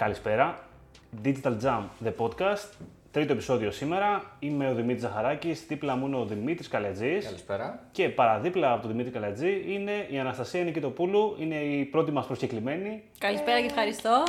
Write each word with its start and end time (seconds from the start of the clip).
Καλησπέρα. 0.00 0.58
Digital 1.24 1.56
Jam, 1.62 1.82
the 2.04 2.12
podcast. 2.18 2.68
Τρίτο 3.10 3.32
επεισόδιο 3.32 3.70
σήμερα. 3.70 4.22
Είμαι 4.38 4.70
ο 4.70 4.74
Δημήτρης 4.74 5.02
Ζαχαράκης, 5.02 5.66
δίπλα 5.66 5.96
μου 5.96 6.06
είναι 6.06 6.16
ο 6.16 6.24
Δημήτρης 6.24 6.68
Καλετζής. 6.68 7.24
Καλησπέρα. 7.24 7.80
Και 7.92 8.08
παραδίπλα 8.08 8.72
από 8.72 8.80
τον 8.80 8.90
Δημήτρη 8.90 9.12
Καλετζή 9.12 9.64
είναι 9.66 10.06
η 10.10 10.18
Αναστασία 10.18 10.64
Νικητοπούλου, 10.64 11.36
είναι 11.38 11.54
η 11.54 11.84
πρώτη 11.84 12.10
μας 12.10 12.26
προσκεκλημένη. 12.26 13.02
Καλησπέρα 13.18 13.60
και 13.60 13.66
ευχαριστώ. 13.66 14.22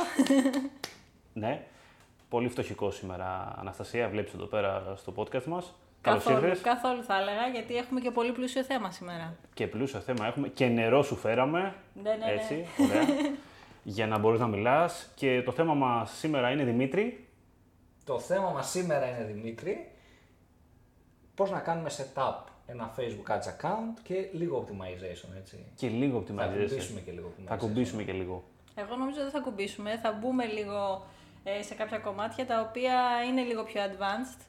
Ναι, 1.32 1.62
πολύ 2.28 2.48
φτωχικό 2.48 2.90
σήμερα, 2.90 3.54
Αναστασία, 3.58 4.08
βλέπεις 4.08 4.34
εδώ 4.34 4.44
πέρα 4.44 4.94
στο 4.96 5.12
podcast 5.16 5.44
μας. 5.44 5.74
Καλώς 6.00 6.24
καθόλου, 6.24 6.46
ήρθες. 6.46 6.60
καθόλου 6.60 7.02
θα 7.02 7.16
έλεγα, 7.16 7.46
γιατί 7.52 7.76
έχουμε 7.76 8.00
και 8.00 8.10
πολύ 8.10 8.32
πλούσιο 8.32 8.62
θέμα 8.62 8.90
σήμερα. 8.90 9.36
Και 9.54 9.66
πλούσιο 9.66 10.00
θέμα 10.00 10.26
έχουμε 10.26 10.48
και 10.48 10.66
νερό 10.66 11.02
σου 11.02 11.16
φέραμε. 11.16 11.74
Ναι, 12.02 12.10
ναι, 12.10 12.16
ναι. 12.16 12.32
Έτσι, 12.32 12.66
ωραία. 12.78 13.02
για 13.82 14.06
να 14.06 14.18
μπορείς 14.18 14.40
να 14.40 14.46
μιλάς. 14.46 15.10
Και 15.14 15.42
το 15.42 15.52
θέμα 15.52 15.74
μας 15.74 16.10
σήμερα 16.10 16.50
είναι 16.50 16.64
Δημήτρη. 16.64 17.26
Το 18.04 18.18
θέμα 18.20 18.50
μας 18.50 18.70
σήμερα 18.70 19.06
είναι, 19.06 19.24
Δημήτρη, 19.24 19.90
πώς 21.34 21.50
να 21.50 21.58
κάνουμε 21.58 21.90
setup 21.96 22.34
ένα 22.66 22.94
Facebook 22.96 23.32
Ads 23.32 23.66
account 23.66 23.98
και 24.02 24.28
λίγο 24.32 24.66
optimization, 24.66 25.36
έτσι. 25.36 25.64
Και 25.76 25.88
λίγο 25.88 26.24
Θα 26.26 26.34
optimization. 26.34 26.68
κουμπίσουμε 26.68 27.00
και 27.00 27.10
λίγο 27.12 27.32
optimization. 27.36 27.46
Θα 27.48 27.56
κουμπίσουμε 27.56 28.02
και 28.02 28.12
λίγο. 28.12 28.44
Εγώ 28.74 28.96
νομίζω 28.96 29.20
δεν 29.20 29.30
θα 29.30 29.40
κουμπίσουμε, 29.40 29.98
θα 29.98 30.12
μπούμε 30.12 30.44
λίγο 30.46 31.06
ε, 31.44 31.62
σε 31.62 31.74
κάποια 31.74 31.98
κομμάτια 31.98 32.46
τα 32.46 32.66
οποία 32.68 32.94
είναι 33.28 33.42
λίγο 33.42 33.62
πιο 33.62 33.80
advanced. 33.82 34.40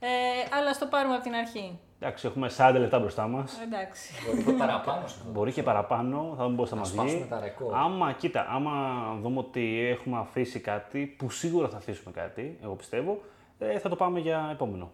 Ε, 0.00 0.08
αλλά 0.56 0.72
στο 0.72 0.86
πάρουμε 0.86 1.14
από 1.14 1.22
την 1.22 1.34
αρχή. 1.34 1.78
Εντάξει, 2.00 2.26
έχουμε 2.26 2.50
40 2.56 2.74
λεπτά 2.78 2.98
μπροστά 2.98 3.26
μας. 3.28 3.60
Εντάξει. 3.60 4.12
Μπορεί 4.26 4.42
και 4.44 4.52
παραπάνω 4.52 5.06
σε 5.06 5.16
αυτό. 5.18 5.30
Μπορεί 5.30 5.52
και 5.52 5.62
παραπάνω, 5.62 6.34
θα 6.36 6.44
δούμε 6.44 6.56
πώς 6.56 6.68
θα 6.68 6.74
Να 6.74 6.80
μας 6.80 6.90
σπάσουμε 6.90 7.18
βγει. 7.20 7.28
τα 7.28 7.40
ρεκόρ. 7.40 7.74
Άμα, 7.74 8.12
κοίτα, 8.12 8.46
άμα 8.50 8.72
δούμε 9.22 9.38
ότι 9.38 9.78
έχουμε 9.88 10.18
αφήσει 10.18 10.60
κάτι, 10.60 11.14
που 11.18 11.30
σίγουρα 11.30 11.68
θα 11.68 11.76
αφήσουμε 11.76 12.12
κάτι, 12.12 12.58
εγώ 12.62 12.74
πιστεύω, 12.74 13.20
ε, 13.58 13.78
θα 13.78 13.88
το 13.88 13.96
πάμε 13.96 14.18
για 14.20 14.48
επόμενο. 14.52 14.90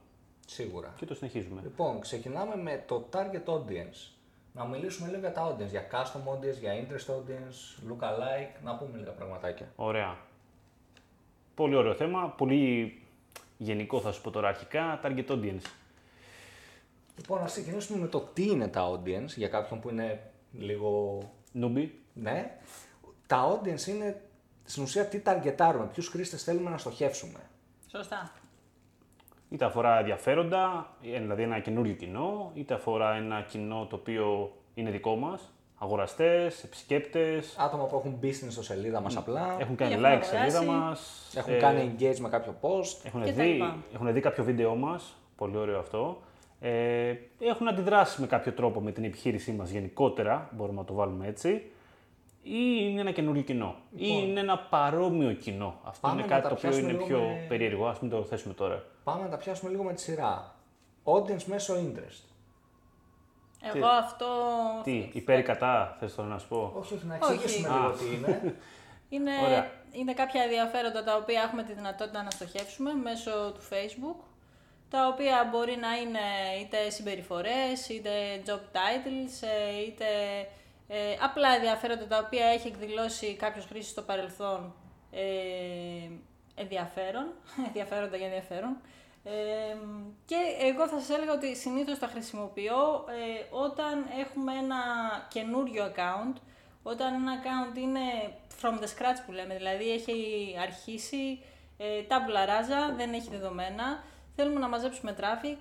Σίγουρα. 0.46 0.92
Και 0.96 1.04
το 1.06 1.14
συνεχίζουμε. 1.14 1.60
Λοιπόν, 1.62 2.00
ξεκινάμε 2.00 2.56
με 2.56 2.82
το 2.86 3.08
target 3.12 3.52
audience. 3.54 4.10
Να 4.52 4.64
μιλήσουμε 4.64 5.08
λίγο 5.08 5.20
για 5.20 5.32
τα 5.32 5.48
audience, 5.48 5.70
για 5.70 5.86
custom 5.92 6.32
audience, 6.32 6.58
για 6.60 6.72
interest 6.72 7.10
audience, 7.14 7.90
lookalike, 7.92 8.60
να 8.62 8.74
πούμε 8.76 8.98
λίγα 8.98 9.10
πραγματάκια. 9.10 9.66
Ωραία. 9.76 10.16
Πολύ 11.54 11.74
ωραίο 11.76 11.94
θέμα, 11.94 12.28
πολύ 12.36 12.92
γενικό 13.64 14.00
θα 14.00 14.12
σου 14.12 14.20
πω 14.20 14.30
τώρα 14.30 14.48
αρχικά, 14.48 15.00
target 15.04 15.26
audience. 15.26 15.66
Λοιπόν, 17.16 17.40
να 17.40 17.46
ξεκινήσουμε 17.46 17.98
με 17.98 18.06
το 18.06 18.20
τι 18.20 18.46
είναι 18.46 18.68
τα 18.68 18.90
audience, 18.90 19.36
για 19.36 19.48
κάποιον 19.48 19.80
που 19.80 19.88
είναι 19.88 20.30
λίγο 20.52 21.18
Νούμπι, 21.52 22.00
Ναι. 22.14 22.58
Τα 23.26 23.60
audience 23.62 23.86
είναι 23.86 24.22
στην 24.64 24.82
ουσία 24.82 25.06
τι 25.06 25.20
ταργετάρουμε, 25.20 25.86
ποιους 25.86 26.08
χρήστες 26.08 26.42
θέλουμε 26.42 26.70
να 26.70 26.78
στοχεύσουμε. 26.78 27.38
Σωστά. 27.90 28.32
είτε 29.48 29.64
αφορά 29.64 29.98
ενδιαφέροντα, 29.98 30.94
ε, 31.02 31.18
δηλαδή 31.18 31.42
ένα 31.42 31.58
καινούριο 31.58 31.94
κοινό, 31.94 32.50
είτε 32.54 32.74
αφορά 32.74 33.14
ένα 33.14 33.42
κοινό 33.42 33.86
το 33.90 33.96
οποίο 33.96 34.56
είναι 34.74 34.90
δικό 34.90 35.16
μας, 35.16 35.52
αγοραστές, 35.84 36.64
επισκέπτες, 36.64 37.56
Άτομα 37.58 37.84
που 37.84 37.96
έχουν 37.96 38.18
business 38.22 38.50
στο 38.50 38.62
σελίδα 38.62 39.00
μας 39.00 39.16
απλά, 39.16 39.56
έχουν 39.58 39.76
κάνει 39.76 39.92
Έχουν 39.92 40.04
like 40.06 40.18
στη 40.22 40.36
σελίδα 40.36 40.58
αγοράσει. 40.58 40.84
μας, 40.84 41.30
έχουν 41.36 41.52
ε, 41.54 41.56
κάνει 41.56 41.94
engage 41.98 42.18
με 42.18 42.28
κάποιο 42.28 42.54
post. 42.60 43.04
έχουν, 43.04 43.22
και 43.24 43.32
τα 43.32 43.42
δει, 43.42 43.48
λοιπά. 43.48 43.76
έχουν 43.94 44.12
δει 44.12 44.20
κάποιο 44.20 44.44
βίντεο 44.44 44.74
μας, 44.74 45.16
πολύ 45.36 45.56
ωραίο 45.56 45.78
αυτό, 45.78 46.20
ε, 46.60 47.14
έχουν 47.40 47.68
αντιδράσει 47.68 48.20
με 48.20 48.26
κάποιο 48.26 48.52
τρόπο 48.52 48.80
με 48.80 48.92
την 48.92 49.04
επιχείρησή 49.04 49.52
μας 49.52 49.70
γενικότερα, 49.70 50.48
μπορούμε 50.52 50.78
να 50.78 50.84
το 50.84 50.94
βάλουμε 50.94 51.26
έτσι, 51.26 51.50
ή 52.42 52.58
είναι 52.90 53.00
ένα 53.00 53.10
καινούριο 53.10 53.42
κοινό, 53.42 53.74
ή 53.96 54.06
είναι 54.22 54.40
ένα 54.40 54.58
παρόμοιο 54.58 55.32
κοινό. 55.32 55.80
Αυτό 55.84 56.08
Λοιπόν. 56.08 56.10
Πάμε 56.10 56.14
είναι 56.20 56.22
να 56.22 56.28
κάτι 56.28 56.42
τα 56.42 56.48
το 56.48 56.54
οποίο 56.54 56.68
πιάσουμε 56.70 56.92
είναι 56.92 57.02
λίγο 57.02 57.06
πιο 57.18 57.18
με- 57.28 57.44
περίεργο, 57.48 57.86
ας 57.86 58.00
μην 58.00 58.10
το 58.10 58.24
θέσουμε 58.24 58.54
τώρα. 58.54 58.82
Πάμε 59.04 59.22
να 59.22 59.28
τα 59.28 59.36
πιάσουμε 59.36 59.70
λίγο 59.70 59.82
με 59.82 59.92
τη 59.92 60.00
σειρά. 60.00 60.54
Audience 61.04 61.42
μέσω 61.44 61.74
interest. 61.74 62.22
Εγώ 63.74 63.86
αυτό. 63.86 64.26
Τι, 64.82 65.10
υπέρ 65.12 65.38
ή 65.38 65.42
κατά, 65.42 65.96
θες 66.00 66.14
τώρα 66.14 66.28
να 66.28 66.38
σου 66.38 66.48
πω; 66.48 66.72
Όχι, 66.74 66.94
όχι, 66.94 67.06
να 67.06 67.18
Όχι. 67.22 67.32
εξηγήσουμε 67.32 67.68
Α. 67.68 67.78
λίγο 67.78 67.90
τι 67.90 68.04
είναι. 68.16 68.54
Είναι, 69.08 69.30
Ωραία. 69.44 69.70
είναι 69.92 70.12
κάποια 70.12 70.42
ενδιαφέροντα 70.42 71.04
τα 71.04 71.16
οποία 71.16 71.42
έχουμε 71.42 71.62
τη 71.62 71.72
δυνατότητα 71.72 72.22
να 72.22 72.30
στοχεύσουμε 72.30 72.92
μέσω 72.92 73.30
του 73.30 73.60
Facebook, 73.70 74.24
τα 74.90 75.06
οποία 75.06 75.48
μπορεί 75.50 75.76
να 75.76 75.96
είναι 75.96 76.20
είτε 76.60 76.90
συμπεριφορές, 76.90 77.88
είτε 77.88 78.10
job 78.46 78.76
titles, 78.76 79.32
ε, 79.40 79.84
είτε 79.86 80.04
ε, 80.88 81.16
απλά 81.20 81.48
ενδιαφέροντα 81.54 82.06
τα 82.06 82.18
οποία 82.26 82.46
έχει 82.46 82.68
εκδηλώσει 82.68 83.34
κάποιος 83.34 83.64
χρήσης 83.66 83.90
στο 83.90 84.02
παρελθόν 84.02 84.74
ε, 85.10 85.22
ενδιαφέρον, 86.54 87.26
ενδιαφέροντα 87.68 88.16
για 88.16 88.26
ενδιαφέρον. 88.26 88.76
Ε, 89.24 89.76
και 90.24 90.36
εγώ 90.60 90.88
θα 90.88 90.98
σας 90.98 91.16
έλεγα 91.16 91.32
ότι 91.32 91.56
συνήθως 91.56 91.98
τα 91.98 92.06
χρησιμοποιώ 92.06 93.04
ε, 93.08 93.56
όταν 93.56 94.06
έχουμε 94.20 94.52
ένα 94.52 94.76
καινούριο 95.28 95.92
account, 95.94 96.36
όταν 96.82 97.14
ένα 97.14 97.32
account 97.42 97.76
είναι 97.76 98.00
from 98.62 98.72
the 98.74 98.84
scratch 98.86 99.20
που 99.26 99.32
λέμε, 99.32 99.56
δηλαδή 99.56 99.90
έχει 99.90 100.16
αρχίσει 100.62 101.42
ε, 101.78 101.84
tabula 102.08 102.48
rasa, 102.48 102.94
δεν 102.96 103.12
έχει 103.12 103.28
δεδομένα, 103.30 104.04
θέλουμε 104.36 104.60
να 104.60 104.68
μαζέψουμε 104.68 105.16
traffic, 105.20 105.58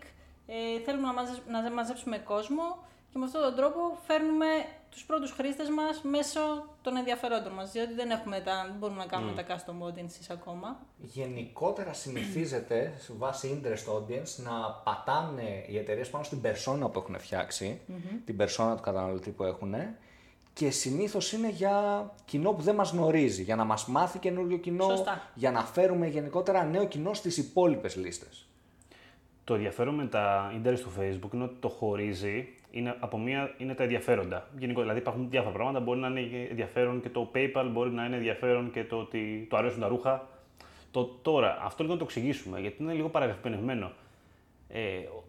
ε, 0.47 0.79
θέλουμε 0.85 1.07
να, 1.07 1.13
μαζε- 1.13 1.47
να 1.47 1.71
μαζέψουμε 1.71 2.17
κόσμο 2.17 2.77
και 3.11 3.17
με 3.19 3.25
αυτόν 3.25 3.41
τον 3.41 3.55
τρόπο 3.55 3.97
φέρνουμε 4.07 4.45
τους 4.93 5.05
πρώτους 5.05 5.31
χρήστες 5.31 5.69
μας 5.69 6.01
μέσω 6.01 6.39
των 6.81 6.95
ενδιαφερόντων 6.97 7.53
μας, 7.53 7.71
διότι 7.71 7.93
δεν, 7.93 8.09
έχουμε 8.09 8.39
τα, 8.39 8.63
δεν 8.67 8.75
μπορούμε 8.79 8.97
να 8.99 9.05
κάνουμε 9.05 9.43
τα 9.43 9.55
custom 9.55 9.87
audiences 9.87 10.25
ακόμα. 10.29 10.79
Γενικότερα 10.97 11.93
συνηθίζεται 11.93 12.93
σε 12.97 13.13
βάση 13.17 13.61
interest 13.61 13.93
audience 13.93 14.43
να 14.43 14.71
πατάνε 14.83 15.65
οι 15.67 15.77
εταιρείες 15.77 16.09
πάνω 16.09 16.23
στην 16.23 16.41
persona 16.43 16.91
που 16.91 16.99
έχουν 16.99 17.19
φτιάξει, 17.19 17.81
την 18.25 18.37
persona 18.39 18.73
του 18.75 18.81
καταναλωτή 18.81 19.29
που 19.29 19.43
έχουν 19.43 19.75
και 20.53 20.69
συνήθως 20.69 21.31
είναι 21.31 21.49
για 21.49 22.09
κοινό 22.25 22.51
που 22.51 22.61
δεν 22.61 22.75
μας 22.75 22.91
γνωρίζει, 22.91 23.43
για 23.43 23.55
να 23.55 23.63
μας 23.63 23.87
μάθει 23.87 24.19
καινούριο 24.19 24.57
κοινό, 24.57 24.89
Σωστά. 24.89 25.29
για 25.33 25.51
να 25.51 25.63
φέρουμε 25.63 26.07
γενικότερα 26.07 26.63
νέο 26.63 26.85
κοινό 26.85 27.13
στις 27.13 27.37
υπόλοιπες 27.37 27.95
λίστες. 27.95 28.47
Το 29.43 29.53
ενδιαφέρον 29.53 29.95
με 29.95 30.05
τα 30.05 30.53
interest 30.55 30.79
του 30.79 30.91
Facebook 30.99 31.33
είναι 31.33 31.43
ότι 31.43 31.55
το 31.59 31.69
χωρίζει. 31.69 32.55
Είναι, 32.75 32.95
από 32.99 33.17
μία 33.17 33.53
είναι 33.57 33.73
τα 33.73 33.83
ενδιαφέροντα. 33.83 34.47
Γενικώ, 34.57 34.81
δηλαδή 34.81 34.99
υπάρχουν 34.99 35.29
διάφορα 35.29 35.53
πράγματα. 35.53 35.79
Μπορεί 35.79 35.99
να 35.99 36.07
είναι 36.07 36.47
ενδιαφέρον 36.49 37.01
και 37.01 37.09
το 37.09 37.31
PayPal, 37.35 37.69
μπορεί 37.71 37.89
να 37.89 38.05
είναι 38.05 38.15
ενδιαφέρον 38.15 38.71
και 38.71 38.83
το 38.83 38.97
ότι 38.97 39.47
του 39.49 39.57
αρέσουν 39.57 39.79
τα 39.79 39.87
ρούχα. 39.87 40.27
Το, 40.91 41.05
τώρα, 41.05 41.57
αυτό 41.61 41.83
λίγο 41.83 41.95
να 41.95 41.99
το 41.99 42.05
εξηγήσουμε, 42.05 42.59
γιατί 42.59 42.83
είναι 42.83 42.93
λίγο 42.93 43.09
παραγραφημένο. 43.09 43.91
Ε, 44.67 44.79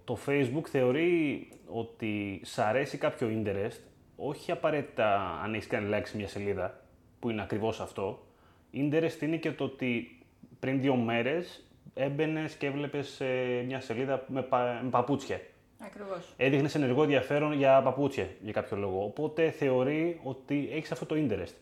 το 0.05 0.19
Facebook 0.27 0.67
θεωρεί 0.67 1.49
ότι 1.67 2.41
σ' 2.45 2.59
αρέσει 2.59 2.99
κάποιο 2.99 3.29
interest, 3.31 3.81
όχι 4.17 4.51
απαραίτητα 4.51 5.41
αν 5.43 5.55
έχεις 5.55 5.67
κάνει 5.67 5.91
like 5.93 6.05
σε 6.05 6.17
μια 6.17 6.29
σελίδα, 6.29 6.81
που 7.21 7.31
είναι 7.31 7.43
ακριβώς 7.43 7.81
αυτό. 7.81 8.27
Interest 8.75 9.23
είναι 9.23 9.37
και 9.37 9.53
το 9.53 9.65
ότι 9.65 10.19
πριν 10.61 10.81
δύο 10.81 10.97
μέρες 10.97 11.69
έμπαινες 11.95 12.55
και 12.55 12.67
έβλεπες 12.67 13.23
μια 13.67 13.81
σελίδα 13.81 14.25
με, 14.29 14.43
πα, 14.43 14.81
με 14.83 14.91
παπούτσια. 14.91 15.41
Ακριβώς. 15.79 16.33
Έδειχνε 16.37 16.71
ενεργό 16.75 17.03
ενδιαφέρον 17.03 17.53
για 17.53 17.83
παπούτσια 17.83 18.29
για 18.43 18.53
κάποιο 18.53 18.77
λόγο. 18.77 19.05
Οπότε 19.05 19.51
θεωρεί 19.51 20.21
ότι 20.23 20.69
έχεις 20.73 20.93
αυτό 20.93 21.07
το 21.07 21.15
interest. 21.19 21.55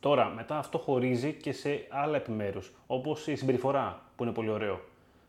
Τώρα, 0.00 0.26
μετά 0.28 0.58
αυτό 0.58 0.78
χωρίζει 0.78 1.32
και 1.32 1.52
σε 1.52 1.86
άλλα 1.88 2.16
επιμέρους, 2.16 2.72
όπως 2.86 3.26
η 3.26 3.36
συμπεριφορά, 3.36 4.02
που 4.16 4.22
είναι 4.22 4.32
πολύ 4.32 4.48
ωραίο. 4.50 4.80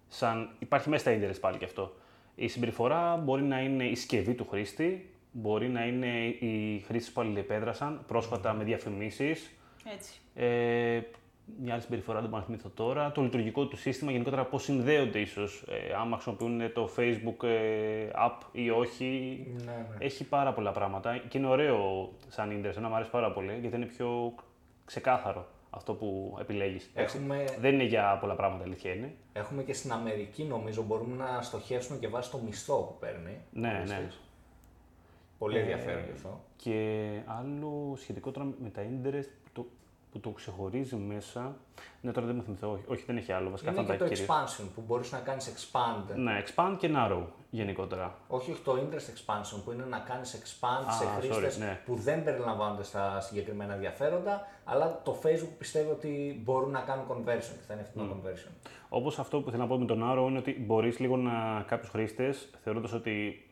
Σαν, 0.07 0.49
υπάρχει 0.59 0.89
μέσα 0.89 1.09
στα 1.09 1.19
interest 1.19 1.39
πάλι 1.39 1.57
και 1.57 1.65
αυτό. 1.65 1.93
Η 2.35 2.47
συμπεριφορά 2.47 3.15
μπορεί 3.15 3.43
να 3.43 3.59
είναι 3.59 3.85
η 3.85 3.95
συσκευή 3.95 4.33
του 4.33 4.47
χρήστη, 4.49 5.09
μπορεί 5.31 5.69
να 5.69 5.85
είναι 5.85 6.25
οι 6.25 6.83
χρήστες 6.87 7.13
που 7.13 7.21
αλληλεπέδρασαν 7.21 8.03
πρόσφατα 8.07 8.53
με 8.53 8.63
διαφημίσεις, 8.63 9.51
Έτσι. 9.93 10.13
ε, 10.35 11.01
μια 11.61 11.73
άλλη 11.73 11.81
συμπεριφορά 11.81 12.19
δεν 12.19 12.29
μπορώ 12.29 12.41
να 12.41 12.47
θυμηθώ 12.47 12.69
τώρα. 12.69 13.11
Το 13.11 13.21
λειτουργικό 13.21 13.65
του 13.65 13.77
σύστημα, 13.77 14.11
γενικότερα 14.11 14.45
πώς 14.45 14.63
συνδέονται 14.63 15.19
ίσως. 15.19 15.63
Ε, 15.67 15.93
άμα 15.93 16.17
χρησιμοποιούν 16.19 16.73
το 16.73 16.89
Facebook 16.97 17.47
ε, 17.47 18.09
app 18.25 18.37
ή 18.51 18.69
όχι. 18.69 19.39
Ναι, 19.65 19.71
ναι. 19.71 20.05
Έχει 20.05 20.23
πάρα 20.23 20.53
πολλά 20.53 20.71
πράγματα 20.71 21.17
και 21.17 21.37
είναι 21.37 21.47
ωραίο 21.47 22.09
σαν 22.27 22.49
interest. 22.49 22.75
Εμένα 22.75 22.87
μου 22.89 22.95
αρέσει 22.95 23.09
πάρα 23.09 23.31
πολύ 23.31 23.57
γιατί 23.61 23.75
είναι 23.75 23.85
πιο 23.85 24.33
ξεκάθαρο 24.85 25.47
αυτό 25.69 25.93
που 25.93 26.37
επιλέγεις. 26.39 26.91
Έχουμε, 26.93 27.45
Δεν 27.59 27.73
είναι 27.73 27.83
για 27.83 28.17
πολλά 28.21 28.35
πράγματα, 28.35 28.63
αλήθεια 28.63 28.93
είναι. 28.93 29.13
έχουμε 29.33 29.63
και 29.63 29.73
στην 29.73 29.91
Αμερική 29.91 30.43
νομίζω 30.43 30.83
μπορούμε 30.83 31.15
να 31.15 31.41
στοχεύσουμε 31.41 31.97
και 31.97 32.07
βάσει 32.07 32.31
το 32.31 32.37
μισθό 32.37 32.75
που 32.75 32.95
παίρνει. 32.99 33.37
Ναι, 33.51 33.67
ο 33.67 33.71
ναι. 33.71 33.95
χρήστης. 33.95 34.19
Πολύ 35.37 35.57
ενδιαφέρον 35.57 36.03
γι' 36.05 36.11
αυτό. 36.11 36.39
Και 36.55 37.07
άλλο 37.25 37.93
σχετικό 37.97 38.31
τώρα 38.31 38.47
με 38.63 38.69
τα 38.69 38.81
interest, 38.81 39.29
το, 39.43 39.44
που 40.15 40.21
το 40.21 40.29
ξεχωρίζει 40.29 40.95
μέσα. 40.95 41.55
Ναι, 42.01 42.11
τώρα 42.11 42.25
δεν 42.27 42.35
με 42.35 42.41
θυμηθώ. 42.43 42.71
Όχι, 42.71 42.83
όχι, 42.87 43.03
δεν 43.05 43.17
έχει 43.17 43.31
άλλο. 43.31 43.49
Βασικά 43.49 43.71
Είναι 43.71 43.79
αυτά 43.79 43.91
και 43.93 43.99
τα 43.99 44.05
το 44.05 44.13
κυρίως. 44.13 44.29
expansion 44.29 44.65
που 44.75 44.83
μπορείς 44.87 45.11
να 45.11 45.19
κάνεις 45.19 45.53
expand. 45.53 46.15
Ναι, 46.15 46.43
expand 46.45 46.75
και 46.77 46.89
narrow 46.95 47.23
γενικότερα. 47.49 48.17
Όχι, 48.27 48.51
όχι 48.51 48.61
το 48.61 48.71
interest 48.73 48.95
expansion 49.15 49.61
που 49.65 49.71
είναι 49.71 49.85
να 49.85 49.99
κάνεις 49.99 50.35
expand 50.35 50.87
Α, 50.87 50.91
σε 50.91 51.03
sorry, 51.05 51.19
χρήστες 51.19 51.57
ναι. 51.57 51.81
που 51.85 51.95
δεν 51.95 52.23
περιλαμβάνονται 52.23 52.83
στα 52.83 53.19
συγκεκριμένα 53.19 53.73
ενδιαφέροντα, 53.73 54.47
αλλά 54.63 55.01
το 55.03 55.19
Facebook 55.23 55.55
πιστεύει 55.57 55.89
ότι 55.89 56.41
μπορούν 56.43 56.71
να 56.71 56.81
κάνουν 56.81 57.05
conversion 57.09 57.55
και 57.59 57.65
θα 57.67 57.73
είναι 57.73 57.83
φθηνό 57.83 58.03
conversion. 58.13 58.51
Όπως 58.89 59.19
αυτό 59.19 59.41
που 59.41 59.49
θέλω 59.49 59.61
να 59.61 59.67
πω 59.69 59.77
με 59.77 59.85
τον 59.85 60.01
Arrow 60.03 60.25
είναι 60.29 60.37
ότι 60.37 60.59
μπορείς 60.65 60.99
λίγο 60.99 61.17
να. 61.17 61.63
κάποιους 61.67 61.89
χρήστες 61.89 62.49
θεωρώντας 62.63 62.93
ότι 62.93 63.45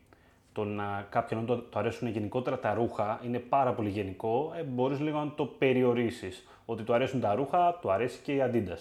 το 0.54 0.64
να 0.64 1.06
κάποιον 1.10 1.46
το, 1.46 1.58
το 1.58 1.78
αρέσουν 1.78 2.08
γενικότερα 2.08 2.58
τα 2.58 2.74
ρούχα 2.74 3.20
είναι 3.24 3.38
πάρα 3.38 3.72
πολύ 3.72 3.88
γενικό, 3.88 4.52
ε, 4.58 4.62
μπορείς 4.62 5.00
λίγο 5.00 5.18
να 5.18 5.32
το 5.34 5.44
περιορίσεις. 5.46 6.46
Ότι 6.66 6.82
του 6.82 6.94
αρέσουν 6.94 7.20
τα 7.20 7.34
ρούχα, 7.34 7.78
του 7.80 7.90
αρέσει 7.90 8.18
και 8.22 8.32
η 8.32 8.38
Adidas. 8.44 8.78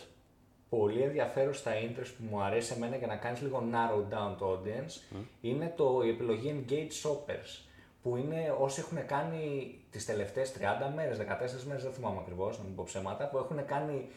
Πολύ 0.70 1.02
ενδιαφέρον 1.02 1.54
στα 1.54 1.72
interest 1.72 2.12
που 2.18 2.24
μου 2.30 2.42
αρέσει 2.42 2.74
εμένα 2.78 2.96
για 2.96 3.08
να 3.08 3.16
κάνεις 3.16 3.42
λίγο 3.42 3.64
narrow 3.72 4.14
down 4.14 4.36
το 4.38 4.52
audience 4.52 5.18
είναι 5.42 5.74
το, 5.78 6.02
η 6.06 6.10
επιλογή 6.10 6.66
engage 6.70 7.08
shoppers 7.10 7.64
που 8.04 8.18
είναι 8.18 8.56
όσοι 8.60 8.80
έχουν 8.80 9.06
κάνει 9.06 9.76
τις 9.90 10.06
τελευταίες 10.06 10.54
30 10.60 10.94
μέρες, 10.96 11.18
14 11.18 11.22
μέρες, 11.68 11.84
δεν 11.84 11.92
θυμάμαι 11.92 12.18
ακριβώς, 12.22 12.58
να 12.58 12.64
μην 12.64 12.76
πω 12.76 12.84
ψέματα, 12.86 13.28
που 13.28 13.38
έχουν 13.38 13.66
κάνει 13.66 14.08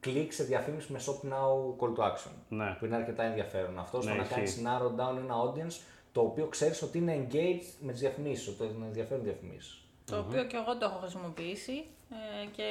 κλικ 0.00 0.32
σε 0.32 0.44
διαφήμιση 0.44 0.92
με 0.92 1.00
shop 1.06 1.28
now 1.28 1.76
call 1.80 1.94
to 1.96 2.02
action. 2.10 2.30
Ναι. 2.48 2.76
Που 2.78 2.84
είναι 2.84 2.96
αρκετά 2.96 3.22
ενδιαφέρον. 3.22 3.78
Αυτό 3.78 4.00
στο 4.00 4.10
Ναι, 4.10 4.16
να 4.16 4.22
ισχύει. 4.22 4.34
κάνεις 4.34 4.62
narrow 4.64 5.00
down 5.00 5.16
ένα 5.16 5.34
audience 5.44 5.80
το 6.12 6.20
οποίο 6.20 6.46
ξέρεις 6.46 6.82
ότι 6.82 6.98
είναι 6.98 7.26
engaged 7.28 7.74
με 7.80 7.92
τις 7.92 8.00
διαφημίσεις, 8.00 8.48
ότι 8.48 8.64
είναι 8.64 8.86
ενδιαφέρον 8.86 9.24
διαφημίσεις. 9.24 9.80
Το 10.04 10.18
οποίο 10.18 10.44
και 10.44 10.56
εγώ 10.56 10.76
το 10.76 10.84
έχω 10.84 10.98
χρησιμοποιήσει 10.98 11.84
ε, 12.10 12.46
και 12.46 12.68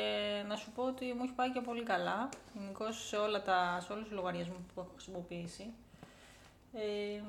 να 0.48 0.56
σου 0.56 0.72
πω 0.76 0.84
ότι 0.84 1.06
μου 1.06 1.24
έχει 1.24 1.34
πάει 1.34 1.52
και 1.52 1.62
πολύ 1.62 1.84
καλά. 1.84 2.30
Γενικώ 2.60 2.92
σε, 2.92 3.16
όλα 3.16 3.42
τα, 3.44 3.80
σε 3.86 3.94
όλους 3.94 4.08
τους 4.08 4.14
λογαριασμούς 4.14 4.58
που 4.74 4.80
έχω 4.80 4.90
χρησιμοποιήσει. 4.94 5.74
Ε, 6.74 7.22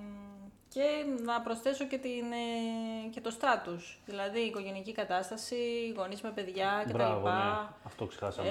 και 0.68 1.04
να 1.24 1.40
προσθέσω 1.40 1.86
και, 1.86 1.98
την, 1.98 2.32
ε, 2.32 3.08
και 3.10 3.20
το 3.20 3.30
στάτους, 3.30 4.00
δηλαδή 4.06 4.40
η 4.40 4.46
οικογενειακή 4.46 4.92
κατάσταση, 4.92 5.56
γονείς 5.96 6.20
με 6.20 6.30
παιδιά 6.30 6.82
κτλ. 6.84 6.92
Μπράβο, 6.92 7.28
ναι. 7.28 7.68
Αυτό 7.84 8.06
ξεχάσαμε. 8.06 8.48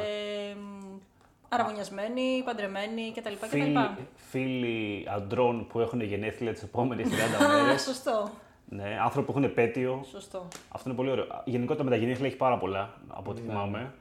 Ε, 1.52 1.56
αρραβωνιασμένοι, 1.56 2.42
παντρεμένοι 2.46 3.12
κτλ. 3.16 3.34
φίλοι, 3.48 3.72
κτλ. 3.74 4.02
φίλοι 4.16 5.06
αντρών 5.16 5.68
που 5.68 5.80
έχουν 5.80 6.02
γενέθλια 6.02 6.54
τις 6.54 6.64
επόμενες 6.64 7.08
30 7.12 7.12
μέρες. 7.48 7.82
Α, 7.82 7.86
σωστό. 7.86 8.30
ναι, 8.70 8.98
άνθρωποι 9.04 9.26
που 9.26 9.32
έχουν 9.32 9.44
επέτειο. 9.44 10.06
Σωστό. 10.12 10.48
Αυτό 10.70 10.90
είναι 10.90 10.98
πολύ 10.98 11.10
ωραίο. 11.10 11.26
Γενικότερα 11.46 11.84
με 11.84 11.90
τα 11.90 11.96
γενέθλια 11.96 12.28
έχει 12.28 12.38
πάρα 12.38 12.58
πολλά, 12.58 12.94
από 13.08 13.34
Ναι. 13.34 13.40
ό,τι 13.40 13.48
θυμάμαι. 13.48 13.92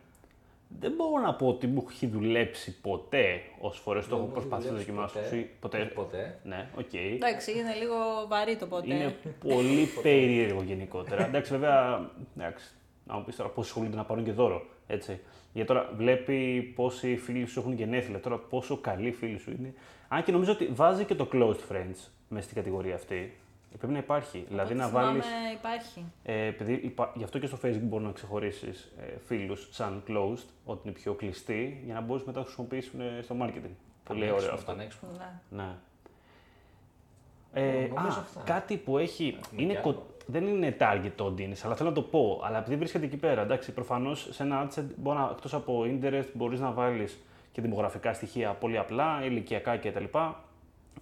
Δεν 0.81 0.93
μπορώ 0.97 1.23
να 1.23 1.35
πω 1.35 1.47
ότι 1.49 1.67
μου 1.67 1.87
έχει 1.91 2.07
δουλέψει 2.07 2.81
ποτέ 2.81 3.41
όσες 3.61 3.81
φορές 3.81 4.07
το 4.09 4.15
έχω 4.17 4.25
μου 4.25 4.31
έχει 4.37 4.47
προσπαθήσει 4.47 4.69
να 4.73 4.77
δουλέψει 4.79 4.91
δοκιμάσω. 4.93 5.15
ποτέ. 5.15 5.27
Εσύ, 5.37 5.51
Ποτέ. 5.61 5.79
Ποτέ. 5.95 6.39
Ναι, 6.45 6.69
οκ. 6.79 6.95
Εντάξει, 6.95 7.59
είναι 7.59 7.75
λίγο 7.75 7.95
βαρύ 8.29 8.57
το 8.57 8.67
ποτέ. 8.67 8.95
Είναι 8.95 9.17
πολύ 9.49 9.87
περίεργο 10.03 10.63
γενικότερα. 10.63 11.25
εντάξει, 11.27 11.51
βέβαια, 11.53 12.11
εντάξει, 12.37 12.65
να 13.07 13.15
μου 13.15 13.25
πεις 13.25 13.37
τώρα 13.37 13.49
πόσοι 13.51 13.69
ασχολούνται 13.69 13.97
να 13.97 14.05
πάρουν 14.05 14.25
και 14.25 14.33
δώρο. 14.33 14.63
Έτσι. 14.87 15.21
Γιατί 15.59 15.73
τώρα 15.73 15.91
βλέπει 15.97 16.63
πόσοι 16.77 17.17
φίλοι 17.17 17.47
σου 17.47 17.61
έχουν 17.61 17.73
γενέθλια, 17.73 18.21
τώρα 18.21 18.37
πόσο 18.39 18.77
καλοί 18.77 19.11
φίλοι 19.13 19.39
σου 19.39 19.51
είναι. 19.59 19.75
Αν 20.09 20.23
και 20.23 20.33
νομίζω 20.33 20.53
ότι 20.53 20.67
βάζει 20.67 21.05
και 21.05 21.15
το 21.15 21.29
closed 21.33 21.73
friends 21.73 22.09
μέσα 22.29 22.45
στην 22.45 22.55
κατηγορία 22.55 22.95
αυτή. 22.95 23.37
Πρέπει 23.79 23.93
να 23.93 23.99
υπάρχει. 23.99 24.45
δηλαδή 24.49 24.73
Από 24.73 24.81
να 24.81 24.87
ό,τι 24.87 24.95
βάλεις. 24.95 25.25
θυμάμαι, 25.27 25.51
υπάρχει. 25.59 26.05
Ε, 26.23 26.47
επειδή 26.47 26.73
υπά... 26.73 27.13
Γι' 27.15 27.25
αυτό 27.25 27.39
και 27.39 27.47
στο 27.47 27.59
Facebook 27.65 27.83
μπορείς 27.83 28.07
να 28.07 28.13
ξεχωρίσεις 28.13 28.93
ε, 29.01 29.19
φίλους 29.27 29.69
σαν 29.71 30.03
closed, 30.09 30.47
ότι 30.65 30.81
είναι 30.85 30.93
πιο 30.93 31.15
κλειστοί, 31.15 31.83
για 31.85 31.95
να 31.95 32.01
μπορείς 32.01 32.25
μετά 32.25 32.39
να 32.39 32.45
χρησιμοποιήσουν 32.45 33.01
ε, 33.01 33.21
στο 33.23 33.37
marketing. 33.41 33.75
Πολύ 34.05 34.31
ωραίο 34.31 34.35
Πανέξυπνο, 34.35 34.55
αυτό. 34.55 34.73
πανέξυπνο. 34.73 35.09
Ναι. 35.51 35.63
Ναι. 35.63 35.75
Ε, 37.53 37.63
νομίζω 37.95 38.19
α, 38.19 38.21
αυτά. 38.21 38.43
κάτι 38.45 38.77
που 38.77 38.99
έχει. 38.99 39.37
Έχουμε 39.45 39.63
Είναι 39.63 39.75
κι 39.75 39.81
κο- 39.81 39.89
άλλο. 39.89 40.07
δεν 40.27 40.47
είναι 40.47 40.77
target 40.81 41.23
audience, 41.25 41.59
αλλά 41.65 41.75
θέλω 41.75 41.89
να 41.89 41.95
το 41.95 42.03
πω. 42.03 42.41
Αλλά 42.45 42.59
επειδή 42.59 42.77
βρίσκεται 42.77 43.05
εκεί 43.05 43.17
πέρα, 43.17 43.43
εντάξει, 43.43 43.73
προφανώς 43.73 44.29
σε 44.31 44.43
ένα 44.43 44.69
adset 44.69 44.85
μπορεί 44.97 45.19
να, 45.19 45.29
εκτός 45.33 45.55
από 45.55 45.83
interest 45.87 46.27
μπορείς 46.33 46.61
να 46.61 46.71
βάλεις 46.73 47.19
και 47.53 47.61
δημογραφικά 47.61 48.13
στοιχεία 48.13 48.51
πολύ 48.53 48.79
απλά, 48.79 49.25
ηλικιακά 49.25 49.77
κτλ. 49.77 50.05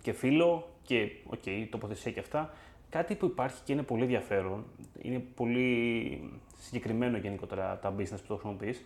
Και 0.03 0.13
φύλο 0.13 0.69
και 0.83 1.09
οκ, 1.27 1.43
τοποθεσία 1.71 2.13
και 2.13 2.21
αυτά. 2.21 2.51
Κάτι 2.91 3.15
που 3.15 3.25
υπάρχει 3.27 3.61
και 3.65 3.73
είναι 3.73 3.83
πολύ 3.83 4.03
ενδιαφέρον, 4.03 4.65
είναι 5.03 5.23
πολύ 5.35 6.31
συγκεκριμένο 6.61 7.17
γενικότερα 7.17 7.79
τα 7.83 7.95
business 7.99 8.11
που 8.21 8.27
το 8.27 8.35
χρησιμοποιείς, 8.35 8.85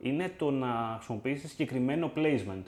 είναι 0.00 0.32
το 0.38 0.50
να 0.50 0.92
χρησιμοποιήσει 0.96 1.48
συγκεκριμένο 1.48 2.10
placement 2.16 2.62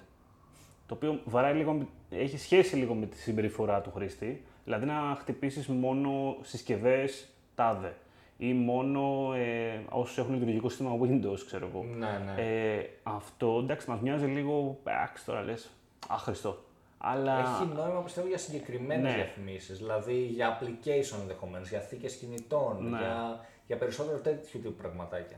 το 0.87 0.95
οποίο 0.95 1.21
βαράει 1.25 1.55
λίγο, 1.55 1.73
με- 1.73 1.87
έχει 2.11 2.39
σχέση 2.39 2.77
λίγο 2.77 2.95
με 2.95 3.07
τη 3.07 3.17
συμπεριφορά 3.17 3.81
του 3.81 3.93
χρήστη. 3.95 4.45
Δηλαδή 4.65 4.87
να 4.87 5.17
χτυπήσεις 5.19 5.67
μόνο 5.67 6.37
συσκευές 6.43 7.29
τάδε 7.55 7.95
ή 8.39 8.53
μόνο 8.55 9.33
ε, 9.35 9.81
όσους 9.89 10.19
έχουν 10.19 10.33
λειτουργικό 10.35 10.69
σύστημα 10.69 10.91
Windows, 11.03 11.39
ξέρω 11.47 11.69
εγώ. 11.73 11.85
Ναι, 11.85 12.21
ναι. 12.35 12.43
Ε, 12.43 12.89
αυτό, 13.03 13.59
εντάξει, 13.63 13.91
μας 13.91 14.01
μοιάζει 14.01 14.27
λίγο, 14.27 14.79
εντάξει, 14.85 15.25
τώρα 15.25 15.43
λες, 15.43 15.71
άχρηστο. 16.09 16.65
Αλλά, 16.99 17.39
Έχει 17.39 17.71
νόημα 17.75 18.01
πιστεύω 18.03 18.29
για 18.29 18.39
συγκεκριμένες 18.39 19.11
Ναι. 19.11 19.17
διαφημίσεις. 19.17 19.79
Δηλαδή 19.79 20.15
για 20.25 20.59
application 20.61 21.19
ενδεχομένως, 21.21 21.69
για 21.69 21.81
θήκες 21.81 22.15
κινητών, 22.15 22.89
Ναι. 22.89 22.99
για, 22.99 23.41
για 23.67 23.77
περισσότερο 23.77 24.19
τέτοιου 24.19 24.61
τύπου 24.61 24.75
πραγματάκια. 24.75 25.37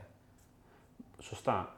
σωστά. 1.21 1.74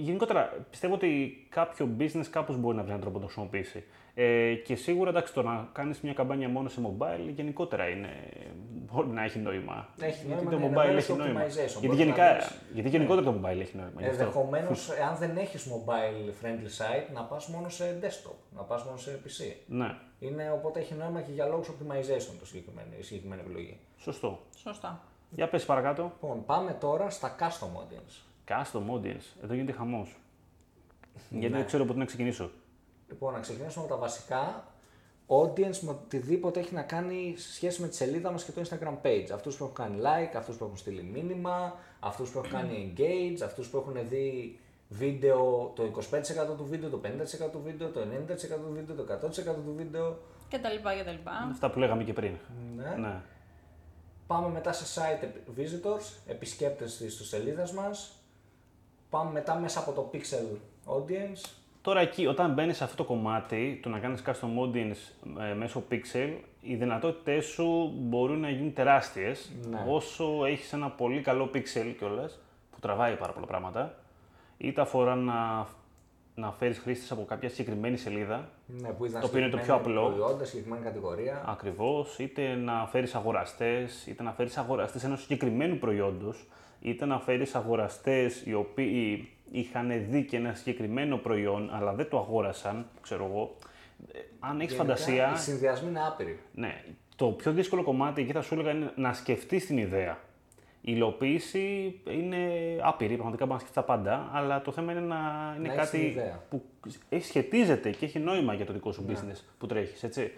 Γενικότερα, 0.00 0.52
πιστεύω 0.70 0.94
ότι 0.94 1.46
κάποιο 1.48 1.88
business 1.98 2.26
κάπως 2.30 2.56
μπορεί 2.56 2.76
να 2.76 2.82
βρει 2.82 2.90
έναν 2.90 3.00
τρόπο 3.02 3.16
να 3.18 3.20
το 3.24 3.26
χρησιμοποιήσει. 3.32 3.84
Ε, 4.14 4.54
και 4.54 4.74
σίγουρα, 4.76 5.10
εντάξει, 5.10 5.32
το 5.32 5.42
να 5.42 5.68
κάνεις 5.72 6.00
μια 6.00 6.12
καμπάνια 6.12 6.48
μόνο 6.48 6.68
σε 6.68 6.80
mobile, 6.86 7.28
γενικότερα 7.34 7.88
είναι, 7.88 8.08
μπορεί 8.92 9.08
να 9.08 9.24
έχει 9.24 9.38
νόημα. 9.38 9.88
Έχει 10.00 10.26
γιατί 10.26 10.44
νόημα, 10.44 10.50
το 10.50 10.58
ναι, 10.58 10.64
mobile 10.66 10.68
εννοώ 10.84 10.96
έχει 10.96 11.00
στο 11.00 11.14
νόημα. 11.16 11.40
optimization. 11.40 11.46
Γιατί, 11.54 11.86
Μπορείς 11.86 11.98
να 11.98 12.04
γενικά, 12.04 12.34
δεις- 12.34 12.52
γιατί 12.74 12.88
γενικότερα 12.88 13.26
το 13.32 13.34
mobile 13.40 13.58
έχει 13.60 13.76
νόημα. 13.76 13.92
γι' 14.00 14.06
αυτό. 14.06 14.22
Ενδεχομένως, 14.22 14.90
αν 14.90 15.16
δεν 15.16 15.36
έχεις 15.36 15.66
mobile 15.72 16.28
friendly 16.44 16.70
site, 16.80 17.12
να 17.14 17.22
πας 17.22 17.46
μόνο 17.48 17.68
σε 17.68 17.98
desktop, 18.02 18.34
να 18.56 18.62
πας 18.62 18.84
μόνο 18.84 18.96
σε 18.96 19.20
PC. 19.24 19.56
Ναι, 19.66 19.94
Είναι, 20.18 20.50
οπότε 20.50 20.80
έχει 20.80 20.94
νόημα 20.94 21.20
και 21.20 21.32
για 21.32 21.46
λόγους 21.46 21.68
optimization 21.68 22.34
το 22.38 22.46
συγκεκριμένο, 22.46 22.88
η 22.98 23.02
συγκεκριμένη 23.02 23.40
επιλογή. 23.44 23.76
σωστό. 23.98 24.38
Σωστά. 24.56 25.02
Για 25.30 25.48
πες 25.48 25.64
παρακάτω. 25.64 26.02
Λοιπόν, 26.02 26.44
πάμε 26.44 26.72
τώρα 26.80 27.10
στα 27.10 27.36
custom 27.38 27.66
audience. 27.80 28.24
Custom 28.50 28.94
audience. 28.94 29.42
Εδώ 29.42 29.54
γίνεται 29.54 29.72
χαμός. 29.72 30.16
Γιατί 31.30 31.48
Ναι. 31.48 31.56
δεν 31.56 31.66
ξέρω 31.66 31.82
από 31.82 31.92
τι 31.92 31.98
να 31.98 32.04
ξεκινήσω. 32.04 32.50
Λοιπόν, 33.08 33.32
να 33.32 33.40
ξεκινήσουμε 33.40 33.84
με 33.84 33.90
τα 33.90 33.96
βασικά. 33.96 34.64
Audience 35.26 35.78
με 35.80 35.90
οτιδήποτε 35.90 36.60
έχει 36.60 36.74
να 36.74 36.82
κάνει 36.82 37.34
σε 37.36 37.52
σχέση 37.52 37.80
με 37.80 37.88
τη 37.88 37.94
σελίδα 37.96 38.30
μας 38.30 38.44
και 38.44 38.52
το 38.52 38.60
Instagram 38.64 39.06
page. 39.06 39.26
Αυτούς 39.34 39.56
που 39.56 39.62
έχουν 39.64 39.74
κάνει 39.76 40.00
like, 40.02 40.36
αυτούς 40.36 40.56
που 40.56 40.64
έχουν 40.64 40.76
στείλει 40.76 41.02
μήνυμα, 41.02 41.76
αυτούς 42.00 42.30
που 42.30 42.38
έχουν 42.38 42.50
κάνει 42.50 42.92
engage, 42.96 43.42
αυτούς 43.44 43.68
που 43.68 43.76
έχουν 43.76 44.08
δει 44.08 44.58
βίντεο, 44.88 45.72
το 45.76 45.82
25% 45.82 46.56
του 46.56 46.64
βίντεο, 46.64 46.90
το 46.90 46.96
50% 46.96 47.50
του 47.52 47.60
βίντεο, 47.64 47.88
το 47.88 48.00
90% 48.00 48.60
του 48.66 48.72
βίντεο, 48.72 48.94
το 48.96 49.02
100% 49.02 49.62
του 49.64 49.74
βίντεο. 49.76 50.18
Και 50.48 50.58
τα 50.58 50.70
λοιπά 50.70 50.94
και 50.94 51.02
τα 51.04 51.10
λοιπά. 51.12 51.32
Αυτά 51.50 51.70
που 51.70 51.78
λέγαμε 51.78 52.04
και 52.04 52.12
πριν. 52.12 52.34
Ναι. 52.76 52.94
Ναι. 52.98 53.20
Πάμε 54.26 54.48
μετά 54.48 54.72
σε 54.72 55.00
site 55.00 55.24
visitors, 55.60 56.12
επισκέπτες 56.26 56.96
της 56.96 57.14
στο 57.14 57.24
σελίδας 57.24 57.72
μας. 57.72 58.19
Πάμε 59.10 59.30
μετά 59.32 59.54
μέσα 59.54 59.78
από 59.78 59.92
το 59.92 60.10
pixel 60.12 60.56
audience. 60.94 61.50
Τώρα 61.82 62.00
εκεί, 62.00 62.26
όταν 62.26 62.52
μπαίνεις 62.52 62.76
σε 62.76 62.84
αυτό 62.84 62.96
το 62.96 63.04
κομμάτι, 63.04 63.80
το 63.82 63.88
να 63.88 63.98
κάνεις 63.98 64.22
custom 64.26 64.62
audience 64.64 65.30
ε, 65.50 65.54
μέσω 65.54 65.82
pixel, 65.90 66.30
οι 66.60 66.74
δυνατότητές 66.74 67.44
σου 67.44 67.92
μπορούν 67.96 68.40
να 68.40 68.50
γίνουν 68.50 68.72
τεράστιες, 68.72 69.50
Ναι. 69.70 69.84
όσο 69.88 70.44
έχεις 70.44 70.72
ένα 70.72 70.88
πολύ 70.90 71.20
καλό 71.20 71.50
pixel 71.54 71.94
κιόλας 71.98 72.38
που 72.70 72.78
τραβάει 72.80 73.14
πάρα 73.16 73.32
πολλά 73.32 73.46
πράγματα, 73.46 73.94
είτε 74.58 74.80
αφορά 74.80 75.14
να, 75.14 75.66
να 76.34 76.52
φέρεις 76.52 76.78
χρήστες 76.78 77.10
από 77.12 77.24
κάποια 77.24 77.48
συγκεκριμένη 77.48 77.96
σελίδα, 77.96 78.48
Ναι, 78.66 78.88
που 78.88 79.04
είδαν 79.04 79.20
Το 79.20 79.26
οποίο 79.26 79.40
είναι 79.40 79.48
το 79.50 79.56
πιο 79.56 79.64
συγκεκριμένα 79.74 80.06
απλό. 80.06 80.16
Προϊόντα, 80.16 80.44
συγκεκριμένη 80.44 80.82
κατηγορία. 80.84 81.44
Ακριβώς, 81.46 82.18
είτε 82.18 82.54
να 82.54 82.86
φέρεις 82.90 83.14
αγοραστές, 83.14 84.06
είτε 84.06 84.22
να 84.22 84.32
φέρεις 84.32 84.56
αγοραστές 84.56 85.04
ενός 85.04 85.20
συγκεκριμένου 85.20 85.78
προϊόντος, 85.78 86.46
είτε 86.80 87.04
να 87.04 87.18
φέρεις 87.20 87.54
αγοραστές 87.54 88.42
οι 88.46 88.54
οποίοι 88.54 89.28
είχαν 89.50 89.92
δει 90.10 90.24
και 90.24 90.36
ένα 90.36 90.54
συγκεκριμένο 90.54 91.16
προϊόν, 91.16 91.70
αλλά 91.72 91.92
δεν 91.92 92.08
το 92.08 92.18
αγόρασαν, 92.18 92.86
ξέρω 93.00 93.24
εγώ. 93.24 93.56
Ε, 94.12 94.18
Αν 94.40 94.60
έχεις 94.60 94.72
Γενικά, 94.74 94.94
φαντασία, 94.94 95.32
Οι 95.34 95.38
συνδυασμοί 95.38 95.88
είναι 95.88 96.00
άπειροι. 96.06 96.38
ναι, 96.54 96.82
το 97.16 97.26
πιο 97.26 97.52
δύσκολο 97.52 97.82
κομμάτι 97.82 98.22
εκεί 98.22 98.32
θα 98.32 98.42
σου 98.42 98.54
έλεγα 98.54 98.70
είναι 98.70 98.92
να 98.96 99.12
σκεφτείς 99.12 99.66
την 99.66 99.78
ιδέα. 99.78 100.18
Η 100.82 100.92
υλοποίηση 100.96 102.00
είναι 102.10 102.38
άπειρη, 102.82 103.12
πραγματικά 103.14 103.44
μπορεί 103.46 103.60
να 103.62 103.66
σκεφτείς 103.66 103.74
τα 103.74 103.82
πάντα, 103.82 104.30
αλλά 104.32 104.62
το 104.62 104.72
θέμα 104.72 104.92
είναι 104.92 105.00
να 105.00 105.16
είναι 105.58 105.66
Να 105.68 105.74
έχεις 105.74 105.90
την 105.90 106.00
κάτι 106.00 106.10
ιδέα. 106.10 106.42
που 106.50 106.62
έχει- 107.10 107.24
σχετίζεται 107.28 107.90
και 107.90 108.04
έχει 108.04 108.18
νόημα 108.18 108.54
για 108.54 108.64
το 108.66 108.72
δικό 108.72 108.92
σου 108.92 109.04
business 109.08 109.40
που 109.58 109.66
τρέχεις, 109.66 110.02
έτσι. 110.02 110.32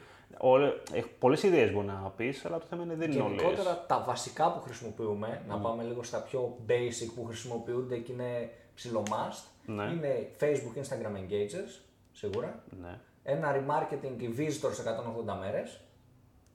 Πολλές 1.18 1.42
ιδέες 1.42 1.72
μπορεί 1.72 1.86
να 1.86 2.12
πεις, 2.16 2.44
αλλά 2.44 2.58
το 2.58 2.66
θέμα 2.68 2.82
είναι 2.82 2.94
δεν 2.94 3.10
είναι 3.10 3.22
όλες. 3.22 3.40
Γενικότερα 3.40 3.84
τα 3.86 4.04
βασικά 4.06 4.52
που 4.52 4.60
χρησιμοποιούμε, 4.60 5.42
να 5.48 5.58
πάμε 5.58 5.82
λίγο 5.82 6.02
στα 6.02 6.18
πιο 6.18 6.56
basic 6.68 7.12
που 7.14 7.24
χρησιμοποιούνται 7.24 7.96
και 7.98 8.12
είναι 8.12 8.50
ψηλό 8.74 9.02
must. 9.10 9.42
Ναι. 9.66 9.84
Είναι 9.84 10.30
Facebook, 10.40 10.78
Instagram 10.80 11.16
engagers, 11.16 11.80
σίγουρα. 12.12 12.62
Ναι. 12.80 12.98
Ένα 13.22 13.56
remarketing 13.56 14.22
ή 14.22 14.34
visitors 14.36 14.76
180 15.32 15.38
μέρες. 15.40 15.80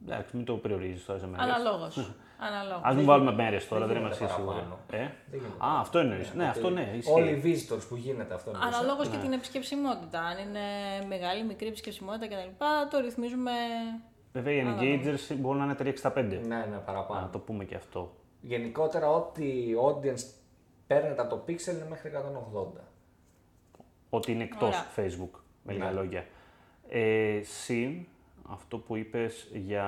Εντάξει, 0.06 0.36
μην 0.36 0.46
το 0.46 0.54
περιορίζεις 0.56 1.06
τώρα 1.06 1.20
σε 1.20 1.28
μέρε. 1.28 1.44
Αναλόγως. 1.44 1.98
Αναλόγως. 2.48 2.84
Α 2.84 2.94
μην 2.94 3.06
βάλουμε 3.06 3.32
μέρες 3.34 3.68
τώρα, 3.68 3.86
δεν 3.86 3.94
δεν 3.94 4.04
είμαστε 4.04 4.24
γίνεται 4.24 4.40
σίγουροι. 4.42 4.58
παραπάνω. 4.58 4.80
Ε; 4.92 4.98
Δεν 5.32 5.40
γίνεται 5.40 5.66
Α, 5.66 5.80
αυτό 5.80 6.00
εννοείς. 6.00 6.34
Ναι, 6.34 6.44
Γιατί 6.44 6.58
αυτό 6.60 6.70
ναι. 6.70 6.92
ισχύει. 6.98 7.12
Όλοι 7.12 7.30
οι 7.30 7.42
visitors 7.46 7.82
που 7.90 7.96
γίνεται 7.96 8.34
αυτό 8.34 8.50
εννοούσα. 8.50 8.78
Αναλόγως 8.78 9.08
και 9.08 9.18
την 9.18 9.32
επισκεψιμότητα. 9.34 10.20
Αν 10.22 10.38
είναι 10.38 10.60
μεγάλη, 11.08 11.44
μικρή 11.44 11.68
επισκεψιμότητα 11.68 12.28
κτλ. 12.28 12.66
Το 12.90 13.00
ρυθμίζουμε. 13.00 13.52
Βέβαια, 14.34 14.54
οι 14.54 14.64
engagers 14.66 15.36
μπορούν 15.38 15.58
να 15.58 15.64
είναι 15.66 15.94
365. 16.04 16.14
Ναι, 16.48 16.56
ναι, 16.56 16.78
παραπάνω. 16.86 17.22
Να 17.22 17.30
το 17.30 17.40
πούμε 17.40 17.64
και 17.64 17.76
αυτό. 17.76 18.16
Γενικότερα, 18.42 19.10
ό,τι 19.10 19.46
audience 19.88 20.24
παίρνετε 20.88 21.22
από 21.22 21.30
το 21.36 21.44
pixel 21.48 21.74
είναι 21.74 21.88
μέχρι 21.90 22.12
180. 22.56 22.82
Ότι 24.10 24.32
είναι 24.32 24.44
εκτός 24.44 24.68
Ωραία. 24.68 24.86
Facebook, 24.96 25.40
με 25.64 25.74
λίγα 25.74 25.86
Ναι. 25.86 25.92
λόγια. 25.92 26.26
Ε, 26.90 27.40
συν 27.44 28.06
αυτό 28.48 28.78
που 28.78 28.96
είπες 28.96 29.50
για. 29.54 29.88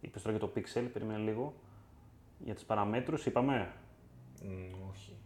Είπες 0.00 0.22
τώρα 0.22 0.36
για 0.36 0.46
το 0.46 0.52
pixel, 0.56 0.84
περίμενε 0.92 1.18
λίγο. 1.18 1.52
Για 2.38 2.54
τις 2.54 2.64
παραμέτρους, 2.64 3.26
είπαμε; 3.26 3.68
Μ, 4.42 4.88
όχι. 4.90 5.16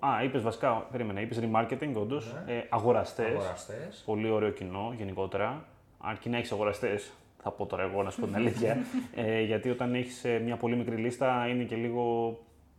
Α, 0.00 0.22
είπες 0.24 0.42
βασικά, 0.42 0.72
περίμενε, 0.92 1.20
είπες 1.20 1.40
remarketing, 1.42 1.92
όντως. 1.94 2.34
Ε, 2.46 2.66
Αγοραστές. 2.68 3.34
Αγοραστές. 3.34 4.02
Πολύ 4.06 4.30
ωραίο 4.30 4.50
κοινό 4.50 4.92
γενικότερα. 4.96 5.64
Αρκεί 5.98 6.28
να 6.28 6.36
έχεις 6.36 6.52
αγοραστές, 6.52 7.12
θα 7.42 7.50
πω 7.50 7.66
τώρα 7.66 7.82
εγώ 7.82 8.02
να 8.02 8.10
σου 8.10 8.20
πω 8.20 8.26
την 8.26 8.34
αλήθεια. 8.40 8.76
ε, 9.14 9.40
γιατί 9.40 9.70
όταν 9.70 9.94
έχεις 9.94 10.24
μια 10.44 10.56
πολύ 10.56 10.76
μικρή 10.76 10.96
λίστα 10.96 11.48
είναι 11.48 11.64
και 11.64 11.76
λίγο. 11.76 12.36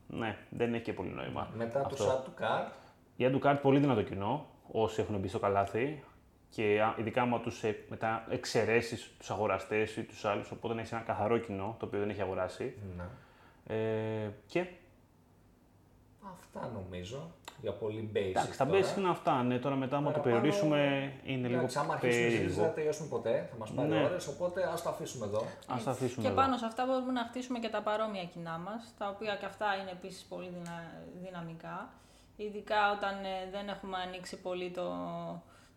Ναι, 0.08 0.38
δεν 0.50 0.74
έχει 0.74 0.84
και 0.84 0.94
πολύ 0.94 1.10
νόημα. 1.10 1.50
Μετά 1.58 1.80
αυτό. 1.86 1.96
το 1.96 2.12
add 2.12 2.30
to 2.30 2.44
cart, 2.44 2.72
Η 3.16 3.26
Add 3.32 3.40
to 3.40 3.52
Cart 3.52 3.58
πολύ 3.62 3.80
δυνατό 3.80 4.02
κοινό, 4.04 4.46
όσοι 4.72 5.02
έχουν 5.02 5.18
μπει 5.20 5.28
στο 5.28 5.40
καλάθι. 5.40 6.04
Και 6.50 6.82
α, 6.82 6.96
ειδικά 6.98 7.22
άμα 7.22 7.40
τους 7.40 7.64
ε, 7.64 7.78
μετά 7.90 8.26
εξαιρέσεις 8.30 9.12
τους 9.18 9.30
αγοραστές 9.32 9.96
ή 9.98 10.04
τους 10.04 10.26
άλλους, 10.26 10.52
οπότε 10.52 10.74
να 10.74 10.80
έχεις 10.80 10.92
ένα 10.92 11.02
καθαρό 11.02 11.38
κοινό 11.38 11.76
το 11.80 11.86
οποίο 11.86 12.00
δεν 12.00 12.10
έχει 12.10 12.22
αγοράσει. 12.22 12.74
ναι. 12.98 13.04
Ε, 13.76 14.30
και 14.48 14.66
Αυτά 16.34 16.72
νομίζω. 16.74 17.32
Για 17.62 17.72
πολύ 17.72 18.10
basic. 18.14 18.20
εντάξει, 18.30 18.58
τα 18.58 18.66
τώρα. 18.68 18.80
basic 18.80 18.98
είναι 18.98 19.10
αυτά. 19.10 19.44
Ναι, 19.44 19.58
τώρα 19.60 19.76
μετά, 19.76 19.98
άμα 19.98 20.12
το 20.12 20.20
Παραπάνω, 20.20 20.42
περιορίσουμε, 20.42 21.14
είναι 21.24 21.48
λίγο 21.48 21.60
Εντάξει, 21.60 21.78
άμα 21.80 21.94
αρχίσουμε 21.94 22.14
συζήτηση 22.30 22.38
δεν 22.38 22.46
περίεργο. 22.48 22.68
θα 22.68 22.74
τελειώσουμε 22.74 23.08
ποτέ, 23.10 23.48
θα 23.52 23.56
μας 23.58 23.72
πάρει 23.72 23.90
Ναι. 23.90 24.04
ώρες, 24.04 24.28
οπότε 24.28 24.64
ας 24.74 24.82
το 24.84 24.90
αφήσουμε 24.90 25.26
εδώ. 25.26 25.40
Α 25.68 25.76
τα 25.86 25.92
αφήσουμε 25.92 26.22
Και 26.22 26.28
εδώ. 26.32 26.36
πάνω 26.42 26.58
σε 26.58 26.66
αυτά 26.66 26.86
μπορούμε 26.86 27.12
να 27.12 27.24
χτίσουμε 27.24 27.60
και 27.60 27.70
τα 27.70 27.82
παρόμοια 27.82 28.24
κοινά 28.26 28.58
μας, 28.58 28.94
τα 28.98 29.10
οποία 29.10 29.36
και 29.36 29.46
αυτά 29.46 29.66
είναι 29.82 29.92
επίσης 29.92 30.24
πολύ 30.24 30.50
δυνα- 30.58 30.92
δυναμικά. 31.24 31.90
Ειδικά 32.36 32.92
όταν 32.92 33.14
ε, 33.24 33.50
δεν 33.52 33.68
έχουμε 33.70 33.98
ανοίξει 33.98 34.42
πολύ 34.42 34.70
το. 34.72 34.84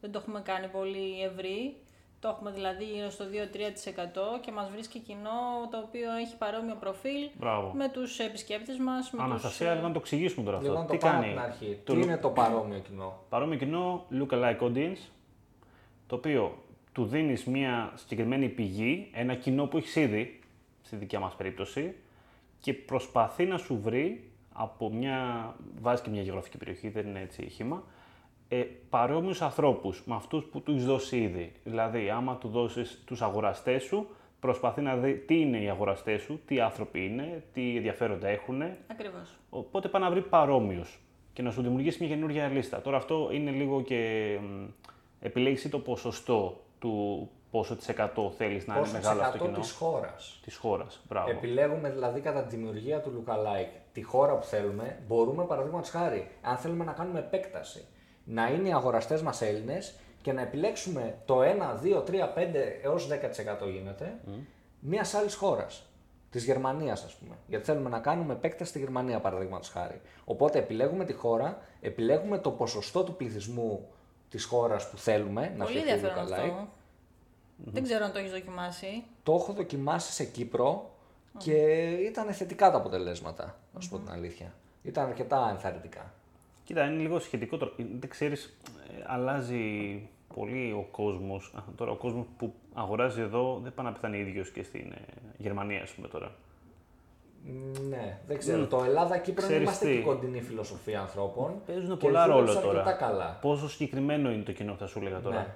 Δεν 0.03 0.13
το 0.13 0.19
έχουμε 0.19 0.41
κάνει 0.41 0.69
πολύ 0.69 1.23
ευρύ. 1.23 1.77
Το 2.21 2.29
έχουμε 2.29 2.51
δηλαδή 2.51 2.85
γύρω 2.85 3.11
στο 3.11 3.25
2-3% 3.25 4.41
και 4.41 4.53
μας 4.53 4.71
βρίσκει 4.71 4.99
κοινό 4.99 5.41
το 5.71 5.79
οποίο 5.79 6.13
έχει 6.13 6.37
παρόμοιο 6.37 6.75
προφίλ 6.81 7.29
Μπράβο. 7.39 7.73
με 7.75 7.89
τους 7.89 8.19
επισκέπτες 8.19 8.79
μας. 8.79 9.11
Με 9.11 9.23
Αναστασία, 9.23 9.67
τους, 9.67 9.75
λίγο 9.77 9.87
να 9.87 9.93
το 9.93 9.99
εξηγήσουμε 9.99 10.45
τώρα 10.45 10.59
Λίγο 10.61 10.73
αυτό. 10.73 10.83
να 10.83 10.89
το 10.89 10.93
Τι 10.93 10.99
πάμε 10.99 11.17
από 11.17 11.25
κάνει. 11.25 11.35
την 11.35 11.43
αρχή. 11.43 11.79
Το 11.85 11.93
Τι 11.93 11.99
look- 12.01 12.03
είναι 12.03 12.17
το 12.17 12.29
παρόμοιο 12.31 12.79
κοινό; 12.79 13.19
Παρόμοιο 13.29 13.59
κοινό, 13.59 14.07
look-alike 14.21 14.59
audience, 14.61 14.99
το 16.07 16.15
οποίο 16.17 16.59
του 16.93 17.05
δίνεις 17.05 17.45
μια 17.45 17.93
συγκεκριμένη 17.95 18.49
πηγή, 18.49 19.11
ένα 19.13 19.35
κοινό 19.35 19.67
που 19.67 19.77
έχεις 19.77 19.97
ήδη, 19.97 20.41
στη 20.83 20.97
δικιά 20.97 21.21
μας 21.21 21.35
περίπτωση, 21.35 21.95
και 22.61 22.75
προσπαθεί 22.75 23.45
να 23.45 23.59
σου 23.59 23.81
βρει 23.81 24.31
από 24.53 24.91
μια, 24.91 25.55
βάζει 25.81 26.03
και 26.03 26.11
μια 26.11 26.23
γεωγραφική 26.23 26.57
περιοχή, 26.57 26.89
δεν 26.89 27.07
είναι 27.07 27.21
έτσι 27.21 27.49
χήμα, 27.49 27.83
ε, 28.55 28.67
παρόμοιους 28.91 29.43
ανθρώπους 29.43 30.03
με 30.07 30.15
αυτούς 30.15 30.45
που 30.45 30.61
τους 30.61 30.75
έχει 30.75 30.85
δώσεις 30.85 31.13
ήδη. 31.13 31.53
Δηλαδή, 31.65 32.11
άμα 32.11 32.37
του 32.37 32.49
δώσεις 32.49 33.03
τους 33.07 33.23
αγοραστές 33.23 33.83
σου, 33.83 34.07
προσπαθεί 34.41 34.81
να 34.81 34.97
δει 34.97 35.15
τι 35.15 35.41
είναι 35.41 35.63
οι 35.63 35.69
αγοραστές 35.69 36.23
σου, 36.23 36.41
τι 36.47 36.61
άνθρωποι 36.61 37.05
είναι, 37.05 37.45
τι 37.53 37.77
ενδιαφέροντα 37.77 38.29
έχουν, 38.29 38.63
Ακριβώς. 38.87 39.39
Οπότε 39.51 39.89
πάει 39.89 40.03
να 40.03 40.11
βρει 40.11 40.21
παρόμοιους 40.21 41.01
και 41.33 41.43
να 41.43 41.51
σου 41.51 41.63
δημιουργήσει 41.63 42.05
μια 42.05 42.15
καινούργια 42.15 42.49
λίστα. 42.49 42.81
Τώρα 42.81 42.97
αυτό 42.97 43.29
είναι 43.33 43.51
λίγο 43.51 43.83
και 43.83 44.39
μ, 44.43 44.65
επιλέγεις 45.21 45.69
το 45.71 45.79
ποσοστό 45.79 46.61
του 46.79 47.29
πόσο 47.51 47.77
της 47.77 47.89
εκατό 47.89 48.33
θέλεις 48.37 48.67
να 48.67 48.75
είναι 48.75 48.83
Πόσο 48.83 48.97
μεγάλο 48.97 49.21
αυτό 49.23 49.39
το 49.39 49.45
100 49.45 49.47
κοινό. 49.47 49.61
της 49.61 49.73
χώρας. 49.73 50.41
Της 50.43 50.57
χώρας. 50.57 51.01
Μπράβο. 51.09 51.31
Επιλέγουμε 51.31 51.91
δηλαδή 51.91 52.21
κατά 52.21 52.43
τη 52.43 52.57
δημιουργία 52.57 53.01
του 53.01 53.11
lookalike 53.27 53.81
τη 53.93 54.03
χώρα 54.03 54.37
που 54.37 54.45
θέλουμε. 54.45 54.99
Μπορούμε 55.07 55.45
παραδείγματος 55.45 55.91
χάρη, 55.91 56.29
αν 56.43 56.57
θέλουμε 56.57 56.85
να 56.85 56.93
κάνουμε 56.93 57.19
επέκταση, 57.19 57.85
να 58.25 58.49
είναι 58.49 58.69
οι 58.69 58.73
αγοραστές 58.73 59.23
μας 59.23 59.43
Έλληνες 59.43 59.95
και 60.23 60.33
να 60.33 60.41
επιλέξουμε 60.41 61.19
το 61.25 61.43
1, 61.43 61.81
2, 61.83 62.02
3, 62.02 62.29
5 62.35 62.79
έως 62.83 63.09
10% 63.09 63.69
γίνεται 63.73 64.19
μιας 64.81 65.14
άλλης 65.14 65.35
χώρας. 65.35 65.87
Της 66.31 66.45
Γερμανίας, 66.45 67.05
ας 67.05 67.14
πούμε. 67.14 67.35
Γιατί 67.47 67.64
θέλουμε 67.64 67.88
να 67.88 67.99
κάνουμε 67.99 68.33
επέκταση 68.33 68.71
στη 68.71 68.79
Γερμανία, 68.79 69.21
παραδείγματος 69.21 69.69
χάρη. 69.69 70.00
Οπότε 70.25 70.59
επιλέγουμε 70.59 71.05
τη 71.05 71.12
χώρα, 71.12 71.59
επιλέγουμε 71.81 72.38
το 72.38 72.50
ποσοστό 72.50 73.05
του 73.05 73.14
πληθυσμού 73.17 73.88
της 74.29 74.45
χώρας 74.45 74.91
που 74.91 74.99
θέλουμε 74.99 75.52
να 75.57 75.64
Πολύ 75.64 75.79
φτιαχτεί 75.79 75.91
ενδιαφέρον 75.91 76.29
lookalike. 76.29 76.50
αυτό. 76.50 76.69
Δεν 77.57 77.83
ξέρω 77.83 78.05
αν 78.05 78.12
το 78.12 78.19
έχεις 78.19 78.31
δοκιμάσει. 78.31 79.05
Το 79.23 79.35
έχω 79.35 79.52
δοκιμάσει 79.52 80.12
σε 80.12 80.25
Κύπρο 80.25 80.91
και 81.38 81.52
ήταν 81.91 82.33
θετικά 82.33 82.71
τα 82.71 82.76
αποτελέσματα, 82.76 83.59
να 83.75 83.81
σου 83.81 83.88
πω 83.88 83.99
την 83.99 84.11
αλήθεια. 84.11 84.55
Ήταν 84.83 85.09
αρκετά 85.09 85.49
ενθαρρυντικά. 85.50 86.14
Κοίτα, 86.73 86.85
είναι 86.85 87.02
λίγο 87.02 87.19
σχετικό 87.19 87.57
τώρα. 87.57 87.73
Ε, 87.76 87.85
Δεν 88.00 88.11
ξέρεις, 88.11 88.45
ε, 88.99 89.02
αλλάζει 89.07 89.62
πολύ 90.35 90.73
ο 90.73 90.88
κόσμος. 90.91 91.52
Α, 91.57 91.61
Τώρα 91.76 91.91
ο 91.91 91.97
κόσμος 91.97 92.26
που 92.37 92.55
αγοράζει 92.75 93.21
εδώ 93.21 93.61
δεν 93.62 93.75
πάει 93.75 93.87
να 93.87 93.93
πεθάνει 93.93 94.19
ίδιος 94.19 94.50
και 94.50 94.62
στην 94.62 94.93
ε, 94.93 95.05
Γερμανία, 95.37 95.83
ας 95.83 95.91
πούμε 95.91 96.09
τώρα. 96.09 96.35
Μ, 97.45 97.88
Ναι, 97.88 98.19
δεν 98.26 98.38
ξέρω. 98.38 98.67
Το 98.67 98.83
Ελλάδα-Κύπρο 98.85 99.41
δεν 99.47 99.50
Ξέρεις 99.50 99.62
είμαστε 99.62 99.87
τι; 99.87 99.97
και 99.97 100.02
κοντινή 100.02 100.41
φιλοσοφία 100.43 101.00
ανθρώπων. 101.00 101.55
Παίζουν 101.67 101.99
και 101.99 102.07
πολλά 102.07 102.26
δούλεψα 102.29 102.52
ρόλο 102.52 102.67
τώρα. 102.67 102.79
αρκετά 102.81 102.97
καλά. 103.07 103.38
Πόσο 103.41 103.69
συγκεκριμένο 103.69 104.31
είναι 104.31 104.43
το 104.43 104.52
κοινό, 104.52 104.75
θα 104.75 104.87
σου 104.87 104.99
έλεγα 104.99 105.21
τώρα. 105.21 105.37
Ναι. 105.37 105.55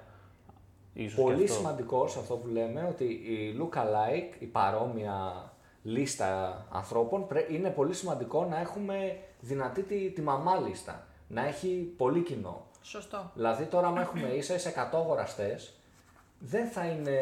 Ίσως 0.93 1.15
και 1.15 1.21
Πολύ 1.21 1.43
αυτό. 1.43 1.53
σημαντικό 1.55 2.07
σε 2.07 2.19
αυτό 2.19 2.35
που 2.35 2.47
λέμε 2.47 2.87
ότι 2.89 3.03
η 3.03 3.57
look-alike, 3.61 4.35
η 4.39 4.45
παρόμοια 4.45 5.43
λίστα 5.83 6.65
ανθρώπων, 6.71 7.27
πρέ- 7.27 7.49
είναι 7.51 7.69
πολύ 7.69 7.93
σημαντικό 7.93 8.45
να 8.45 8.59
έχουμε 8.59 9.17
δυνατή 9.39 9.83
τη, 9.83 10.09
τη 10.09 10.21
μαμά 10.21 10.55
λίστα. 10.67 11.06
Να 11.27 11.47
έχει 11.47 11.93
πολύ 11.97 12.21
κοινό. 12.21 12.61
Σωστό. 12.81 13.31
Δηλαδή 13.33 13.63
τώρα, 13.65 13.87
αν 13.87 13.97
έχουμε 13.97 14.27
ίσα 14.27 14.53
ίσα 14.53 14.89
100 14.91 14.97
αγοραστέ, 14.97 15.59
δεν 16.39 16.67
θα 16.67 16.85
είναι. 16.85 17.17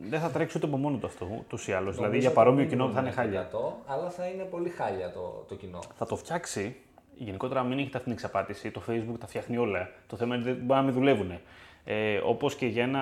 Δεν 0.00 0.20
θα 0.20 0.30
τρέξει 0.30 0.56
ούτε 0.56 0.66
από 0.66 0.76
μόνο 0.76 0.96
του 0.96 1.06
αυτό, 1.06 1.26
ούτω 1.38 1.58
ή 1.66 1.72
άλλω. 1.72 1.90
Δηλαδή 1.90 2.00
νομίζω 2.00 2.20
για 2.20 2.28
το 2.28 2.34
παρόμοιο 2.34 2.64
minimum 2.64 2.68
κοινό 2.68 2.84
θα 2.84 2.90
είναι 2.90 3.00
είναι 3.00 3.10
χάλια. 3.10 3.50
100, 3.52 3.56
αλλά 3.86 4.10
θα 4.10 4.26
είναι 4.26 4.42
πολύ 4.42 4.68
χάλια 4.68 5.12
το, 5.12 5.44
το 5.48 5.54
κοινό. 5.54 5.78
Θα 5.96 6.06
το 6.06 6.16
φτιάξει. 6.16 6.76
Γενικότερα, 7.16 7.62
μην 7.62 7.78
έχετε 7.78 7.96
αυτήν 7.98 8.02
την 8.02 8.12
εξαπάτηση. 8.12 8.70
Το 8.70 8.82
Facebook 8.88 9.18
τα 9.20 9.26
φτιάχνει 9.26 9.56
όλα. 9.56 9.90
Το 10.06 10.16
θέμα 10.16 10.34
είναι 10.34 10.44
ότι 10.44 10.52
δεν 10.52 10.64
μπορεί 10.64 10.80
να 10.80 10.86
μην 10.86 10.94
δουλεύουν. 10.94 11.38
Ε, 11.84 12.16
Όπως 12.16 12.54
και 12.54 12.66
για 12.66 12.82
ένα. 12.82 13.00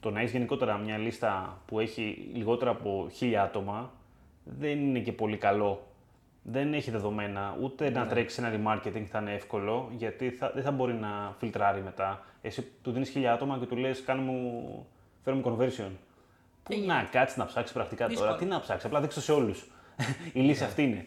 Το 0.00 0.10
να 0.10 0.20
έχεις 0.20 0.32
γενικότερα 0.32 0.76
μια 0.76 0.98
λίστα 0.98 1.58
που 1.66 1.80
έχει 1.80 2.30
λιγότερα 2.32 2.70
από 2.70 3.08
χίλια 3.12 3.42
άτομα 3.42 3.90
δεν 4.44 4.78
είναι 4.78 4.98
και 4.98 5.12
πολύ 5.12 5.36
καλό. 5.36 5.82
Δεν 6.42 6.74
έχει 6.74 6.90
δεδομένα, 6.90 7.56
ούτε 7.62 7.90
Ναι. 7.90 7.98
να 7.98 8.06
τρέξει 8.06 8.42
ένα 8.44 8.52
remarketing 8.76 9.04
θα 9.10 9.18
είναι 9.18 9.34
εύκολο, 9.34 9.88
γιατί 9.96 10.30
θα, 10.30 10.50
δεν 10.54 10.62
θα 10.62 10.70
μπορεί 10.70 10.92
να 10.94 11.34
φιλτράρει 11.38 11.80
μετά. 11.82 12.24
Εσύ 12.42 12.62
του 12.82 12.92
δίνεις 12.92 13.08
χίλια 13.08 13.32
άτομα 13.32 13.58
και 13.58 13.66
του 13.66 13.76
λες: 13.76 14.02
Κάνε 14.02 14.22
μου, 14.22 14.86
φέρω 15.24 15.36
μου 15.36 15.42
conversion. 15.46 15.90
Πού 16.62 16.74
να 16.86 17.08
κάτσεις 17.10 17.36
να 17.36 17.44
ψάξεις 17.46 17.74
πρακτικά 17.74 18.06
Δύσκολο. 18.06 18.28
τώρα, 18.28 18.40
τι 18.40 18.46
να 18.46 18.60
ψάξεις, 18.60 18.84
απλά 18.86 19.00
δείξω 19.00 19.20
σε 19.20 19.32
όλους. 19.32 19.70
Η 20.32 20.40
λύση 20.40 20.64
αυτή 20.64 20.82
είναι. 20.82 21.06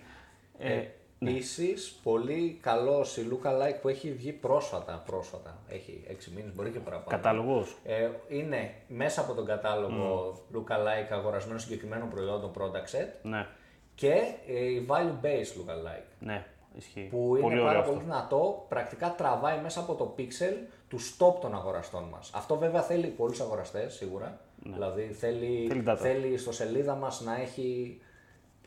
Ε, 0.60 0.82
Επίσης, 1.20 2.00
πολύ 2.04 2.58
καλό 2.62 3.06
η 3.18 3.22
Lookalike 3.32 3.82
που 3.82 3.88
έχει 3.90 4.12
βγει 4.14 4.32
πρόσφατα. 4.32 5.04
πρόσφατα. 5.06 5.58
Έχει 5.68 6.04
6 6.08 6.32
μήνες, 6.36 6.54
μπορεί 6.56 6.70
και 6.70 6.80
παραπάνω. 6.80 7.10
Κατάλογος. 7.10 7.76
Ε, 7.86 8.10
είναι 8.28 8.74
μέσα 8.88 9.22
από 9.22 9.34
τον 9.34 9.46
κατάλογο 9.46 10.34
Lookalike 10.56 11.12
αγορασμένο 11.12 11.60
συγκεκριμένων 11.60 12.10
προϊόντων 12.10 12.52
product 12.58 12.96
set 13.00 13.08
Ναι, 13.22 13.48
και 13.96 14.14
ε, 14.48 14.64
η 14.66 14.86
value 14.90 15.26
based 15.26 15.58
Lookalike. 15.60 16.08
ναι, 16.20 16.46
ισχύει. 16.76 17.08
Που 17.12 17.28
είναι 17.36 17.40
πολύ 17.42 17.54
ωραίο 17.54 17.66
πάρα 17.66 17.80
αυτό. 17.80 17.92
πολύ 17.92 18.04
δυνατό, 18.04 18.66
πρακτικά 18.70 19.16
τραβάει 19.18 19.62
μέσα 19.62 19.80
από 19.80 19.94
το 19.94 20.16
pixel 20.18 20.54
του 20.88 20.98
stop 21.00 21.40
των 21.42 21.56
αγοραστών 21.56 22.04
μας. 22.04 22.32
Αυτό 22.34 22.58
βέβαια 22.58 22.82
θέλει 22.82 23.08
πολλούς 23.08 23.40
αγοραστές 23.42 23.94
σίγουρα. 23.94 24.40
Δηλαδή 24.58 25.04
θέλει, 25.14 25.68
Ναι. 25.68 25.74
Θέλει 25.74 25.84
data. 25.88 25.96
θέλει 26.00 26.38
στο 26.38 26.52
σελίδα 26.52 26.96
μας 26.96 27.22
να 27.22 27.42
έχει 27.42 28.00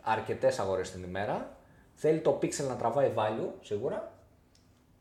αρκετές 0.02 0.58
αγορές 0.58 0.90
την 0.90 1.02
ημέρα. 1.02 1.56
Θέλει 1.94 2.20
το 2.20 2.38
pixel 2.42 2.66
να 2.68 2.76
τραβάει 2.76 3.12
value 3.16 3.48
σίγουρα. 3.60 4.12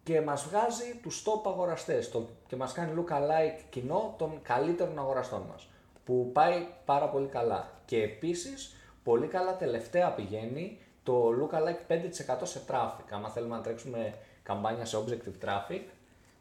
Και 0.04 0.22
μας 0.22 0.44
βγάζει 0.50 1.00
τους 1.02 1.24
stop 1.26 1.42
αγοραστές 1.52 2.12
το, 2.12 2.28
και 2.48 2.56
μας 2.56 2.74
κάνει 2.74 2.92
look-alike 2.98 3.62
κοινό 3.70 4.16
των 4.18 4.40
καλύτερων 4.42 5.00
αγοραστών 5.00 5.42
μας. 5.52 5.68
Που 6.06 6.30
πάει 6.34 6.68
πάρα 6.86 7.10
πολύ 7.10 7.28
καλά. 7.28 7.70
Και 7.86 8.02
επίσης 8.04 8.76
πολύ 9.08 9.28
καλά 9.28 9.56
τελευταία 9.56 10.10
πηγαίνει 10.12 10.80
το 11.04 11.30
lookalike 11.40 11.92
5% 11.92 12.38
σε 12.44 12.62
traffic. 12.68 13.08
Άμα 13.12 13.30
θέλουμε 13.30 13.56
να 13.56 13.62
τρέξουμε 13.62 14.14
καμπάνια 14.44 14.86
σε 14.86 14.98
objective 14.98 15.46
traffic, 15.46 15.82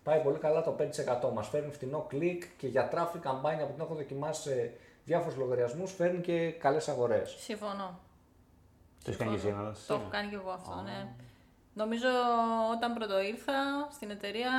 πάει 0.02 0.20
πολύ 0.20 0.38
καλά 0.38 0.62
το 0.62 0.76
5%. 0.78 1.32
Μας 1.34 1.48
φέρνει 1.48 1.72
φτηνό 1.72 2.06
κλικ 2.08 2.42
και 2.56 2.66
για 2.66 2.90
traffic 2.94 3.18
καμπάνια 3.20 3.66
που 3.66 3.72
την 3.72 3.82
έχω 3.82 3.94
δοκιμάσει 3.94 4.42
σε 4.42 4.72
διάφορους 5.04 5.36
λογαριασμούς 5.38 5.92
φέρνει 5.92 6.20
και 6.20 6.50
καλές 6.50 6.88
αγορές. 6.88 7.36
Συμφωνώ. 7.38 7.98
Το 9.04 9.10
έχεις 9.10 9.16
κάνει 9.16 9.30
και 9.30 9.36
εσύ 9.36 9.48
ένα. 9.48 9.74
Το 9.86 9.94
έχω 9.94 10.08
κάνει 10.10 10.28
και 10.28 10.34
εγώ 10.34 10.50
αυτό, 10.50 10.80
ναι. 10.84 11.08
Νομίζω 11.74 12.08
όταν 12.76 12.94
πρώτο 12.94 13.20
ήρθα 13.20 13.52
στην 13.92 14.10
εταιρεία 14.10 14.50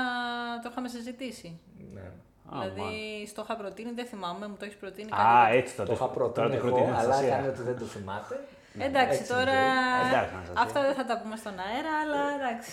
το 0.63 0.69
είχαμε 0.71 0.87
συζητήσει. 0.87 1.59
Ναι. 1.93 2.11
Δηλαδή 2.51 3.27
στο 3.27 3.41
είχα 3.43 3.55
προτείνει, 3.55 3.91
δεν 3.91 4.05
θυμάμαι, 4.05 4.47
μου 4.47 4.55
το 4.59 4.65
έχεις 4.65 4.77
προτείνει 4.77 5.11
Α, 5.11 5.17
κάτι. 5.17 5.57
έτσι 5.57 5.73
θα 5.73 5.83
Το 5.85 5.93
είχα 5.93 6.07
προτείνει 6.07 6.33
Τώρα 6.47 6.49
το 6.49 6.55
εγώ, 6.55 6.67
προτείνεις 6.67 6.89
αλλά 6.99 7.03
Αναστασία. 7.03 7.33
έκανε 7.33 7.47
ότι 7.47 7.61
δεν 7.61 7.77
το 7.79 7.85
θυμάται. 7.85 8.47
Εντάξει, 8.79 9.19
Έτσι 9.19 9.31
τώρα 9.33 9.51
είναι 9.51 10.07
Εντάξει, 10.09 10.33
Αναστασία. 10.35 10.61
αυτά 10.61 10.81
δεν 10.81 10.93
θα 10.93 11.05
τα 11.05 11.19
πούμε 11.21 11.35
στον 11.35 11.53
αέρα, 11.59 11.91
αλλά 12.03 12.21
εντάξει. 12.35 12.71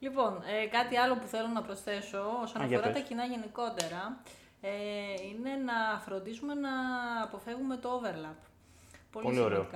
λοιπόν, 0.00 0.42
ε, 0.62 0.66
κάτι 0.66 0.96
άλλο 0.96 1.14
που 1.16 1.26
θέλω 1.26 1.46
να 1.46 1.62
προσθέσω 1.62 2.18
όσον 2.42 2.62
Α, 2.62 2.66
για 2.66 2.76
αφορά 2.78 2.92
πες. 2.92 3.02
τα 3.02 3.08
κοινά 3.08 3.24
γενικότερα 3.24 4.16
ε, 4.60 4.70
είναι 5.30 5.50
να 5.64 6.00
φροντίζουμε 6.04 6.54
να 6.54 6.70
αποφεύγουμε 7.22 7.76
το 7.76 7.88
overlap. 8.02 8.38
Πολύ, 9.12 9.26
Πολύ 9.26 9.40
ωραίο. 9.40 9.66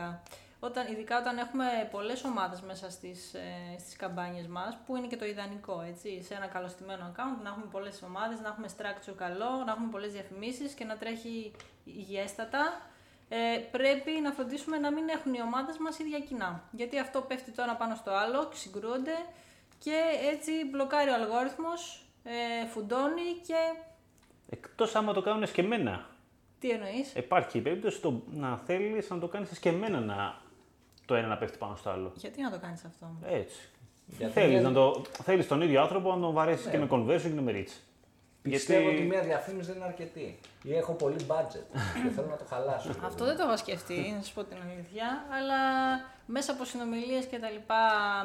Σημαντικά. 0.58 0.66
Όταν, 0.66 0.92
ειδικά 0.92 1.18
όταν 1.18 1.38
έχουμε 1.38 1.88
πολλές 1.90 2.24
ομάδες 2.24 2.60
μέσα 2.60 2.90
στις, 2.90 3.34
ε, 3.34 3.78
στις 3.78 3.96
καμπάνιες 3.96 4.46
μας, 4.46 4.78
που 4.86 4.96
είναι 4.96 5.06
και 5.06 5.16
το 5.16 5.24
ιδανικό, 5.24 5.84
έτσι, 5.88 6.22
σε 6.22 6.34
ένα 6.34 6.46
καλωστημένο 6.46 7.12
account, 7.12 7.42
να 7.42 7.48
έχουμε 7.48 7.66
πολλές 7.70 8.02
ομάδες, 8.02 8.40
να 8.40 8.48
έχουμε 8.48 8.68
structure 8.76 9.14
καλό, 9.16 9.62
να 9.66 9.72
έχουμε 9.72 9.88
πολλές 9.90 10.12
διαφημίσεις 10.12 10.72
και 10.72 10.84
να 10.84 10.96
τρέχει 10.96 11.52
υγιέστατα. 11.84 12.82
Ε, 13.30 13.58
πρέπει 13.70 14.10
να 14.22 14.30
φροντίσουμε 14.30 14.78
να 14.78 14.92
μην 14.92 15.08
έχουν 15.08 15.34
οι 15.34 15.40
ομάδες 15.40 15.78
μας 15.78 15.98
ίδια 15.98 16.20
κοινά. 16.20 16.62
Γιατί 16.70 16.98
αυτό 16.98 17.20
πέφτει 17.20 17.50
το 17.50 17.62
ένα 17.62 17.74
πάνω 17.76 17.94
στο 17.94 18.10
άλλο, 18.10 18.48
συγκρούονται 18.52 19.16
και 19.78 19.96
έτσι 20.32 20.52
μπλοκάρει 20.70 21.10
ο 21.10 21.14
αλγόριθμος, 21.14 22.06
ε, 22.24 22.66
φουντώνει 22.66 23.28
και... 23.46 23.54
Εκτός 24.50 24.94
άμα 24.94 25.12
το 25.12 25.22
κάνουν 25.22 25.42
εσκεμμένα. 25.42 26.06
Τι 26.60 26.70
εννοείς; 26.70 27.14
Υπάρχει 27.14 27.58
η 27.58 27.60
περίπτωση 27.60 28.00
το 28.00 28.22
να 28.30 28.56
θέλεις 28.56 29.10
να 29.10 29.18
το 29.18 29.28
κάνεις 29.28 29.50
εσκεμμένα 29.50 30.00
να 30.00 30.40
το 31.08 31.14
ένα 31.14 31.26
να 31.26 31.36
πέφτει 31.36 31.58
πάνω 31.58 31.76
στο 31.76 31.90
άλλο. 31.90 32.12
Γιατί 32.16 32.42
να 32.42 32.50
το 32.50 32.58
κάνεις 32.58 32.84
αυτό. 32.84 33.06
Έτσι. 33.30 33.56
Γιατί 34.18 34.32
Θέλεις, 34.32 34.50
είναι- 34.58 34.68
να 34.68 34.72
το, 34.72 35.02
θέλεις 35.22 35.46
τον 35.48 35.60
ίδιο 35.60 35.80
άνθρωπο 35.82 36.14
να 36.14 36.20
τον 36.20 36.32
βαρέσεις 36.32 36.66
και 36.70 36.78
με 36.78 36.86
conversion 36.90 37.20
και 37.34 37.40
με 37.40 37.52
reach. 37.54 37.72
Πιστεύω 38.42 38.88
ότι 38.88 39.02
μία 39.02 39.20
διαφήμιση 39.20 39.66
δεν 39.66 39.76
είναι 39.76 39.84
αρκετή. 39.84 40.38
Ή 40.62 40.74
έχω 40.76 40.92
πολύ 40.92 41.16
budget 41.26 41.64
και 42.02 42.08
θέλω 42.14 42.26
να 42.30 42.36
το 42.36 42.44
χαλάσω. 42.48 42.90
Αυτό 43.04 43.24
δεν 43.24 43.36
το 43.36 43.42
είχα 43.46 43.56
σκεφτεί, 43.56 44.14
να 44.16 44.22
σα 44.22 44.32
πω 44.32 44.44
την 44.44 44.56
αλήθεια, 44.64 45.24
αλλά 45.38 45.56
μέσα 46.26 46.52
από 46.52 46.64
συνομιλίες 46.64 47.24
και 47.24 47.38
τα 47.38 47.50
λοιπά 47.50 47.76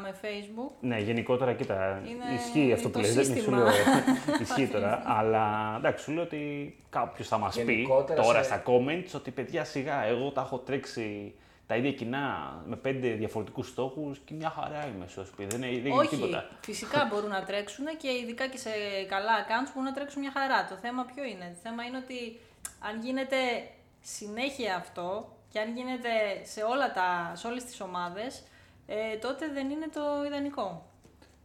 με 0.02 0.16
Facebook, 0.22 0.72
Ναι, 0.82 0.98
γενικότερα, 1.00 1.54
κοίτα, 1.54 2.02
Είναι 2.08 2.24
ισχύει 2.36 2.74
αυτό 2.74 2.90
το 2.90 3.00
που 3.00 3.06
λες, 3.06 3.14
δεν 3.16 3.26
σου 3.26 3.34
σύστημα. 3.34 3.58
λέω, 3.58 3.68
ισχύει 4.42 4.68
τώρα, 4.68 5.02
αλλά 5.06 5.74
εντάξει, 5.78 6.04
σου 6.04 6.12
λέω 6.12 6.24
ότι 6.24 6.76
κάποιος 6.90 7.28
θα 7.28 7.38
μας 7.38 7.56
πει 7.56 7.72
Γενικότερα 7.74 8.22
τώρα 8.22 8.38
σε- 8.38 8.44
στα 8.44 8.64
comments 8.66 9.10
ότι 9.16 9.32
παιδιά 9.32 9.64
σιγά, 9.64 10.04
εγώ 10.04 10.30
τα 10.30 10.42
έχω 10.42 10.58
τρέξει 10.58 11.34
τα 11.74 11.80
ίδια 11.80 11.94
κοινά 11.94 12.54
με 12.66 12.76
πέντε 12.76 13.10
διαφορετικούς 13.14 13.68
στόχους 13.68 14.20
και 14.26 14.34
μια 14.34 14.50
χαρά 14.50 14.88
είμαι, 14.88 15.08
σου 15.08 15.28
πει, 15.36 15.46
δεν, 15.46 15.62
είναι- 15.62 15.82
δεν 15.82 15.86
είναι 15.92 16.00
όχι, 16.02 16.08
τίποτα. 16.16 16.50
φυσικά 16.62 17.06
μπορούν 17.10 17.30
να 17.30 17.44
τρέξουν 17.44 17.86
και 17.98 18.08
ειδικά 18.24 18.48
και 18.48 18.58
σε 18.58 18.70
καλά 19.08 19.32
accounts 19.44 19.70
μπορούν 19.74 19.90
να 19.90 19.94
τρέξουν 19.94 20.22
μια 20.22 20.32
χαρά. 20.32 20.66
Το 20.70 20.76
θέμα 20.76 21.06
ποιο 21.14 21.24
είναι, 21.24 21.48
το 21.54 21.60
θέμα 21.64 21.84
είναι 21.84 21.98
ότι 21.98 22.40
αν 22.80 23.00
γίνεται 23.04 23.36
συνέχεια 24.02 24.76
αυτό 24.76 25.36
και 25.52 25.60
αν 25.60 25.76
γίνεται 25.76 26.10
σε, 26.44 26.62
όλα 26.64 26.92
τα, 26.92 27.32
σε 27.36 27.48
όλες 27.48 27.64
τις 27.64 27.82
ομάδες, 27.82 28.44
ε, 28.88 29.16
τότε 29.18 29.48
δεν 29.54 29.70
είναι 29.70 29.88
το 29.94 30.02
ιδανικό. 30.28 30.86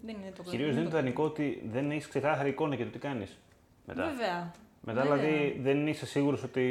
Δεν 0.00 0.14
είναι 0.20 0.32
το 0.36 0.42
Κυρίως 0.42 0.70
δεν 0.74 0.80
είναι 0.82 0.90
το 0.90 0.96
ιδανικό 0.98 1.24
ότι 1.24 1.62
δεν 1.70 1.90
έχεις 1.90 2.08
ξεκάθαρη 2.08 2.48
εικόνα 2.48 2.74
για 2.74 2.84
το 2.84 2.90
τι 2.90 2.98
κάνεις 2.98 3.38
μετά. 3.86 4.04
Βέβαια. 4.04 4.52
Μετά 4.80 5.02
Βέβαια. 5.02 5.16
δηλαδή 5.16 5.58
δεν 5.62 5.86
είσαι 5.86 6.06
σίγουρος 6.06 6.42
ότι 6.42 6.62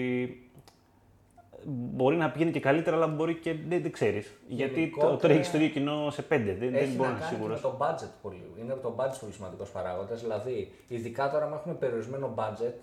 μπορεί 1.65 2.15
να 2.15 2.31
πηγαίνει 2.31 2.51
και 2.51 2.59
καλύτερα, 2.59 2.95
αλλά 2.95 3.07
μπορεί 3.07 3.35
και 3.35 3.53
δεν, 3.67 3.81
δεν 3.81 3.91
ξέρεις. 3.91 4.33
Γιατί 4.47 4.73
το, 4.73 4.79
Γενικότερα- 4.79 5.17
τώρα 5.17 5.33
έχεις 5.33 5.51
το 5.51 5.57
ίδιο 5.57 5.69
κοινό 5.69 6.09
σε 6.09 6.21
πέντε, 6.21 6.51
δεν, 6.53 6.71
δεν 6.71 6.75
Έχει 6.75 6.95
μπορείς 6.95 6.97
να 6.99 7.07
να 7.07 7.13
είσαι 7.17 7.19
κάνει 7.19 7.43
και 7.43 7.49
με 7.49 7.55
σίγουρος. 7.57 7.61
το 7.61 7.77
budget 7.79 8.11
πολύ. 8.21 8.51
Είναι 8.59 8.73
το 8.73 8.95
budget 8.97 9.17
πολύ 9.19 9.31
σημαντικός 9.33 9.69
παράγοντας. 9.69 10.21
Δηλαδή, 10.21 10.71
ειδικά 10.87 11.29
τώρα, 11.29 11.45
αν 11.45 11.53
έχουμε 11.53 11.73
περιορισμένο 11.73 12.33
budget, 12.37 12.73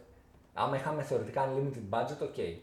άμα 0.54 0.76
είχαμε 0.76 1.02
θεωρητικά 1.02 1.48
unlimited 1.48 1.98
budget, 1.98 2.22
ok. 2.24 2.54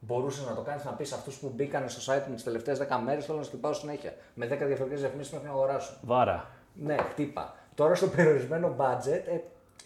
Μπορούσες 0.00 0.46
να 0.46 0.54
το 0.54 0.60
κάνεις 0.60 0.84
να 0.84 0.90
πεις 0.92 1.12
αυτούς 1.12 1.36
που 1.38 1.52
μπήκαν 1.54 1.88
στο 1.88 2.12
site 2.12 2.22
μου 2.28 2.34
τις 2.34 2.44
τελευταίες 2.44 2.78
10 2.78 2.98
μέρες, 3.04 3.24
θέλω 3.24 3.38
να 3.38 3.44
σου 3.44 3.58
πάω 3.60 3.72
συνέχεια. 3.72 4.12
Με 4.34 4.46
10 4.46 4.48
διαφορετικές 4.48 5.00
διαφημίσεις 5.00 5.32
μέχρι 5.32 5.46
να 5.48 5.52
αγοράσουν. 5.54 5.96
Βάρα. 6.02 6.50
Ναι, 6.74 6.96
χτύπα. 6.96 7.54
Τώρα 7.74 7.94
στο 7.94 8.06
περιορισμένο 8.08 8.74
budget 8.78 9.22
ε, 9.32 9.38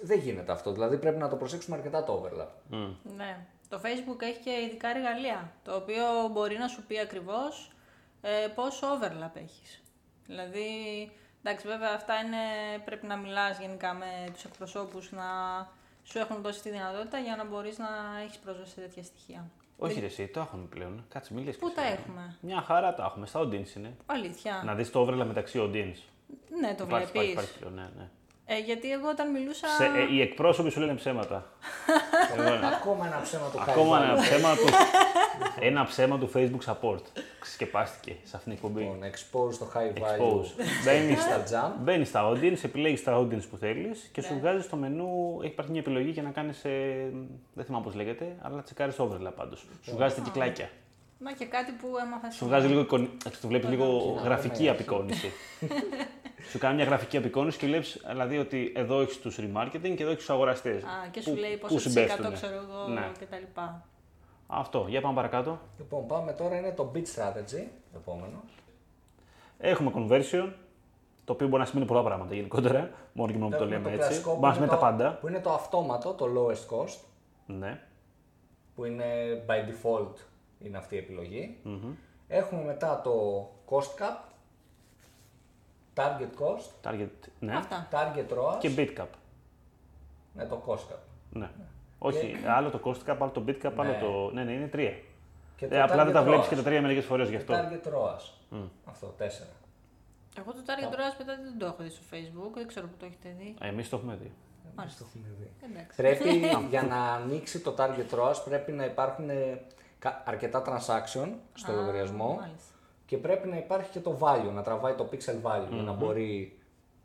δεν 0.02 0.18
γίνεται 0.18 0.52
αυτό. 0.52 0.72
Δηλαδή 0.72 0.96
πρέπει 0.96 1.18
να 1.18 1.28
το 1.28 1.36
προσέξουμε 1.36 1.76
αρκετά 1.76 2.04
το 2.04 2.22
overlap. 2.22 2.76
Ναι. 3.16 3.46
Το 3.68 3.80
Facebook 3.84 4.22
έχει 4.22 4.38
και 4.38 4.50
ειδικά 4.50 4.88
εργαλεία, 4.88 5.52
το 5.64 5.74
οποίο 5.76 6.04
μπορεί 6.32 6.58
να 6.58 6.68
σου 6.68 6.82
πει 6.82 6.98
ακριβώς 6.98 7.70
ε, 8.20 8.46
πόσο 8.54 8.86
overlap 8.86 9.36
έχεις. 9.36 9.82
Δηλαδή, 10.26 10.68
εντάξει 11.42 11.66
βέβαια 11.66 11.92
αυτά 11.94 12.14
είναι, 12.20 12.36
πρέπει 12.84 13.06
να 13.06 13.16
μιλάς 13.16 13.58
γενικά 13.58 13.94
με 13.94 14.06
τους 14.32 14.44
εκπροσώπους 14.44 15.12
να 15.12 15.24
σου 16.04 16.18
έχουν 16.18 16.42
δώσει 16.42 16.62
τη 16.62 16.70
δυνατότητα 16.70 17.18
για 17.18 17.36
να 17.36 17.44
μπορείς 17.44 17.78
να 17.78 17.88
έχεις 18.24 18.38
πρόσβαση 18.38 18.72
σε 18.72 18.80
τέτοια 18.80 19.02
στοιχεία. 19.02 19.50
Όχι 19.78 20.00
ρε 20.00 20.06
εσύ, 20.06 20.26
το 20.26 20.40
έχουμε 20.40 20.64
πλέον. 20.64 21.04
Κάτσε, 21.08 21.34
μιλήσεις. 21.34 21.58
Πού 21.58 21.72
τα 21.72 21.82
έχουμε, 21.82 22.36
Μια 22.40 22.60
χαρά 22.62 22.94
τα 22.94 23.04
έχουμε. 23.04 23.26
Στα 23.26 23.40
audience 23.40 23.76
είναι. 23.76 23.96
αλήθεια. 24.06 24.62
Να 24.64 24.74
δεις 24.74 24.90
το 24.90 25.06
overlap 25.06 25.26
μεταξύ 25.26 25.58
audience. 25.62 26.02
Ναι, 26.60 26.74
το 26.74 26.84
υπάρχει, 26.84 26.86
βλέπεις. 26.86 27.12
υπάρχει, 27.12 27.30
υπάρχει 27.30 27.58
πλέον, 27.58 27.74
ναι, 27.74 27.90
ναι. 27.96 28.08
Ε, 28.50 28.58
γιατί 28.58 28.90
εγώ 28.92 29.08
όταν 29.08 29.30
μιλούσα... 29.30 29.66
Σε, 29.68 29.84
ε, 29.84 30.14
οι 30.14 30.20
εκπρόσωποι 30.20 30.70
σου 30.70 30.80
λένε 30.80 30.94
ψέματα. 30.94 31.46
Ακόμα 32.80 33.06
ένα 33.06 33.20
ψέμα 33.22 33.48
του 33.52 33.60
Ακόμα 33.60 34.02
ένα 34.02 34.16
Kyle 34.16 34.20
ψέμα, 34.20 34.54
του, 34.54 34.64
ένα 35.68 35.84
ψέμα 35.84 36.18
του 36.18 36.30
Facebook 36.34 36.72
support. 36.72 37.00
Ξεσκεπάστηκε 37.40 38.16
σε 38.24 38.36
αυτήν 38.36 38.42
την 38.42 38.52
εκπομπή. 38.52 38.80
Λοιπόν, 38.80 38.98
expose 39.02 39.54
το 39.58 39.70
high 39.74 39.98
value 39.98 40.20
Expose. 40.20 40.46
Μπαίνεις 40.84 41.20
στα 41.22 41.42
jump. 41.44 41.72
Μπαίνεις 41.82 42.08
στα 42.08 42.28
audience, 42.30 42.64
επιλέγεις 42.64 43.02
τα 43.04 43.18
audience 43.18 43.48
που 43.50 43.56
θέλεις 43.56 44.08
και 44.12 44.20
Ναι. 44.20 44.26
σου 44.26 44.34
βγάζεις 44.40 44.64
στο 44.64 44.76
μενού. 44.76 45.38
Έχει 45.42 45.52
υπάρχει 45.52 45.70
μια 45.70 45.80
επιλογή 45.80 46.10
για 46.10 46.22
να 46.22 46.30
κάνεις. 46.30 46.62
δεν 47.54 47.64
θυμάμαι 47.64 47.84
πώς 47.84 47.94
λέγεται, 47.94 48.36
αλλά 48.42 48.62
τσεκάρεις 48.62 48.96
overlap 48.98 49.32
πάντως. 49.36 49.66
Σου 49.82 49.92
βγάζει 49.94 50.14
τα 50.14 50.20
κυκλάκια. 50.20 50.70
Να 51.18 51.32
και 51.32 51.44
κάτι 51.44 51.72
που 51.72 51.86
έμαθα 52.06 52.30
Σου 52.30 52.46
βγάζει 52.46 52.66
λίγο. 52.66 52.80
εικονι- 52.80 53.10
εντάξει, 53.20 53.40
Το 53.40 53.48
βλέπεις 53.48 53.68
λίγο 53.68 54.12
να 54.16 54.22
γραφική 54.22 54.56
δούμε. 54.56 54.70
απεικόνηση. 54.70 55.32
Σου 56.50 56.58
κάνει 56.58 56.74
μια 56.74 56.84
γραφική 56.84 57.16
απεικόνηση 57.16 57.58
και 57.58 57.66
βλέπει 57.66 57.86
δηλαδή 58.08 58.38
ότι 58.38 58.72
εδώ 58.76 59.00
έχεις 59.00 59.18
τους 59.20 59.38
remarketing 59.40 59.94
και 59.96 60.02
εδώ 60.02 60.10
έχεις 60.10 60.16
τους 60.24 60.30
αγοραστές. 60.30 60.82
Α, 60.82 60.88
και 61.10 61.20
σου 61.20 61.36
λέει 61.36 61.56
πόσο 61.56 61.74
της 61.74 61.96
εκατό 61.96 62.32
ξέρω 62.32 62.54
εγώ 62.54 62.88
Ναι. 62.92 63.10
και 63.18 63.24
τα 63.24 63.38
λοιπά. 63.38 63.86
Αυτό, 64.46 64.84
για 64.88 65.00
πάμε 65.00 65.14
παρακάτω. 65.14 65.58
Λοιπόν, 65.78 66.06
πάμε 66.06 66.32
τώρα 66.32 66.56
είναι 66.56 66.72
το 66.72 66.92
bit 66.94 66.98
strategy, 66.98 67.66
επόμενο. 67.96 68.42
Έχουμε 69.58 69.92
conversion, 69.94 70.52
το 71.24 71.32
οποίο 71.32 71.46
μπορεί 71.48 71.60
να 71.60 71.64
σημαίνει 71.68 71.86
πολλά 71.86 72.02
πράγματα 72.02 72.34
γενικότερα. 72.34 72.90
Μόνο 73.12 73.32
και 73.32 73.38
μόνο 73.38 73.50
που 73.50 73.56
το 73.56 73.64
Έχουμε 73.64 73.76
λέμε 73.76 73.88
το 73.88 73.94
έτσι. 73.94 74.08
κλασικό 74.08 74.30
που 74.30 74.38
Μπορεί 74.38 74.52
να 74.52 74.56
είναι 74.56 74.66
σημαίνει 74.66 74.80
τα 74.80 74.86
το- 74.86 74.96
πάντα. 74.96 75.18
Που 75.20 75.28
είναι 75.28 75.40
το 75.40 75.50
αυτόματο, 75.52 76.12
το 76.12 76.26
lowest 76.36 76.74
cost, 76.76 76.98
Ναι. 77.46 77.80
που 78.74 78.84
είναι 78.84 79.04
by 79.46 79.52
default 79.52 80.12
είναι 80.64 80.78
αυτή 80.78 80.94
η 80.94 80.98
επιλογη 80.98 81.56
Έχουμε 82.28 82.62
μετά 82.64 83.00
το 83.04 83.12
cost 83.70 84.02
cap, 84.02 84.27
target 85.98 86.42
cost, 86.42 86.90
Target, 86.90 87.08
ναι. 87.40 87.54
Αυτά. 87.56 87.88
target 87.92 88.32
ROAS, 88.38 88.58
Και 88.58 88.70
bit 88.76 89.00
cap. 89.00 89.06
ναι, 90.32 90.44
το 90.44 90.62
cost 90.66 90.92
cap. 90.92 90.98
Ναι. 91.30 91.50
Όχι, 91.98 92.36
άλλο 92.46 92.70
το 92.70 92.80
cost 92.84 93.10
cap, 93.10 93.16
άλλο 93.20 93.30
το 93.30 93.44
bit 93.46 93.66
cap, 93.66 93.72
άλλο 93.76 93.90
Ναι. 93.90 93.98
το. 94.00 94.30
Ναι, 94.32 94.44
ναι, 94.44 94.52
είναι 94.52 94.66
τρία. 94.66 94.92
Και 95.56 95.66
Ε, 95.66 95.82
απλά 95.82 95.96
δεν 95.96 96.08
target 96.08 96.12
τα 96.12 96.22
βλέπεις 96.22 96.44
ROAS. 96.44 96.48
και 96.48 96.56
τα 96.56 96.62
τρία 96.62 96.80
μερικές 96.80 97.04
φορές 97.04 97.28
γι' 97.28 97.36
Και 97.36 97.52
αυτό. 97.52 97.54
target 97.54 97.88
ROAS. 97.88 98.58
Αυτό, 98.84 99.06
τέσσερα. 99.06 99.48
Εγώ 100.38 100.52
το 100.52 100.58
Target 100.66 100.94
ROAS 100.94 101.14
μετά 101.18 101.36
δεν 101.42 101.58
το 101.58 101.66
έχω 101.66 101.82
δει 101.82 101.88
στο 101.90 102.00
Facebook, 102.10 102.52
δεν 102.54 102.66
ξέρω 102.66 102.86
που 102.86 102.96
το 102.98 103.04
έχετε 103.06 103.34
δει. 103.38 103.54
Εμείς 103.60 103.88
το 103.88 103.96
έχουμε 103.96 104.18
δει. 104.22 104.32
Μάλιστα. 104.76 105.04
Το 105.04 105.10
έχουμε 105.10 105.34
δει. 105.38 105.50
Εντάξει. 105.70 105.96
Πρέπει 105.96 106.38
για 106.72 106.82
να 106.82 106.96
ανοίξει 107.12 107.60
το 107.60 107.74
target 107.78 108.18
ROAS 108.18 108.34
πρέπει 108.44 108.72
να 108.72 108.84
υπάρχουν 108.84 109.30
ε, 109.30 109.60
κα- 109.98 110.22
αρκετά 110.26 110.62
transaction 110.66 111.28
στο 111.54 111.72
Α, 111.72 111.74
λογαριασμό 111.74 112.36
μάλιστα. 112.40 112.72
Και 113.08 113.16
πρέπει 113.16 113.48
να 113.48 113.56
υπάρχει 113.56 113.90
και 113.90 114.00
το 114.00 114.18
value, 114.20 114.52
να 114.54 114.62
τραβάει 114.62 114.94
το 114.94 115.08
pixel 115.12 115.50
value 115.50 115.72
για 115.72 115.82
να 115.82 115.92
μπορεί 115.92 116.58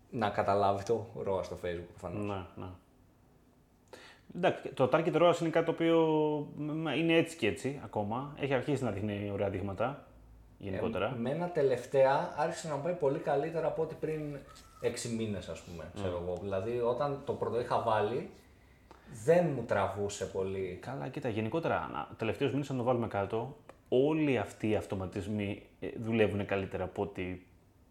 να 0.09 0.29
καταλάβει 0.29 0.83
το 0.83 1.07
ROAS 1.27 1.43
στο 1.43 1.57
Facebook 1.63 1.95
προφανώς. 1.97 2.25
Ναι, 2.25 2.65
ναι. 2.65 2.71
Εντάξει, 4.35 4.69
το 4.69 4.89
target 4.93 5.15
ROAS 5.15 5.39
είναι 5.41 5.49
κάτι 5.49 5.65
το 5.65 5.71
οποίο 5.71 5.99
μ, 6.55 6.87
είναι 6.87 7.13
έτσι 7.13 7.37
και 7.37 7.47
έτσι 7.47 7.81
ακόμα. 7.83 8.35
Έχει 8.39 8.53
αρχίσει 8.53 8.83
να 8.83 8.91
δείχνει 8.91 9.29
ωραία 9.33 9.49
δείγματα 9.49 10.05
γενικότερα. 10.57 11.15
Μένα 11.19 11.49
τελευταία 11.49 12.33
άρχισε 12.37 12.67
να 12.67 12.75
μου 12.75 12.81
πάει 12.81 12.93
πολύ 12.93 13.19
καλύτερα 13.19 13.67
από 13.67 13.81
ό,τι 13.81 13.95
πριν 13.99 14.37
6 14.81 15.09
μήνες 15.17 15.49
ας 15.49 15.61
πούμε, 15.61 15.83
ξέρω 15.95 16.21
εγώ. 16.23 16.37
Δηλαδή 16.41 16.79
όταν 16.79 17.21
το 17.25 17.33
πρώτο 17.33 17.59
είχα 17.59 17.81
βάλει 17.81 18.29
δεν 19.25 19.45
μου 19.55 19.63
τραβούσε 19.63 20.25
πολύ. 20.25 20.79
Καλά, 20.81 21.07
κοίτα, 21.07 21.29
γενικότερα, 21.29 22.07
τελευταίους 22.17 22.51
μήνες, 22.51 22.69
αν 22.69 22.77
το 22.77 22.83
βάλουμε 22.83 23.07
κάτω, 23.07 23.55
όλοι 24.05 24.37
αυτοί 24.37 24.69
οι 24.69 24.75
αυτοματισμοί 24.75 25.63
ε, 25.79 25.87
δουλεύουν 26.03 26.45
καλύτερα 26.45 26.83
από 26.83 27.01
ό,τι 27.01 27.23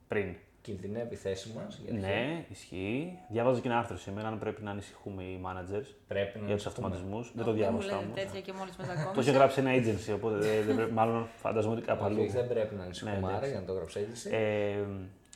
πριν. 0.09 0.35
Κινδυνεύει 0.63 1.15
η 1.15 1.17
θέση 1.17 1.53
μας. 1.57 1.83
Ναι, 2.01 2.45
ισχύει. 2.51 3.19
Διάβαζα 3.29 3.61
και 3.61 3.69
ένα 3.69 3.79
άρθρο 3.79 3.97
σήμερα 3.97 4.29
αν 4.29 4.39
πρέπει 4.39 4.63
να 4.63 4.71
ανησυχούμε 4.71 5.23
οι 5.23 5.41
managers 5.45 5.87
Πρέπει 6.09 6.39
να 6.39 6.47
για 6.47 6.57
τους 6.57 6.67
ανησυχούμε. 6.67 6.87
αυτοματισμούς. 6.87 7.33
Δεν 7.35 7.45
το 7.45 7.51
μου 7.51 7.57
διάβασα 7.57 7.87
λέτε 7.87 7.99
όμως. 8.05 8.15
τέτοια 8.21 8.41
και 8.41 8.53
μόλις 8.53 8.77
Το 8.77 8.83
είχε 8.83 8.93
μετακόμισα. 8.95 9.33
γράψει 9.33 9.61
ένα 9.61 9.71
agency, 9.75 10.15
οπότε 10.15 10.37
δεν, 10.37 10.65
δεν 10.67 10.77
πρέπει, 10.77 10.93
μάλλον 10.93 11.27
φανταζόμαι 11.37 11.75
ότι 11.77 11.85
κάπου 11.87 12.05
αλλού. 12.05 12.21
Όχι, 12.21 12.31
δεν 12.31 12.49
πρέπει 12.49 12.75
να 12.75 12.83
ανησυχούμε 12.83 13.19
Ναι, 13.19 13.27
άρα 13.27 13.29
εντάξει. 13.37 13.51
για 13.51 13.61
να 13.61 13.67
το 13.67 13.73
γράψει 13.73 14.01
έτσι. 14.11 14.31
Ε, 14.33 14.85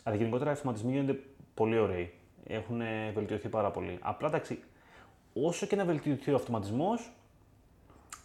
αλλά 0.02 0.16
γενικότερα 0.16 0.50
οι 0.50 0.52
αυτοματισμοί 0.52 0.92
γίνονται 0.92 1.18
πολύ 1.54 1.78
ωραίοι. 1.78 2.12
Έχουν 2.46 2.80
βελτιωθεί 3.14 3.48
πάρα 3.48 3.70
πολύ. 3.70 3.98
Απλά 4.00 4.28
εντάξει, 4.28 4.58
όσο 5.32 5.66
και 5.66 5.76
να 5.76 5.84
βελτιωθεί 5.84 6.32
ο 6.32 6.34
αυτοματισμός, 6.34 7.12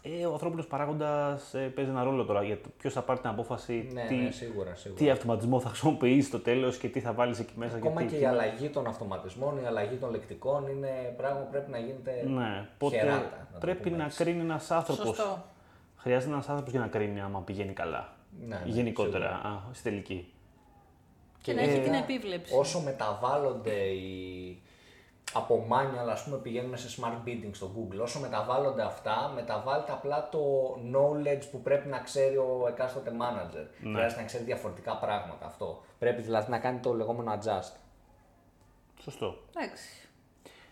ε, 0.04 0.26
ο 0.26 0.32
ανθρώπινος 0.32 0.68
παράγοντας 0.68 1.54
ε, 1.54 1.60
παίζει 1.60 1.90
ένα 1.92 2.04
ρόλο 2.04 2.26
τώρα 2.26 2.44
για 2.44 2.62
το 2.62 2.70
ποιος 2.78 2.94
θα 2.94 3.02
πάρει 3.02 3.20
την 3.20 3.30
απόφαση, 3.30 3.90
ναι, 3.94 4.06
τι, 4.08 4.16
ναι, 4.16 4.32
σίγουρα, 4.32 4.76
σίγουρα. 4.76 5.00
τι 5.02 5.10
αυτοματισμό 5.10 5.60
θα 5.60 5.68
χρησιμοποιήσει 5.70 6.28
στο 6.28 6.40
τέλος 6.40 6.78
και 6.78 6.88
τι 6.88 7.00
θα 7.00 7.14
βάλεις 7.14 7.40
εκεί 7.40 7.54
μέσα. 7.56 7.76
Ακόμα 7.76 8.02
τι- 8.02 8.08
και 8.08 8.16
η 8.20 8.26
αλλαγή 8.26 8.70
των 8.70 8.88
αυτοματισμών, 8.88 9.58
η 9.64 9.66
αλλαγή 9.66 9.96
των 9.96 10.12
λεκτικών 10.12 10.68
είναι 10.68 11.14
πράγμα 11.18 11.40
που 11.40 11.48
πρέπει 11.52 11.72
να 11.72 11.78
γίνεται 11.78 12.26
Ναι, 12.28 12.68
οπότε 12.74 12.98
χεράτα. 12.98 13.20
να 13.22 13.48
το 13.54 13.58
πρέπει 13.60 13.84
πούμε 13.84 13.98
να 13.98 14.04
έτσι. 14.06 14.24
κρίνει 14.24 14.40
ένας 14.42 14.72
άνθρωπος. 14.72 15.06
Σωστό. 15.16 15.44
Χρειάζεται 15.98 16.32
ένας 16.32 16.50
άνθρωπος 16.50 16.72
για 16.72 16.82
να 16.82 16.88
κρίνει 16.88 17.22
άμα 17.22 17.40
πηγαίνει 17.42 17.74
καλά. 17.74 18.14
Ναι, 18.48 18.56
ναι, 18.56 18.62
Γενικότερα, 18.66 19.26
σίγουρα. 19.42 19.50
α, 19.70 19.74
στη 19.74 19.84
τελική. 19.90 20.34
Και 21.42 21.54
να 21.54 21.62
έχει 21.62 21.70
βέβαια, 21.70 21.84
την 21.84 21.94
επίβλεψη. 21.94 22.56
Όσο 22.58 22.80
μεταβάλλονται 22.80 23.74
οι... 23.74 24.62
από 25.34 25.68
manual, 25.70 26.10
ας 26.10 26.24
πούμε, 26.24 26.38
πηγαίνουμε 26.38 26.78
σε 26.78 27.02
smart 27.02 27.28
bidding 27.28 27.50
στο 27.52 27.72
Google. 27.76 28.00
Όσο 28.02 28.20
μεταβάλλονται 28.20 28.84
αυτά, 28.84 29.32
μεταβάλλεται 29.36 29.92
απλά 29.92 30.30
το 30.30 30.40
knowledge 30.94 31.44
που 31.52 31.62
πρέπει 31.62 31.88
να 31.88 32.00
ξέρει 32.00 32.38
ο 32.38 32.66
εκάστοτε 32.68 33.12
manager. 33.12 33.66
Ναι. 33.82 33.94
Χρειάζεται 33.94 34.22
να 34.22 34.28
ξέρει 34.28 34.44
διαφορετικά 34.44 34.98
πράγματα 34.98 35.46
αυτό. 35.46 35.84
Πρέπει 36.00 36.22
δηλαδή 36.22 36.52
να 36.52 36.60
κάνει 36.60 36.80
το 36.80 36.94
λεγόμενο 36.94 37.32
adjust. 37.32 37.76
Σωστό. 39.00 39.38
Εντάξει. 39.56 40.10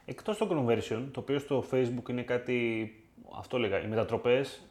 Εκτός 0.06 0.38
το 0.38 0.48
conversion, 0.52 1.08
το 1.12 1.20
οποίο 1.20 1.40
στο 1.40 1.64
facebook 1.72 2.10
είναι 2.10 2.22
κάτι, 2.22 2.90
αυτό 3.38 3.58
έλεγα, 3.58 3.80
οι 3.80 3.88
μετατροπές 3.88 4.62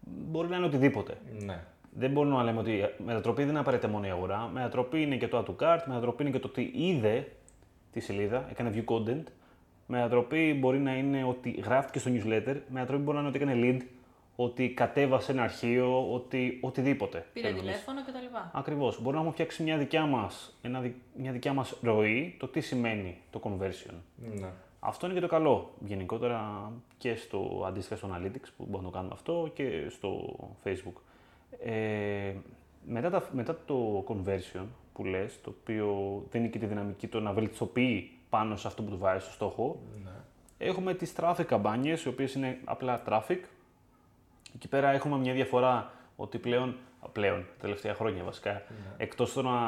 μπορεί 0.00 0.48
να 0.48 0.56
είναι 0.56 0.66
οτιδήποτε. 0.66 1.18
Ναι. 1.44 1.64
Δεν 1.90 2.10
μπορούμε 2.10 2.36
να 2.36 2.42
λέμε 2.42 2.58
ότι 2.58 2.72
η 2.72 3.02
μετατροπή 3.04 3.40
δεν 3.40 3.50
είναι 3.50 3.58
απαραίτητα 3.58 3.88
μόνο 3.88 4.06
η 4.06 4.10
αγορά. 4.10 4.50
Μετατροπή 4.52 5.02
είναι 5.02 5.16
και 5.16 5.28
το 5.28 5.38
add 5.38 5.50
to 5.50 5.64
cart, 5.64 5.80
μετατροπή 5.86 6.22
είναι 6.22 6.32
και 6.32 6.38
το 6.38 6.48
τι 6.48 6.70
είδε 6.74 7.32
τη 7.92 8.00
σελίδα, 8.00 8.46
έκανε 8.50 8.72
view 8.74 8.94
content. 8.94 9.22
Μετατροπή 9.86 10.54
μπορεί 10.54 10.78
να 10.78 10.96
είναι 10.96 11.24
ότι 11.24 11.50
γράφτηκε 11.50 11.98
στο 11.98 12.10
newsletter, 12.14 12.56
μετατροπή 12.68 13.02
μπορεί 13.02 13.16
να 13.16 13.22
είναι 13.22 13.28
ότι 13.28 13.38
έκανε 13.42 13.54
lead, 13.62 13.82
ότι 14.36 14.68
κατέβασε 14.68 15.32
ένα 15.32 15.42
αρχείο, 15.42 16.12
ότι 16.12 16.58
οτιδήποτε. 16.62 17.26
Πήρε 17.32 17.46
θέλουμε 17.48 17.62
εμείς. 17.70 17.82
τηλέφωνο 17.84 18.06
κτλ. 18.06 18.36
Ακριβώς. 18.52 18.96
Μπορεί 19.02 19.10
να 19.12 19.16
έχουμε 19.18 19.32
φτιάξει 19.32 19.62
μια 19.62 19.76
δικιά 19.78 20.06
μας, 20.06 20.58
ένα, 20.62 20.80
δι- 20.80 20.94
μια 21.16 21.32
δικιά 21.32 21.52
μας 21.52 21.78
ροή, 21.82 22.34
το 22.38 22.48
τι 22.48 22.60
σημαίνει 22.60 23.18
το 23.30 23.40
conversion. 23.44 23.94
ναι. 24.40 24.48
Αυτό 24.80 25.06
είναι 25.06 25.14
και 25.14 25.20
το 25.20 25.26
καλό 25.26 25.70
γενικότερα 25.86 26.72
και 26.98 27.14
στο 27.14 27.64
αντίστοιχα 27.66 27.96
στο 27.96 28.08
Analytics 28.14 28.48
που 28.56 28.64
μπορούμε 28.68 28.82
να 28.82 28.84
το 28.84 28.90
κάνουμε 28.90 29.12
αυτό 29.14 29.50
και 29.54 29.86
στο 29.88 30.36
Facebook. 30.64 31.00
Ε, 31.64 32.32
μετά, 32.86 33.10
τα, 33.10 33.28
μετά 33.32 33.58
το 33.66 34.04
conversion 34.08 34.64
που 34.98 35.04
λες, 35.04 35.40
το 35.40 35.54
οποίο 35.60 36.22
δίνει 36.30 36.48
και 36.50 36.58
τη 36.58 36.66
δυναμική 36.66 37.06
το 37.08 37.20
να 37.20 37.32
βελτιστοποιεί 37.32 38.10
πάνω 38.28 38.56
σε 38.56 38.66
αυτό 38.66 38.82
που 38.82 38.90
του 38.90 38.98
βάζει 38.98 39.24
στο 39.24 39.32
στόχο, 39.32 39.80
έχουμε 40.58 40.94
τις 40.94 41.12
traffic 41.16 41.44
καμπάνιες, 41.46 42.02
οι 42.04 42.08
οποίες 42.08 42.34
είναι 42.34 42.58
απλά 42.64 43.02
traffic. 43.08 43.38
Εκεί 44.54 44.68
πέρα 44.68 44.90
έχουμε 44.90 45.16
μια 45.16 45.32
διαφορά 45.32 45.92
ότι 46.16 46.38
πλέον, 46.38 46.76
πλέον 47.12 47.40
τα 47.40 47.60
τελευταία 47.60 47.94
χρόνια 47.94 48.24
βασικά, 48.24 48.62
εκτός 48.96 49.32
το 49.32 49.42
να 49.42 49.58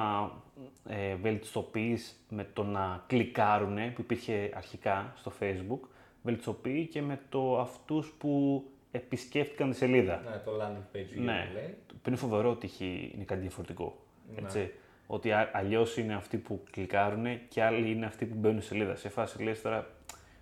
ε, 0.88 1.14
βελτιστοποιείς 1.14 2.24
με 2.28 2.46
το 2.52 2.62
να 2.62 3.04
κλικάρουνε, 3.06 3.92
που 3.94 4.00
υπήρχε 4.00 4.50
αρχικά 4.54 5.12
στο 5.16 5.32
Facebook, 5.40 5.88
βελτιστοποιεί 6.22 6.86
και 6.86 7.02
με 7.02 7.20
το 7.28 7.60
αυτούς 7.60 8.14
που 8.18 8.64
επισκέφτηκαν 8.90 9.70
τη 9.70 9.76
σελίδα. 9.76 10.20
ναι, 10.30 10.36
το 10.44 10.52
landing 10.60 10.96
page 10.96 10.98
view 11.18 11.22
Ναι, 11.24 11.46
που 11.48 11.54
λέει. 11.54 11.76
που 11.88 12.08
είναι 12.08 12.16
φοβερό 12.16 12.50
ότι 12.50 12.66
έχει- 12.66 13.10
είναι 13.14 13.24
κάτι 13.24 13.40
διαφορετικό. 13.40 13.96
Ναι. 14.34 14.40
Έτσι. 14.40 14.72
Ότι 15.12 15.30
αλλιώς 15.52 15.96
είναι 15.96 16.14
αυτοί 16.14 16.36
που 16.36 16.60
κλικάρουν 16.70 17.48
και 17.48 17.62
άλλοι 17.62 17.90
είναι 17.90 18.06
αυτοί 18.06 18.24
που 18.26 18.34
μπαίνουν 18.38 18.60
στη 18.60 18.68
σελίδα. 18.68 18.96
Σε 18.96 19.08
φάση 19.08 19.42
λες 19.42 19.62
τώρα, 19.62 19.86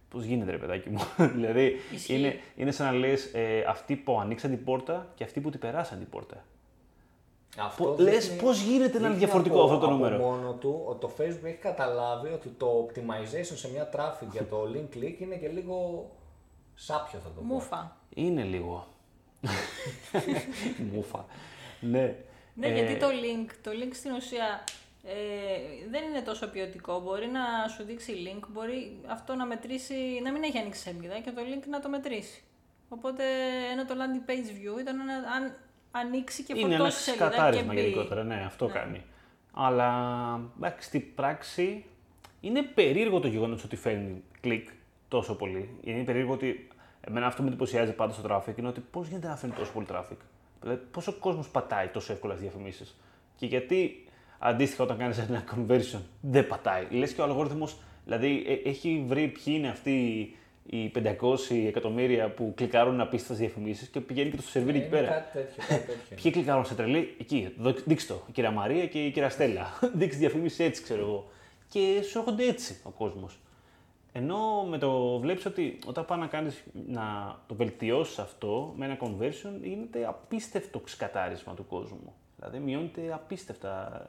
πώς 0.09 0.25
γίνεται 0.25 0.51
ρε 0.51 0.57
παιδάκι 0.59 0.91
μου; 0.91 0.99
δηλαδή 1.37 1.77
Ισχύει. 1.95 2.15
είναι, 2.19 2.39
είναι 2.57 2.71
σαν 2.71 2.87
να 2.87 2.93
λες 2.93 3.25
ε, 3.35 3.65
αυτοί 3.69 3.97
που 3.97 4.21
ανοίξαν 4.21 4.51
την 4.51 4.65
πόρτα 4.65 5.07
και 5.15 5.25
αυτοί 5.25 5.41
που 5.41 5.51
την 5.51 5.61
περάσαν 5.61 5.99
την 5.99 6.09
πόρτα. 6.09 6.45
Αυτό 7.59 7.85
Πο- 7.85 7.97
λες, 8.03 8.25
δείχνει- 8.29 8.41
πώς 8.43 8.61
γίνεται 8.63 8.93
να 8.99 8.99
είναι 8.99 9.09
δείχνει 9.09 9.19
διαφορετικό 9.19 9.55
από- 9.63 9.65
αυτό 9.65 9.79
το 9.79 9.87
από 9.87 9.95
νούμερο; 9.95 10.17
μόνο 10.19 10.53
του 10.53 10.83
ότι 10.87 11.01
το 11.01 11.11
Facebook 11.19 11.45
έχει 11.45 11.57
καταλάβει 11.57 12.29
ότι 12.33 12.49
το 12.49 12.87
optimization 12.89 13.55
σε 13.57 13.71
μια 13.71 13.89
traffic 13.97 14.27
για 14.33 14.45
το 14.47 14.63
link 14.75 14.97
click 14.97 15.15
είναι 15.19 15.35
και 15.37 15.49
λίγο 15.49 16.07
σάπιο 16.75 17.19
θα 17.19 17.29
το 17.35 17.41
πω. 17.41 17.43
Μούφα. 17.47 17.97
Είναι 18.15 18.43
λίγο. 18.43 18.87
Μούφα. 20.93 21.25
ναι. 21.81 22.15
Ναι, 22.59 22.67
Ε, 22.67 22.73
γιατί 22.73 22.97
το 22.97 23.07
link, 23.07 23.51
το 23.63 23.71
link 23.71 23.91
στην 23.93 24.13
ουσία 24.13 24.65
ε, 25.03 25.15
δεν 25.91 26.03
είναι 26.03 26.21
τόσο 26.21 26.49
ποιοτικό. 26.51 27.01
Μπορεί 27.01 27.27
να 27.27 27.69
σου 27.69 27.85
δείξει 27.85 28.13
link, 28.27 28.45
μπορεί 28.49 28.97
αυτό 29.07 29.35
να 29.35 29.47
μετρήσει, 29.47 30.21
να 30.23 30.33
μην 30.33 30.43
έχει 30.43 30.59
ανοίξει 30.59 30.81
σελίδα 30.81 31.19
και 31.21 31.31
το 31.31 31.41
link 31.41 31.63
να 31.69 31.81
το 31.81 31.89
μετρήσει. 31.89 32.43
Οπότε 32.89 33.23
ένα 33.73 33.85
το 33.85 33.95
landing 33.95 34.31
page 34.31 34.51
view 34.51 34.81
ήταν 34.81 35.01
ένα, 35.01 35.15
αν 35.15 35.57
ανοίξει 35.91 36.43
και 36.43 36.53
Είναι 36.57 36.75
ένας 36.75 36.79
φορτώσει 36.79 37.03
σελίδα 37.03 37.27
και 37.27 37.33
σκατάρισμα 37.35 37.73
μπει. 37.73 37.81
γενικότερα, 37.81 38.23
ναι, 38.25 38.43
αυτό 38.47 38.67
κάνει. 38.67 39.05
Αλλά 39.53 39.91
εντάξει, 40.57 40.89
στην 40.89 41.15
πράξη 41.15 41.85
είναι 42.41 42.63
περίεργο 42.63 43.21
το 43.21 43.29
γεγονός 43.29 43.65
ότι 43.65 43.77
φέρνει 43.77 44.23
κλικ 44.41 44.69
τόσο 45.09 45.35
πολύ. 45.35 45.79
Είναι 45.81 46.05
περίεργο 46.05 46.33
ότι 46.33 46.69
εμένα 47.01 47.27
αυτό 47.27 47.43
με 47.43 47.49
εντυπωσιάζει 47.49 47.93
πάντα 47.93 48.13
στο 48.13 48.23
traffic 48.31 48.59
είναι 48.59 48.69
ότι 48.69 48.81
πώς 48.81 49.09
γίνεται 49.09 49.29
να 49.29 49.37
φέρνει 49.37 49.55
τόσο 49.55 49.73
πολύ 49.73 49.87
traffic. 49.91 50.17
Δηλαδή, 50.63 50.81
πόσο 50.91 51.13
κόσμος 51.13 51.49
πατάει 51.49 51.87
τόσο 51.87 52.13
εύκολα 52.13 52.35
στι 52.35 52.43
διαφημίσεις; 52.43 52.97
Και 53.37 53.47
γιατί 53.47 54.05
αντίστοιχα 54.39 54.83
όταν 54.83 54.97
κάνεις 54.99 55.19
ένα 55.19 55.45
conversion 55.55 56.01
δεν 56.21 56.47
πατάει; 56.47 56.87
Λες 56.91 57.13
και 57.13 57.21
ο 57.21 57.25
αλγόριθμος, 57.25 57.77
δηλαδή 58.05 58.45
ε, 58.65 58.69
έχει 58.69 59.05
βρει 59.07 59.29
ποιοι 59.29 59.55
είναι 59.57 59.69
αυτοί 59.69 59.93
οι 60.71 60.91
500 60.95 61.67
εκατομμύρια 61.67 62.29
που 62.31 62.53
κλικάρουν 62.57 63.01
απίστευτες 63.01 63.39
διαφημίσεις 63.39 63.89
και 63.89 64.01
πηγαίνει 64.01 64.31
και 64.31 64.37
το 64.37 64.43
σερβίρει 64.43 64.77
εκεί 64.79 64.87
Είναι 64.87 64.97
πέρα. 64.97 65.09
Κάτι 65.09 65.33
τέτοιο, 65.39 65.63
κάτι 65.69 65.87
τέτοιο. 65.87 66.17
Ποιοι 66.23 66.33
κλικάρουν 66.33 66.65
σε 66.65 66.75
τρελή, 66.75 67.15
εκεί, 67.21 67.55
δω- 67.59 67.75
δείξτε 67.85 68.13
το. 68.13 68.23
Η 68.29 68.33
κυρία 68.33 68.51
Μαρία 68.51 68.87
και 68.87 69.05
η 69.05 69.11
κυρία 69.11 69.31
Στέλλα. 69.31 69.67
Δείξτε 69.99 70.19
διαφήμιση 70.21 70.65
έτσι, 70.65 70.83
ξέρω 70.83 71.01
εγώ. 71.01 71.31
Και 71.69 72.03
σου 72.11 72.19
έρχονται 72.19 72.45
έτσι 72.47 72.77
ο 72.83 72.91
κόσμος. 72.91 73.39
Ενώ 74.19 74.67
με 74.69 74.79
το 74.79 75.19
βλέπεις 75.19 75.47
ότι 75.47 75.79
όταν 75.87 76.05
πάει 76.05 76.19
να, 76.19 76.27
κάνεις, 76.27 76.65
να 76.87 77.37
το 77.47 77.55
βελτιώσεις 77.55 78.19
αυτό 78.19 78.75
με 78.77 78.85
ένα 78.85 78.99
conversion, 79.01 79.61
γίνεται 79.63 80.07
απίστευτο 80.07 80.83
σκατάρισμα 80.85 81.55
του 81.55 81.67
κόσμου. 81.67 82.13
Δηλαδή 82.37 82.59
μειώνεται 82.59 83.13
απίστευτα. 83.13 84.03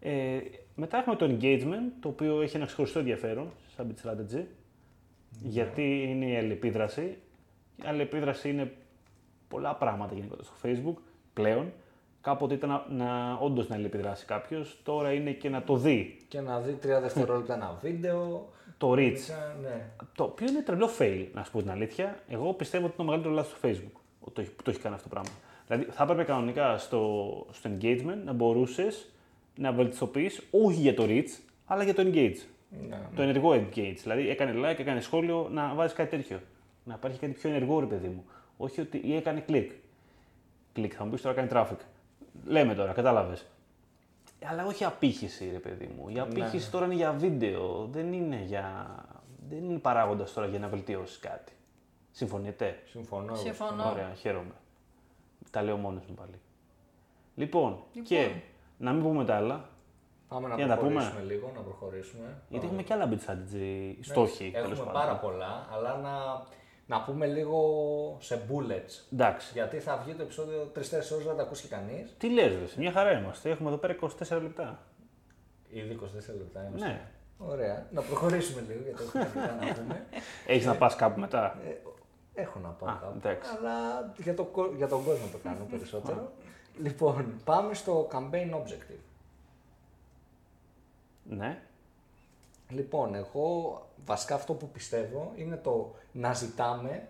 Ε, 0.00 0.38
μετά 0.74 0.98
έχουμε 0.98 1.16
το 1.16 1.26
engagement, 1.26 1.92
το 2.00 2.08
οποίο 2.08 2.40
έχει 2.40 2.56
ένα 2.56 2.66
ξεχωριστό 2.66 2.98
ενδιαφέρον 2.98 3.50
σαν 3.76 3.94
bit 3.94 4.08
strategy, 4.08 4.44
γιατί 5.42 6.02
είναι 6.02 6.26
η 6.26 6.36
αλληλεπίδραση. 6.36 7.18
Η 7.76 7.86
αλληλεπίδραση 7.86 8.48
είναι 8.48 8.72
πολλά 9.48 9.74
πράγματα 9.74 10.14
γενικότερα 10.14 10.48
στο 10.48 10.68
Facebook 10.68 11.02
πλέον. 11.32 11.72
Κάποτε 12.20 12.54
ήταν 12.54 12.68
να, 12.68 12.86
να 12.88 13.34
όντως 13.34 13.68
να 13.68 13.74
αλληλεπιδράσει 13.74 14.24
κάποιος, 14.24 14.80
τώρα 14.82 15.12
είναι 15.12 15.30
και 15.30 15.48
να 15.48 15.62
το 15.62 15.76
δει. 15.76 16.16
και 16.28 16.40
να 16.40 16.60
δει 16.60 16.72
τρία 16.72 17.00
δευτερόλεπτα 17.00 17.54
ένα 17.54 17.78
βίντεο. 17.82 18.48
Το 18.80 18.92
reach. 18.92 18.96
Ήταν, 19.24 19.56
ναι. 19.62 19.86
Το 20.14 20.24
οποίο 20.24 20.46
είναι 20.48 20.62
τρελό 20.62 20.88
fail, 20.98 21.26
να 21.34 21.44
σου 21.44 21.50
πω 21.50 21.58
την 21.62 21.70
αλήθεια. 21.70 22.22
Εγώ 22.28 22.52
πιστεύω 22.52 22.84
ότι 22.86 22.94
είναι 22.94 22.96
το 22.96 23.04
μεγαλύτερο 23.04 23.34
λάθος 23.34 23.52
του 23.58 23.66
Facebook 23.68 24.00
που 24.20 24.30
το, 24.32 24.40
έχει- 24.40 24.50
που 24.50 24.62
το 24.62 24.70
έχει 24.70 24.80
κάνει 24.80 24.94
αυτό 24.94 25.08
το 25.08 25.14
πράγμα. 25.14 25.38
Δηλαδή, 25.66 25.84
θα 25.92 26.02
έπρεπε 26.02 26.22
κανονικά 26.24 26.78
στο, 26.78 27.46
στο 27.52 27.70
engagement 27.72 28.18
να 28.24 28.32
μπορούσες 28.32 29.10
να 29.56 29.72
βελτιστοποιείς 29.72 30.42
όχι 30.50 30.80
για 30.80 30.94
το 30.94 31.04
reach, 31.06 31.40
αλλά 31.66 31.82
για 31.84 31.94
το 31.94 32.02
engage. 32.06 32.36
Ναι. 32.88 32.98
Το 33.16 33.22
ενεργό 33.22 33.50
engage. 33.52 33.94
Δηλαδή, 34.02 34.28
έκανε 34.30 34.52
like, 34.70 34.78
έκανε 34.78 35.00
σχόλιο, 35.00 35.48
να 35.52 35.74
βάζεις 35.74 35.96
κάτι 35.96 36.16
τέτοιο. 36.16 36.40
Να 36.84 36.94
υπάρχει 36.94 37.18
κάτι 37.18 37.32
πιο 37.32 37.50
ενεργό, 37.50 37.80
ρε 37.80 37.86
παιδί 37.86 38.06
μου. 38.08 38.24
Όχι 38.56 38.80
ότι 38.80 39.00
ή 39.04 39.16
έκανε 39.16 39.44
click. 39.48 39.66
Click, 40.76 40.88
θα 40.96 41.04
μου 41.04 41.10
πεις 41.10 41.20
τώρα 41.22 41.34
κάνει 41.36 41.48
traffic. 41.52 41.76
Λέμε 42.46 42.74
τώρα, 42.74 42.92
κατάλαβες. 42.92 43.46
Αλλά 44.44 44.66
όχι 44.66 44.84
απήχηση, 44.84 45.48
ρε 45.52 45.58
παιδί 45.58 45.90
μου. 45.96 46.08
Η 46.08 46.18
απήχηση 46.18 46.70
τώρα 46.70 46.84
είναι 46.84 46.94
για 46.94 47.12
βίντεο. 47.12 47.86
Δεν 47.90 48.12
είναι 48.12 48.42
για. 48.46 48.86
Δεν 49.48 49.64
είναι 49.64 49.78
παράγοντας 49.78 50.32
τώρα 50.32 50.46
για 50.46 50.58
να 50.58 50.68
βελτιώσεις 50.68 51.18
κάτι. 51.18 51.52
Συμφωνείτε; 52.10 52.82
Συμφωνώ. 52.84 53.24
εγώ. 53.26 53.36
Συμφωνώ. 53.36 53.90
Ωραία, 53.90 54.12
χαίρομαι. 54.14 54.54
Τα 55.50 55.62
λέω 55.62 55.76
μόνος 55.76 56.04
μου 56.06 56.14
πάλι. 56.14 56.40
Λοιπόν, 57.34 57.78
Λοιπόν. 57.92 58.04
και 58.08 58.30
να 58.78 58.92
μην 58.92 59.02
πούμε 59.02 59.24
τα 59.24 59.36
άλλα, 59.36 59.68
Πάμε 60.28 60.48
να 60.48 60.54
Για 60.54 60.66
να 60.66 60.74
τα 60.74 60.80
πούμε. 60.80 60.92
προχωρήσουμε 60.92 61.32
λίγο, 61.32 61.52
να 61.54 61.60
προχωρήσουμε. 61.60 62.26
γιατί 62.48 62.66
Πάμε. 62.66 62.66
έχουμε 62.66 62.82
και 62.82 62.92
άλλα 62.92 63.08
bit 63.10 63.30
strategy 63.30 63.94
στόχοι. 64.00 64.42
Ναι, 64.44 64.58
Έχουμε 64.58 64.74
τέλος 64.74 64.92
πάρα 64.92 65.12
πάντων. 65.16 65.30
πολλά, 65.30 65.68
αλλά 65.72 65.96
να, 65.96 66.42
να 66.90 67.00
πούμε 67.02 67.26
λίγο 67.26 67.60
σε 68.20 68.40
bullets. 68.50 69.12
Εντάξει. 69.12 69.50
Γιατί 69.52 69.78
θα 69.78 69.96
βγει 70.04 70.14
το 70.14 70.22
επεισόδιο 70.22 70.72
3-4 70.74 70.78
ώρες, 71.12 71.24
δεν 71.26 71.36
τα 71.36 71.42
ακούσει 71.42 71.68
κανείς. 71.68 72.14
Τι 72.18 72.30
λες, 72.30 72.52
ρε, 72.52 72.58
μια 72.76 72.92
χαρά 72.92 73.18
είμαστε. 73.18 73.50
Έχουμε 73.50 73.68
εδώ 73.68 73.78
πέρα 73.78 73.96
24 74.28 74.42
λεπτά. 74.42 74.78
Ήδη 75.68 75.98
24 76.02 76.04
λεπτά 76.38 76.64
είμαστε. 76.68 76.86
Ναι. 76.86 77.00
Ωραία. 77.38 77.86
Να 77.90 78.02
προχωρήσουμε 78.02 78.64
λίγο 78.68 78.80
γιατί 78.82 79.02
έχουμε 79.02 79.22
αρκετά 79.22 79.58
να 79.66 79.72
πούμε. 79.74 80.06
Έχεις 80.46 80.66
να 80.66 80.76
πας 80.76 80.96
κάπου 80.96 81.20
μετά; 81.20 81.58
Ε, 81.66 82.40
έχω 82.40 82.58
να 82.58 82.68
πάω 82.68 82.88
Α, 82.90 82.98
κάπου, 83.00 83.16
εντάξει. 83.16 83.50
αλλά 83.58 84.12
για, 84.16 84.34
το, 84.34 84.44
κο- 84.44 84.72
για 84.76 84.88
τον 84.88 85.04
κόσμο 85.04 85.26
το 85.32 85.38
κάνω 85.42 85.64
περισσότερο. 85.70 86.32
λοιπόν, 86.82 87.34
πάμε 87.44 87.74
στο 87.74 88.08
campaign 88.12 88.54
objective. 88.54 89.00
Ναι. 91.24 91.58
Λοιπόν, 92.68 93.14
εγώ 93.14 93.74
βασικά 94.04 94.34
αυτό 94.34 94.54
που 94.54 94.68
πιστεύω 94.68 95.32
είναι 95.36 95.56
το 95.56 95.94
να 96.12 96.32
ζητάμε 96.34 97.08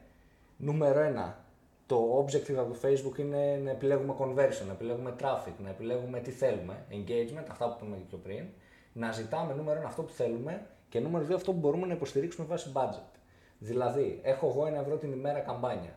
νούμερο 0.56 1.00
ένα. 1.00 1.38
Το 1.86 2.18
objective 2.24 2.54
από 2.54 2.72
το 2.72 2.78
Facebook 2.82 3.18
είναι 3.18 3.60
να 3.64 3.70
επιλέγουμε 3.70 4.14
conversion, 4.18 4.66
να 4.66 4.72
επιλέγουμε 4.72 5.14
traffic, 5.20 5.52
να 5.62 5.68
επιλέγουμε 5.68 6.20
τι 6.20 6.30
θέλουμε, 6.30 6.84
engagement, 6.90 7.44
αυτά 7.50 7.66
που 7.68 7.74
είπαμε 7.78 7.96
και 7.96 8.02
πιο 8.08 8.18
πριν. 8.18 8.44
Να 8.92 9.12
ζητάμε 9.12 9.54
νούμερο 9.54 9.78
ένα 9.78 9.88
αυτό 9.88 10.02
που 10.02 10.12
θέλουμε 10.12 10.66
και 10.88 11.00
νούμερο 11.00 11.24
δύο 11.24 11.36
αυτό 11.36 11.52
που 11.52 11.58
μπορούμε 11.58 11.86
να 11.86 11.92
υποστηρίξουμε 11.94 12.46
βάσει 12.46 12.70
budget. 12.74 13.18
Δηλαδή, 13.58 14.20
έχω 14.22 14.46
εγώ 14.46 14.66
ένα 14.66 14.78
ευρώ 14.78 14.96
την 14.96 15.12
ημέρα 15.12 15.38
καμπάνια. 15.40 15.94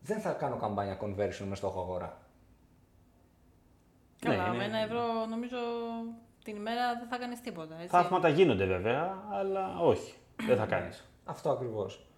Δεν 0.00 0.20
θα 0.20 0.32
κάνω 0.32 0.56
καμπάνια 0.56 0.98
conversion 1.02 1.44
με 1.48 1.54
στόχο 1.54 1.80
αγορά. 1.80 2.18
Καλά, 4.20 4.42
Ναι, 4.42 4.48
με 4.48 4.54
είναι- 4.54 4.64
ένα 4.64 4.78
ευρώ 4.78 5.26
νομίζω 5.28 5.56
την 6.44 6.56
ημέρα 6.56 6.94
δεν 6.98 7.08
θα 7.08 7.18
κάνεις 7.18 7.40
τίποτα. 7.40 7.74
Έτσι. 7.74 7.86
Θαύματα 7.88 8.28
γίνονται 8.28 8.64
βέβαια, 8.64 9.18
αλλά 9.32 9.78
όχι. 9.78 10.14
Δεν 10.46 10.56
θα 10.56 10.66
κάνεις. 10.74 11.08
Αυτό 11.24 11.50
ακριβώς. 11.50 12.09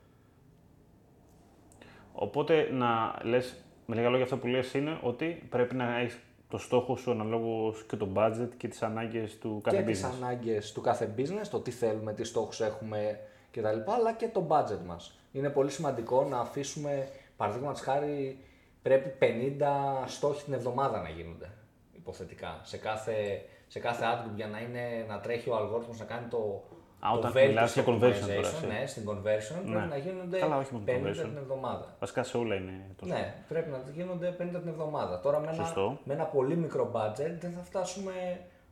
Οπότε 2.13 2.69
να 2.73 3.19
λες, 3.23 3.57
με 3.87 3.95
λίγα 3.95 4.09
λόγια 4.09 4.25
αυτό 4.25 4.37
που 4.37 4.47
λες 4.47 4.75
είναι 4.75 4.99
ότι 5.03 5.47
πρέπει 5.51 5.75
να 5.75 5.99
έχεις 5.99 6.19
το 6.49 6.59
στόχο 6.59 6.97
σου 6.97 7.11
αναλόγως 7.11 7.85
και 7.85 7.97
το 7.97 8.09
budget 8.15 8.49
και 8.57 8.69
τις 8.69 8.83
ανάγκες 8.83 9.39
του 9.39 9.61
κάθε 9.63 9.77
και 9.77 9.83
τις 9.83 10.05
business. 10.05 10.15
ανάγκες 10.23 10.73
του 10.73 10.81
κάθε 10.81 11.15
business, 11.17 11.49
το 11.51 11.61
τι 11.61 11.71
θέλουμε, 11.71 12.13
τι 12.13 12.25
στόχους 12.25 12.61
έχουμε 12.61 13.21
κτλ. 13.51 13.91
αλλά 13.91 14.13
και 14.17 14.29
το 14.29 14.47
budget 14.49 14.85
μας. 14.87 15.19
Είναι 15.33 15.51
πολύ 15.51 15.71
σημαντικό 15.71 16.25
να 16.25 16.39
αφήσουμε, 16.39 17.09
παραδείγματος 17.37 17.81
χάρη, 17.81 18.39
πρέπει 18.83 19.15
50 19.19 20.05
στόχοι 20.07 20.45
την 20.45 20.53
εβδομάδα 20.53 21.01
να 21.01 21.09
γίνονται, 21.09 21.51
υποθετικά. 21.93 22.61
Σε 22.63 22.77
κάθε, 22.77 23.45
σε 23.67 23.79
κάθε 23.79 24.05
ad 24.05 24.27
group 24.27 24.35
για 24.35 24.47
να, 24.47 24.61
είναι, 24.61 25.05
να 25.09 25.21
τρέχει 25.21 25.51
ο 25.51 25.57
αλγόριθμος 25.57 25.99
να 25.99 26.05
κάνει 26.05 26.27
το, 26.27 26.65
Α, 27.07 27.11
το 27.11 27.17
όταν 27.19 27.33
βέλτιστο 27.33 27.53
μιλάς 27.61 27.75
για 27.75 27.83
conversion 27.85 28.27
τώρα, 28.27 28.41
optimization, 28.51 28.55
εσύ. 28.55 28.67
ναι, 28.67 28.87
στην 28.87 29.03
conversion 29.09 29.65
Ναι. 29.65 29.71
πρέπει 29.73 29.89
να 29.89 29.97
γίνονται 29.97 30.39
Καλά, 30.39 30.57
όχι 30.59 30.73
μόνο 30.73 30.85
50 30.87 30.91
conversion. 30.91 31.15
την 31.29 31.37
εβδομάδα. 31.37 31.97
Βασικά 32.01 32.23
σε 32.23 32.37
όλα 32.37 32.55
είναι 32.55 32.87
τόσο. 32.97 33.13
Ναι, 33.13 33.35
πρέπει 33.49 33.71
να 33.71 33.83
γίνονται 33.95 34.29
50 34.39 34.59
την 34.61 34.69
εβδομάδα. 34.69 35.21
Τώρα 35.21 35.39
με 35.39 35.47
ένα, 35.47 35.55
Σωστό. 35.65 35.99
με 36.05 36.15
ένα 36.15 36.25
πολύ 36.25 36.57
μικρό 36.57 36.91
budget 36.95 37.35
δεν 37.41 37.53
θα 37.53 37.63
φτάσουμε, 37.63 38.13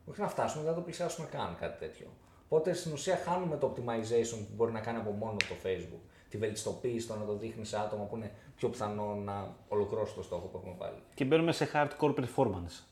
όχι 0.05 0.21
να 0.21 0.27
φτάσουμε, 0.27 0.63
δεν 0.63 0.71
θα 0.71 0.77
το 0.77 0.83
πλησιάσουμε 0.83 1.27
καν 1.31 1.55
κάτι 1.59 1.79
τέτοιο. 1.79 2.07
Οπότε 2.45 2.73
στην 2.73 2.91
ουσία 2.93 3.15
χάνουμε 3.25 3.57
το 3.57 3.73
optimization 3.75 4.37
που 4.37 4.53
μπορεί 4.55 4.71
να 4.71 4.79
κάνει 4.79 4.97
από 4.97 5.11
μόνο 5.11 5.35
το 5.37 5.55
Facebook. 5.63 6.01
Τη 6.29 6.37
βελτιστοποίηση, 6.37 7.07
το 7.07 7.15
να 7.15 7.25
το 7.25 7.33
δείχνεις 7.35 7.69
σε 7.69 7.77
άτομα 7.79 8.03
που 8.03 8.15
είναι 8.15 8.31
πιο 8.55 8.69
πιθανό 8.69 9.15
να 9.15 9.55
ολοκληρώσει 9.67 10.13
το 10.15 10.23
στόχο 10.23 10.47
που 10.47 10.57
έχουμε 10.57 10.75
βάλει. 10.77 10.97
Και 11.13 11.25
μπαίνουμε 11.25 11.51
σε 11.51 11.69
hardcore 11.73 12.13
performance. 12.13 12.83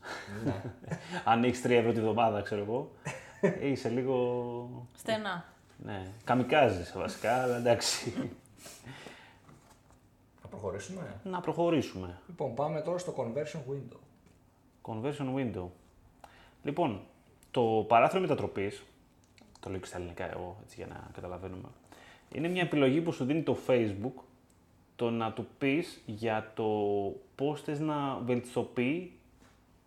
ναι. 0.45 0.61
Αν 1.31 1.43
έχεις 1.43 1.61
3 1.65 1.69
ευρώ 1.69 1.91
τη 1.91 1.99
βδομάδα, 1.99 2.41
ξέρω 2.41 2.61
εγώ, 2.61 2.91
είσαι 3.61 3.89
λίγο. 3.89 4.87
Στενά. 4.97 5.45
Ναι, 5.83 6.11
καμικάζεις 6.23 6.93
βασικά, 6.95 7.41
αλλά 7.41 7.55
εντάξει. 7.55 8.13
Θα 10.41 10.47
προχωρήσουμε; 10.47 11.19
να 11.23 11.39
προχωρήσουμε. 11.39 12.19
Λοιπόν, 12.27 12.53
πάμε 12.53 12.81
τώρα 12.81 12.97
στο 12.97 13.13
conversion 13.17 13.71
window. 13.71 13.97
Conversion 14.81 15.35
window. 15.35 15.65
Λοιπόν, 16.63 17.01
το 17.51 17.85
παράθυρο 17.87 18.21
μετατροπής, 18.21 18.83
το 19.59 19.69
λέω 19.69 19.79
και 19.79 19.85
στα 19.85 19.97
ελληνικά 19.97 20.31
εγώ, 20.31 20.57
έτσι 20.63 20.75
για 20.75 20.87
να 20.87 21.09
καταλαβαίνουμε, 21.13 21.67
είναι 22.33 22.47
μια 22.47 22.61
επιλογή 22.61 23.01
που 23.01 23.11
σου 23.11 23.25
δίνει 23.25 23.41
το 23.41 23.57
Facebook 23.67 24.23
το 24.95 25.09
να 25.09 25.31
του 25.31 25.47
πεις 25.57 26.01
για 26.05 26.51
το 26.55 26.65
πώς 27.35 27.61
θες 27.61 27.79
να 27.79 28.19
βελτιστοποιεί 28.25 29.18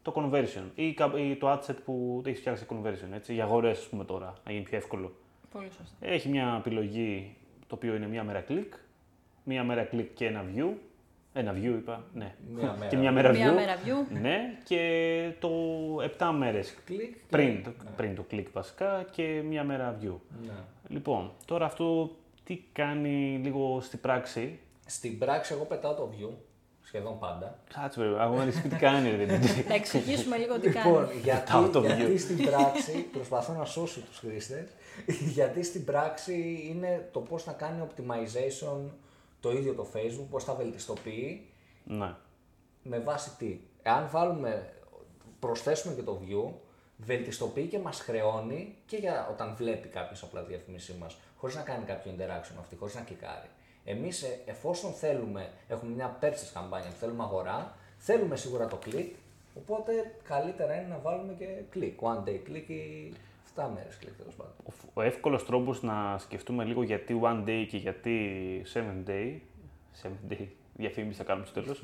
το 0.03 0.13
conversion 0.17 0.63
ή, 0.75 0.93
κα- 0.93 1.13
ή 1.19 1.37
το 1.37 1.53
adset 1.53 1.77
που 1.85 2.23
έχεις 2.27 2.41
φτιάξει 2.41 2.67
conversion, 2.69 3.13
έτσι, 3.15 3.35
για 3.35 3.45
αγορές, 3.45 3.79
ας 3.79 3.87
πούμε 3.87 4.05
τώρα, 4.05 4.33
να 4.45 4.53
γίνει 4.53 4.65
πιο 4.65 4.77
εύκολο. 4.77 5.13
Πολύ 5.53 5.67
σωστά. 5.67 5.95
Έχει 6.01 6.29
μια 6.29 6.55
επιλογή 6.59 7.37
το 7.67 7.75
οποίο 7.75 7.95
είναι 7.95 8.07
μία 8.07 8.25
μέρα 8.25 8.41
κλικ, 8.41 8.73
μία 9.45 9.65
μέρα 9.65 9.83
κλικ 9.83 10.15
και 10.15 10.27
ένα 10.27 10.45
view. 10.55 10.69
Ένα 11.35 11.53
view 11.55 11.65
είπα, 11.65 12.05
ναι. 12.15 12.35
Μία 12.55 12.73
μέρα. 12.79 12.87
και 12.91 12.97
μια 12.97 13.13
μέρα 13.13 13.31
Μία 13.33 13.53
view. 13.53 13.55
μέρα 13.55 13.77
view. 13.77 14.21
Ναι, 14.21 14.59
και 14.65 15.33
το 15.41 15.49
7 16.19 16.31
μέρες 16.39 16.75
Κλικ. 16.85 17.17
πριν, 17.31 17.63
το- 17.65 17.73
πριν 17.97 18.15
το 18.15 18.23
κλικ 18.23 18.49
βασικά 18.53 19.07
και 19.11 19.43
μία 19.49 19.65
μέρα 19.65 19.99
view. 20.03 20.15
Ναι. 20.47 20.53
Λοιπόν, 20.89 21.31
τώρα 21.45 21.65
αυτό 21.65 22.17
τι 22.45 22.61
κάνει 22.73 23.41
λίγο 23.43 23.81
στην 23.81 24.01
πράξη; 24.01 24.59
Στην 24.87 25.19
πράξη, 25.19 25.53
εγώ 25.55 25.65
πετάω 25.65 25.95
το 25.95 26.11
view 26.19 26.31
σχεδόν 26.93 27.19
πάντα. 27.19 27.59
Κάτσε 27.75 28.01
βέβαια, 28.01 28.23
αγώνα 28.23 28.45
τι 28.47 28.69
κάνει 28.69 29.11
ρε 29.11 29.17
παιδί. 29.17 29.47
Θα 29.47 29.75
εξηγήσουμε 29.83 30.37
λίγο 30.37 30.59
τι 30.59 30.71
κάνει. 30.71 30.89
Λοιπόν, 30.89 31.09
γιατί, 31.23 31.41
Πετάω 31.41 31.69
το 31.69 31.81
γιατί 31.81 32.13
view. 32.13 32.19
στην 32.19 32.45
πράξη, 32.45 32.93
προσπαθώ 33.13 33.53
να 33.53 33.65
σώσω 33.65 34.01
τους 34.01 34.19
χρήστες, 34.19 34.67
γιατί 35.07 35.63
στην 35.63 35.85
πράξη 35.85 36.67
είναι 36.69 37.09
το 37.13 37.21
πώς 37.21 37.47
να 37.47 37.53
κάνει 37.53 37.87
optimization 37.89 38.79
το 39.41 39.51
ίδιο 39.51 39.75
το 39.75 39.87
Facebook, 39.95 40.27
πώς 40.31 40.45
θα 40.45 40.55
βελτιστοποιεί, 40.55 41.47
ναι. 41.85 42.15
με 42.83 42.99
βάση 42.99 43.31
τι; 43.39 43.61
Εάν 43.83 44.09
βάλουμε, 44.11 44.73
προσθέσουμε 45.41 45.95
και 45.95 46.03
το 46.03 46.21
view, 46.27 46.53
βελτιστοποιεί 46.97 47.67
και 47.67 47.79
μας 47.79 48.01
χρεώνει 48.01 48.77
και 48.87 48.97
για 48.97 49.29
όταν 49.31 49.55
βλέπει 49.57 49.89
κάποιος 49.89 50.23
απλά 50.23 50.41
τη 50.41 50.49
διαφήμισή 50.49 50.95
μας, 51.01 51.17
χωρίς 51.37 51.57
να 51.57 51.63
κάνει 51.63 51.85
κάποιο 51.85 52.13
interaction 52.17 52.57
αυτή, 52.61 52.77
χωρίς 52.77 52.95
να 52.95 53.01
κλικάρει. 53.01 53.49
Εμείς 53.85 54.23
ε, 54.23 54.41
εφόσον 54.47 54.93
θέλουμε, 54.93 55.49
έχουμε 55.69 55.95
μια 55.95 56.19
purchase 56.21 56.51
καμπάνια 56.55 56.89
που 56.89 56.97
θέλουμε 56.97 57.23
αγορά, 57.23 57.77
θέλουμε 57.99 58.37
σίγουρα 58.37 58.67
το 58.67 58.79
click, 58.87 59.09
οπότε 59.55 59.93
καλύτερα 60.25 60.75
είναι 60.75 60.89
να 60.89 60.99
βάλουμε 60.99 61.33
και 61.33 61.47
click, 61.75 62.09
one 62.09 62.29
day 62.29 62.51
click 62.51 62.69
ή 62.71 63.13
7 63.57 63.69
μέρες 63.75 63.99
click 64.03 64.13
τέλος 64.19 64.35
πάντων. 64.35 64.53
Ο, 64.65 64.73
ο 64.95 65.03
εύκολος 65.03 65.45
τρόπος 65.45 65.83
να 65.83 66.19
σκεφτούμε 66.19 66.65
λίγο 66.65 66.83
γιατί 66.83 67.21
one 67.23 67.45
day 67.49 67.67
και 67.69 67.77
γιατί 67.77 68.17
seven 68.75 69.11
day, 69.11 69.37
seven 70.03 70.33
day 70.33 70.47
διαφήμιση 70.83 71.19
θα 71.19 71.25
κάνουμε 71.25 71.47
στο 71.47 71.61
τέλος, 71.61 71.83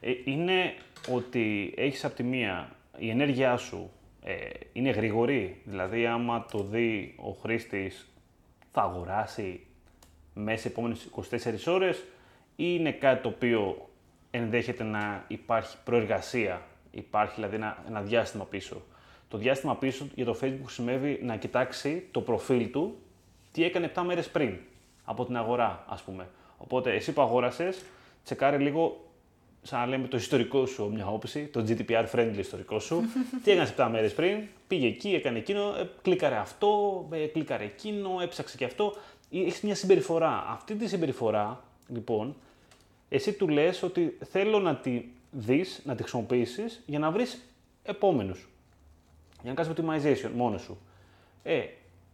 ε, 0.00 0.10
είναι 0.24 0.74
ότι 1.10 1.74
έχεις 1.76 2.04
από 2.04 2.14
τη 2.14 2.22
μία 2.22 2.76
η 2.98 3.10
ενέργειά 3.10 3.56
σου 3.56 3.90
ε, 4.22 4.34
είναι 4.72 4.90
γρήγορη, 4.90 5.60
δηλαδή 5.64 6.06
άμα 6.06 6.46
το 6.50 6.62
δει 6.62 7.14
ο 7.18 7.30
χρήστης 7.30 8.08
θα 8.72 8.82
αγοράσει 8.82 9.66
μέσα 10.34 10.58
στις 10.58 10.70
επόμενες 10.70 11.08
24 11.66 11.72
ώρες 11.72 11.98
ή 12.56 12.76
είναι 12.78 12.92
κάτι 12.92 13.22
το 13.22 13.28
οποίο 13.28 13.88
ενδέχεται 14.30 14.84
να 14.84 15.24
υπάρχει 15.28 15.76
προεργασία, 15.84 16.62
υπάρχει 16.90 17.34
δηλαδή 17.34 17.54
ένα, 17.54 17.84
ένα 17.88 18.00
διάστημα 18.02 18.44
πίσω. 18.44 18.82
Το 19.28 19.38
διάστημα 19.38 19.76
πίσω 19.76 20.06
για 20.14 20.24
το 20.24 20.38
Facebook 20.42 20.64
χρησιμεύει 20.64 21.20
να 21.22 21.36
κοιτάξει 21.36 22.08
το 22.10 22.20
προφίλ 22.20 22.70
του 22.70 22.98
τι 23.52 23.64
έκανε 23.64 23.92
7 23.94 24.02
μέρες 24.06 24.28
πριν 24.28 24.56
από 25.04 25.24
την 25.24 25.36
αγορά, 25.36 25.84
ας 25.88 26.02
πούμε. 26.02 26.28
Οπότε 26.56 26.92
εσύ 26.92 27.12
που 27.12 27.22
αγόρασες, 27.22 27.84
τσεκάρε 28.24 28.58
λίγο 28.58 29.04
σαν 29.62 29.78
να 29.80 29.86
λέμε 29.86 30.06
το 30.08 30.16
ιστορικό 30.16 30.66
σου, 30.66 30.90
μια 30.94 31.06
όψη, 31.06 31.46
το 31.46 31.64
GDPR 31.68 32.04
friendly 32.12 32.36
ιστορικό 32.38 32.78
σου. 32.78 33.02
Τι 33.44 33.50
έκανες 33.50 33.74
7 33.76 33.88
μέρες 33.90 34.14
πριν, 34.14 34.42
πήγε 34.66 34.86
εκεί, 34.86 35.14
έκανε 35.14 35.38
εκείνο, 35.38 35.74
ε, 35.78 35.90
κλίκαρε 36.02 36.36
αυτό, 36.36 36.68
ε, 37.10 37.26
κλίκαρε 37.26 37.64
εκείνο, 37.64 38.10
έψαξε 38.22 38.56
και 38.56 38.64
αυτό. 38.64 38.96
Έχεις 39.40 39.60
μια 39.62 39.74
συμπεριφορά. 39.74 40.46
Αυτή 40.48 40.74
τη 40.74 40.88
συμπεριφορά, 40.88 41.64
λοιπόν, 41.88 42.36
εσύ 43.08 43.32
του 43.32 43.48
λες 43.48 43.82
ότι 43.82 44.18
θέλω 44.30 44.58
να 44.58 44.76
τη 44.76 45.04
δεις, 45.30 45.82
να 45.84 45.94
τη 45.94 46.02
χρησιμοποιήσεις 46.02 46.82
για 46.86 46.98
να 46.98 47.10
βρεις 47.10 47.44
επόμενους. 47.82 48.48
Για 49.42 49.52
να 49.52 49.62
κάνεις 49.62 49.72
optimization 50.24 50.30
μόνος 50.34 50.62
σου. 50.62 50.78
Ε, 51.42 51.60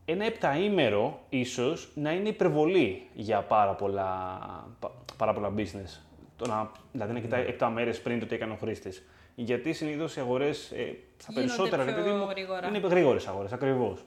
ένα 0.04 0.24
επταήμερο 0.24 1.20
ίσως 1.28 1.90
να 1.94 2.12
είναι 2.12 2.28
υπερβολή 2.28 3.02
για 3.14 3.40
πάρα 3.42 3.72
πολλά, 3.72 4.38
πα- 4.80 4.92
πάρα 5.16 5.32
πολλά 5.32 5.52
business. 5.56 6.00
Το 6.36 6.46
να, 6.46 6.70
δηλαδή 6.92 7.12
να 7.12 7.20
κοιτάει 7.20 7.56
7 7.60 7.70
μέρες 7.72 8.00
πριν 8.00 8.20
το 8.20 8.26
τι 8.26 8.34
έκανε 8.34 8.52
ο 8.52 8.56
χρήστης. 8.60 9.02
Γιατί 9.34 9.72
συνήθως 9.72 10.16
οι 10.16 10.20
αγορές, 10.20 10.70
ε, 10.70 10.74
στα 11.18 11.32
Γίνονται 11.32 11.46
περισσότερα 11.46 11.84
ρε 11.84 11.92
πιο 11.92 12.02
παιδί 12.02 12.16
μου, 12.16 12.26
γρήγορα. 12.30 12.68
είναι 12.68 12.78
γρήγορες 12.78 13.26
αγορές, 13.26 13.52
ακριβώς. 13.52 14.04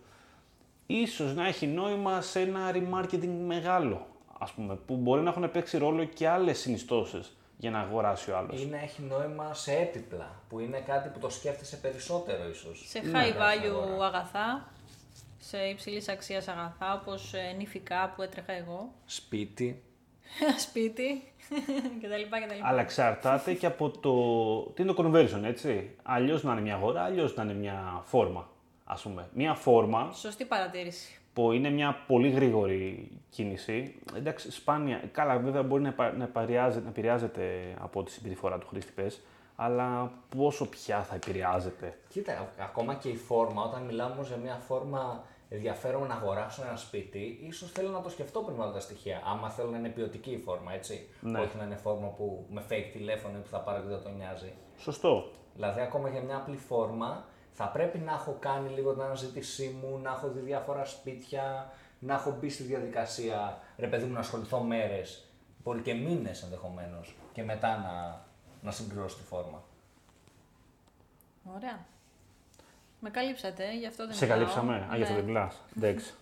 Ίσως 0.87 1.35
να 1.35 1.47
έχει 1.47 1.67
νόημα 1.67 2.21
σε 2.21 2.39
ένα 2.39 2.71
remarketing 2.73 3.29
μεγάλο, 3.45 4.07
ας 4.39 4.51
πούμε, 4.51 4.75
που 4.75 4.95
μπορεί 4.95 5.21
να 5.21 5.29
έχουν 5.29 5.51
παίξει 5.51 5.77
ρόλο 5.77 6.03
και 6.03 6.27
άλλες 6.27 6.59
συνιστώσεις 6.59 7.37
για 7.57 7.71
να 7.71 7.79
αγοράσει 7.79 8.31
ο 8.31 8.37
άλλος. 8.37 8.61
Ή 8.61 8.65
να 8.65 8.77
έχει 8.79 9.01
νόημα 9.01 9.53
σε 9.53 9.71
έπιπλα, 9.73 10.31
που 10.49 10.59
είναι 10.59 10.79
κάτι 10.79 11.09
που 11.09 11.19
το 11.19 11.29
σκέφτεσαι 11.29 11.77
περισσότερο 11.77 12.49
ίσως. 12.49 12.83
Σε 12.87 12.99
Ναι, 12.99 13.19
high 13.19 13.23
στην 13.27 13.39
value 13.41 13.85
αγορά. 13.85 14.05
αγαθά, 14.05 14.67
σε 15.39 15.57
υψηλής 15.57 16.09
αξίας 16.09 16.47
αγαθά, 16.47 16.93
όπως 17.01 17.33
νηφικά 17.57 18.13
που 18.15 18.21
έτρεχα 18.21 18.51
εγώ. 18.53 18.93
Σπίτι. 19.05 19.83
ένα 20.41 20.57
σπίτι 20.67 21.23
κτλ. 22.01 22.21
κτλ. 22.45 22.59
Αλλά 22.63 22.81
εξαρτάται 22.81 23.53
και 23.53 23.65
από 23.65 23.89
το. 23.89 24.11
Τι 24.73 24.81
είναι 24.81 24.93
το 24.93 25.03
conversion, 25.11 25.43
έτσι. 25.43 25.95
Αλλιώς 26.03 26.43
να 26.43 26.51
είναι 26.51 26.61
μια 26.61 26.75
αγορά, 26.75 27.03
αλλιώς 27.03 27.35
να 27.35 27.43
είναι 27.43 27.53
μια 27.53 28.01
φόρμα. 28.05 28.49
Α 28.85 28.95
πούμε. 28.95 29.29
Μια 29.33 29.53
φόρμα 29.53 30.11
Σωστή 30.13 30.45
παρατήρηση. 30.45 31.19
που 31.33 31.51
είναι 31.51 31.69
μια 31.69 32.03
πολύ 32.07 32.29
γρήγορη 32.29 33.11
κίνηση. 33.29 33.95
Εντάξει, 34.15 34.51
σπάνια. 34.51 35.01
Καλά, 35.11 35.37
βέβαια 35.37 35.63
μπορεί 35.63 35.81
να, 35.81 35.89
επα- 35.89 36.13
να, 36.17 36.23
επηρεάζεται, 36.23 36.83
να 36.83 36.89
επηρεάζεται 36.89 37.73
από 37.79 38.03
τη 38.03 38.11
συμπεριφορά 38.11 38.57
του 38.57 38.67
χρήστη, 38.67 38.91
πες, 38.91 39.21
αλλά 39.55 40.11
πόσο 40.37 40.65
πια 40.69 41.01
θα 41.01 41.15
επηρεάζεται. 41.15 41.97
Κοίτα, 42.09 42.31
α- 42.33 42.63
ακόμα 42.63 42.93
και 42.95 43.09
η 43.09 43.15
φόρμα, 43.15 43.63
όταν 43.63 43.81
μιλάμε 43.83 44.13
όμως 44.13 44.27
για 44.27 44.37
μια 44.37 44.55
φόρμα 44.67 45.23
ενδιαφέρον 45.49 46.07
να 46.07 46.13
αγοράσω 46.13 46.63
ένα 46.67 46.75
σπίτι, 46.75 47.39
ίσως 47.47 47.71
θέλω 47.71 47.89
να 47.89 48.01
το 48.01 48.09
σκεφτώ 48.09 48.39
πριν 48.39 48.57
βάλω 48.57 48.71
τα 48.71 48.79
στοιχεία. 48.79 49.21
Άμα 49.25 49.49
θέλω 49.49 49.69
να 49.69 49.77
είναι 49.77 49.89
ποιοτική 49.89 50.31
η 50.31 50.37
φόρμα, 50.37 50.73
έτσι. 50.73 51.07
Ναι. 51.21 51.39
Όχι 51.39 51.57
να 51.57 51.63
είναι 51.63 51.75
φόρμα 51.75 52.07
που 52.07 52.45
με 52.51 52.63
fake 52.69 52.89
τηλέφωνο 52.93 53.39
που 53.39 53.47
θα 53.47 53.59
πάρω 53.59 53.81
και 53.81 53.87
δεν 53.87 54.01
το 54.03 54.09
νοιάζει. 54.09 54.53
Σωστό. 54.77 55.31
Δηλαδή, 55.55 55.79
ακόμα 55.81 56.09
για 56.09 56.21
μια 56.21 56.35
απλή 56.35 56.57
φόρμα, 56.57 57.25
θα 57.53 57.67
πρέπει 57.67 57.97
να 57.97 58.11
έχω 58.13 58.35
κάνει 58.39 58.69
λίγο 58.69 58.93
την 58.93 59.01
αναζήτησή 59.01 59.77
μου, 59.81 59.99
να 60.03 60.09
έχω 60.11 60.27
δει 60.27 60.39
διάφορα 60.39 60.85
σπίτια, 60.85 61.71
να 61.99 62.13
έχω 62.13 62.37
μπει 62.39 62.49
στη 62.49 62.63
διαδικασία, 62.63 63.59
ρε 63.77 63.87
παιδί 63.87 64.05
μου, 64.05 64.13
να 64.13 64.19
ασχοληθώ 64.19 64.59
μέρες, 64.59 65.25
μπορεί 65.63 65.81
και 65.81 65.93
μήνες 65.93 66.43
ενδεχομένως, 66.43 67.15
και 67.33 67.43
μετά 67.43 67.77
να, 67.77 68.21
να 68.61 68.71
συμπληρώσω 68.71 69.17
τη 69.17 69.23
φόρμα. 69.23 69.63
Ωραία. 71.55 71.85
Με 72.99 73.09
καλύψατε, 73.09 73.77
γι' 73.77 73.85
αυτό 73.87 74.05
δεν 74.07 74.15
Σε 74.15 74.23
μιλάω. 74.25 74.39
καλύψαμε. 74.39 74.87
Α, 74.91 74.95
γι' 74.95 75.01
αυτό 75.01 75.13
Ναι. 75.13 75.19
δεν 75.19 75.25
μιλάς. 75.29 75.61
Εντάξει. 75.77 76.13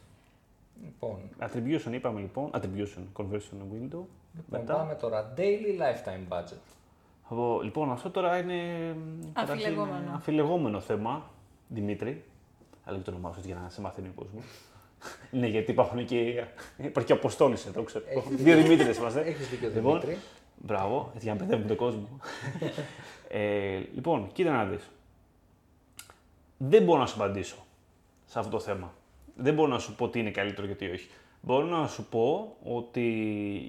Λοιπόν, 0.84 1.20
Attribution 1.40 1.92
είπαμε 1.92 2.20
λοιπόν. 2.20 2.52
Attribution, 2.54 3.04
conversion 3.22 3.58
window. 3.74 4.04
λοιπόν 4.36 4.60
Μετά. 4.60 4.74
πάμε 4.76 4.96
τώρα. 4.96 5.34
Daily 5.38 5.80
lifetime 5.82 6.28
budget. 6.38 6.62
Από- 7.32 7.60
λοιπόν, 7.64 7.92
αυτό 7.92 8.10
τώρα 8.10 8.38
είναι 8.38 8.56
καταρχήν, 9.34 9.66
Αφιλεγόμενο. 9.66 10.12
αφιλεγόμενο 10.16 10.80
θέμα, 10.80 11.30
Δημήτρη. 11.68 12.24
Αλλά 12.84 12.96
δεν 12.96 13.06
το 13.06 13.12
όνομά 13.12 13.30
σου 13.32 13.36
έτσι 13.38 13.52
για 13.52 13.60
να 13.64 13.70
σε 13.70 13.82
μαθαίνει 13.82 14.08
ο 14.08 14.12
κόσμο. 14.16 14.40
ναι, 15.40 15.48
γιατί 15.48 15.72
υπάρχουν 15.72 16.06
και, 16.06 16.44
υπάρχει 16.78 17.08
και 17.08 17.14
αποστόλης 17.14 17.66
εδώ, 17.66 17.84
ξέρω. 17.84 18.04
Έχεις 18.08 18.36
Δύο 18.36 18.62
Δημήτρες 18.62 18.98
είμαστε. 18.98 19.22
Έχεις 19.22 19.50
δίκιο, 19.50 19.70
Λοιπόν, 19.74 20.00
Δημήτρη. 20.00 20.22
Μπράβο, 20.58 21.12
έτσι 21.14 21.26
για 21.26 21.34
να 21.34 21.40
παιδεύουμε 21.40 21.68
τον 21.68 21.78
κόσμο. 21.78 22.08
ε, 23.28 23.78
λοιπόν, 23.94 24.30
κοίτα 24.34 24.52
να 24.52 24.66
δεις. 24.66 24.90
Δεν 26.58 26.84
μπορώ 26.84 27.00
να 27.00 27.06
σου 27.06 27.16
απαντήσω 27.24 27.56
σε 28.26 28.40
αυτό 28.40 28.52
το 28.52 28.60
θέμα. 28.60 28.94
Δεν 29.36 29.54
μπορώ 29.54 29.68
να 29.68 29.80
σου 29.80 29.96
πω 29.96 30.10
τι 30.10 30.20
είναι 30.20 30.32
καλύτερο 30.32 30.68
και 30.68 30.76
τι 30.76 30.90
όχι. 30.90 31.10
Μπορώ 31.42 31.66
να 31.66 31.88
σου 31.88 32.06
πω 32.06 32.56
ότι 32.64 33.10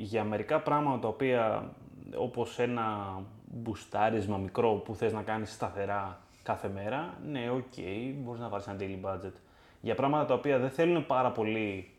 για 0.00 0.24
μερικά 0.24 0.60
πράγματα 0.60 0.98
τα 0.98 1.08
οποία 1.08 1.70
όπως 2.16 2.58
ένα 2.58 3.16
μπουστάρισμα 3.52 4.36
μικρό 4.36 4.72
που 4.72 4.94
θες 4.94 5.12
να 5.12 5.22
κάνεις 5.22 5.52
σταθερά 5.52 6.20
κάθε 6.42 6.68
μέρα, 6.68 7.18
ναι, 7.26 7.50
οκ, 7.50 7.74
μπορείς 8.14 8.40
να 8.40 8.48
βάλεις 8.48 8.66
ένα 8.66 8.76
daily 8.80 9.06
budget. 9.06 9.32
Για 9.80 9.94
πράγματα 9.94 10.24
τα 10.24 10.34
οποία 10.34 10.58
δεν 10.58 10.70
θέλουν 10.70 11.06
πάρα 11.06 11.30
πολύ, 11.30 11.90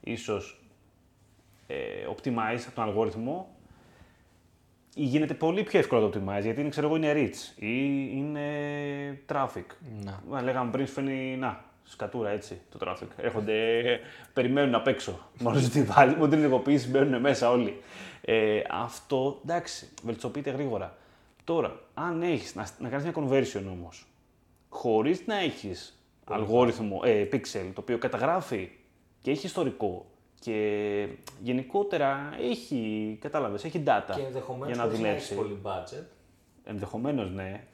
ίσως, 0.00 0.60
ε, 1.66 1.74
optimize 2.16 2.62
από 2.66 2.74
τον 2.74 2.84
αλγόριθμο, 2.84 3.56
γίνεται 4.94 5.34
πολύ 5.34 5.62
πιο 5.62 5.78
εύκολο 5.78 6.00
να 6.00 6.10
το 6.10 6.18
optimize, 6.18 6.42
γιατί 6.42 6.60
είναι, 6.60 6.68
ξέρω 6.68 6.86
εγώ, 6.86 6.96
είναι 6.96 7.12
reach 7.14 7.62
ή 7.62 8.08
είναι 8.12 8.48
traffic. 9.32 9.64
Να. 10.04 10.22
Μα, 10.28 10.42
λέγαμε 10.42 10.70
πριν, 10.70 10.86
σου 10.86 10.92
φαίνει, 10.92 11.36
να, 11.36 11.64
σκατούρα 11.84 12.30
έτσι, 12.30 12.60
το 12.70 12.78
traffic. 12.82 13.08
Έρχονται, 13.16 13.82
περιμένουν 14.32 14.74
απ' 14.74 14.86
έξω. 14.86 15.18
Μόνο 15.40 15.58
ότι 15.58 15.82
βάζει, 15.82 16.14
μόνο 16.14 16.28
την 16.28 16.38
ενεργοποίηση 16.38 16.88
μπαίνουν 16.88 17.20
μέσα 17.20 17.50
όλοι. 17.50 17.80
Ε, 18.28 18.62
αυτό, 18.70 19.40
εντάξει, 19.42 19.88
βελτιστοποιείται 20.02 20.50
γρήγορα. 20.50 20.96
Τώρα, 21.44 21.80
αν 21.94 22.22
έχεις, 22.22 22.54
να, 22.54 22.68
να 22.78 22.88
κάνεις 22.88 23.04
μια 23.04 23.14
conversion 23.16 23.64
όμως, 23.70 24.06
χωρίς 24.68 25.26
να 25.26 25.38
έχεις 25.38 25.98
αλγόριθμο, 26.24 27.00
ε, 27.04 27.28
pixel, 27.32 27.70
το 27.74 27.80
οποίο 27.80 27.98
καταγράφει 27.98 28.70
και 29.20 29.30
έχει 29.30 29.46
ιστορικό 29.46 30.06
και 30.40 31.08
γενικότερα 31.42 32.34
έχει, 32.40 33.18
κατάλαβες, 33.20 33.64
έχει 33.64 33.82
data 33.86 34.12
Και 34.14 34.22
ενδεχομένως 34.22 34.74
για 34.74 34.84
να 34.84 34.90
να 34.90 34.96
δουλέψει. 34.96 35.32
έχει 35.32 35.42
πολύ 35.42 35.60
budget. 35.62 36.04
Ενδεχομένως 36.64 37.30
ναι. 37.30 37.64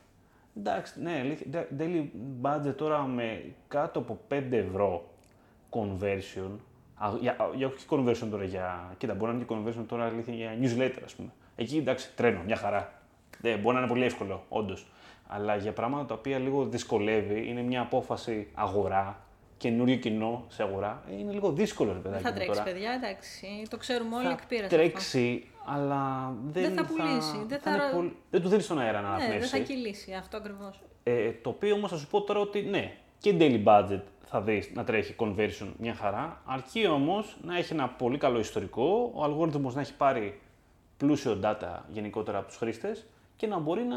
Εντάξει, 0.56 1.00
ναι, 1.02 1.18
αλήθεια. 1.18 1.68
Daily 1.78 2.06
budget 2.42 2.74
τώρα 2.76 3.02
με 3.02 3.54
κάτω 3.68 3.98
από 3.98 4.18
5 4.28 4.42
ευρώ 4.50 5.04
conversion. 5.70 6.50
Α, 7.04 7.10
για, 7.20 7.36
για 7.54 7.66
όχι 7.66 7.86
conversion 7.88 8.28
τώρα 8.30 8.44
για. 8.44 8.94
Κοίτα, 8.98 9.14
μπορεί 9.14 9.30
να 9.32 9.36
είναι 9.36 9.44
και 9.48 9.54
conversion 9.80 9.84
τώρα 9.88 10.04
αλήθεια 10.04 10.34
για 10.34 10.56
newsletter, 10.60 11.00
ας 11.04 11.14
πούμε. 11.14 11.28
Εκεί 11.56 11.76
εντάξει, 11.76 12.10
τρένο, 12.16 12.40
μια 12.46 12.56
χαρά. 12.56 12.92
Ναι, 13.40 13.56
μπορεί 13.56 13.74
να 13.74 13.80
είναι 13.80 13.90
πολύ 13.90 14.04
εύκολο, 14.04 14.44
όντως. 14.48 14.86
Αλλά 15.28 15.56
για 15.56 15.72
πράγματα 15.72 16.06
τα 16.06 16.14
οποία 16.14 16.38
λίγο 16.38 16.64
δυσκολεύει, 16.64 17.48
είναι 17.48 17.62
μια 17.62 17.80
απόφαση 17.80 18.48
αγορά, 18.54 19.24
καινούριο 19.56 19.96
κοινό 19.96 20.44
σε 20.48 20.62
αγορά, 20.62 21.02
ε, 21.10 21.18
είναι 21.18 21.32
λίγο 21.32 21.52
δύσκολο, 21.52 21.88
ρε 21.88 21.94
Δεν 21.94 22.02
παιδάκι. 22.02 22.22
θα 22.22 22.28
μου 22.30 22.34
τρέξει, 22.34 22.52
τώρα. 22.58 22.70
παιδιά, 22.72 22.90
εντάξει. 22.92 23.46
Το 23.70 23.76
ξέρουμε 23.76 24.16
όλοι 24.16 24.24
Θα 24.26 24.30
εκ 24.32 24.46
πείρας 24.46 24.68
τρέξει, 24.68 25.46
αλλά 25.66 26.32
δεν, 26.44 26.62
Δεν 26.62 26.72
θα 26.74 26.84
πουλήσει, 26.84 27.44
δεν 27.46 27.60
θα- 27.60 27.70
είναι 27.70 27.82
πολύ- 27.94 28.16
δεν 28.30 28.42
του 28.42 28.48
δίνεις 28.48 28.66
τον 28.66 28.78
αέρα 28.78 29.00
να 29.00 29.08
αυτό. 29.08 29.18
Ναι, 29.18 29.22
δεν 29.22 29.30
αναπνεύσει. 29.30 29.56
θα 29.58 29.62
κυλήσει 29.64 30.12
αυτό 30.12 30.36
ακριβώς. 30.36 30.80
Ε, 31.02 31.30
το 31.42 31.48
οποίο 31.50 31.74
όμως 31.74 31.90
θα 31.90 31.96
σου 31.96 32.06
πω 32.06 32.22
τώρα 32.22 32.40
ότι 32.40 32.62
ναι, 32.62 32.92
και 33.18 33.34
daily 33.38 33.64
budget 33.64 34.00
θα 34.33 34.40
δεις 34.40 34.71
να 34.75 34.85
τρέχει 34.85 35.14
conversion 35.18 35.73
μια 35.79 35.95
χαρά, 35.95 36.42
αρκεί 36.45 36.87
όμως 36.87 37.37
να 37.42 37.57
έχει 37.59 37.73
ένα 37.73 37.88
πολύ 37.88 38.18
καλό 38.18 38.38
ιστορικό, 38.38 39.11
ο 39.14 39.25
αλγόριθμος 39.25 39.75
να 39.75 39.81
έχει 39.81 39.95
πάρει 39.95 40.40
πλούσιο 40.97 41.40
data 41.42 41.79
γενικότερα 41.88 42.38
από 42.38 42.47
τους 42.47 42.57
χρήστες 42.57 43.07
και 43.37 43.47
να 43.47 43.59
μπορεί 43.59 43.83
να, 43.83 43.97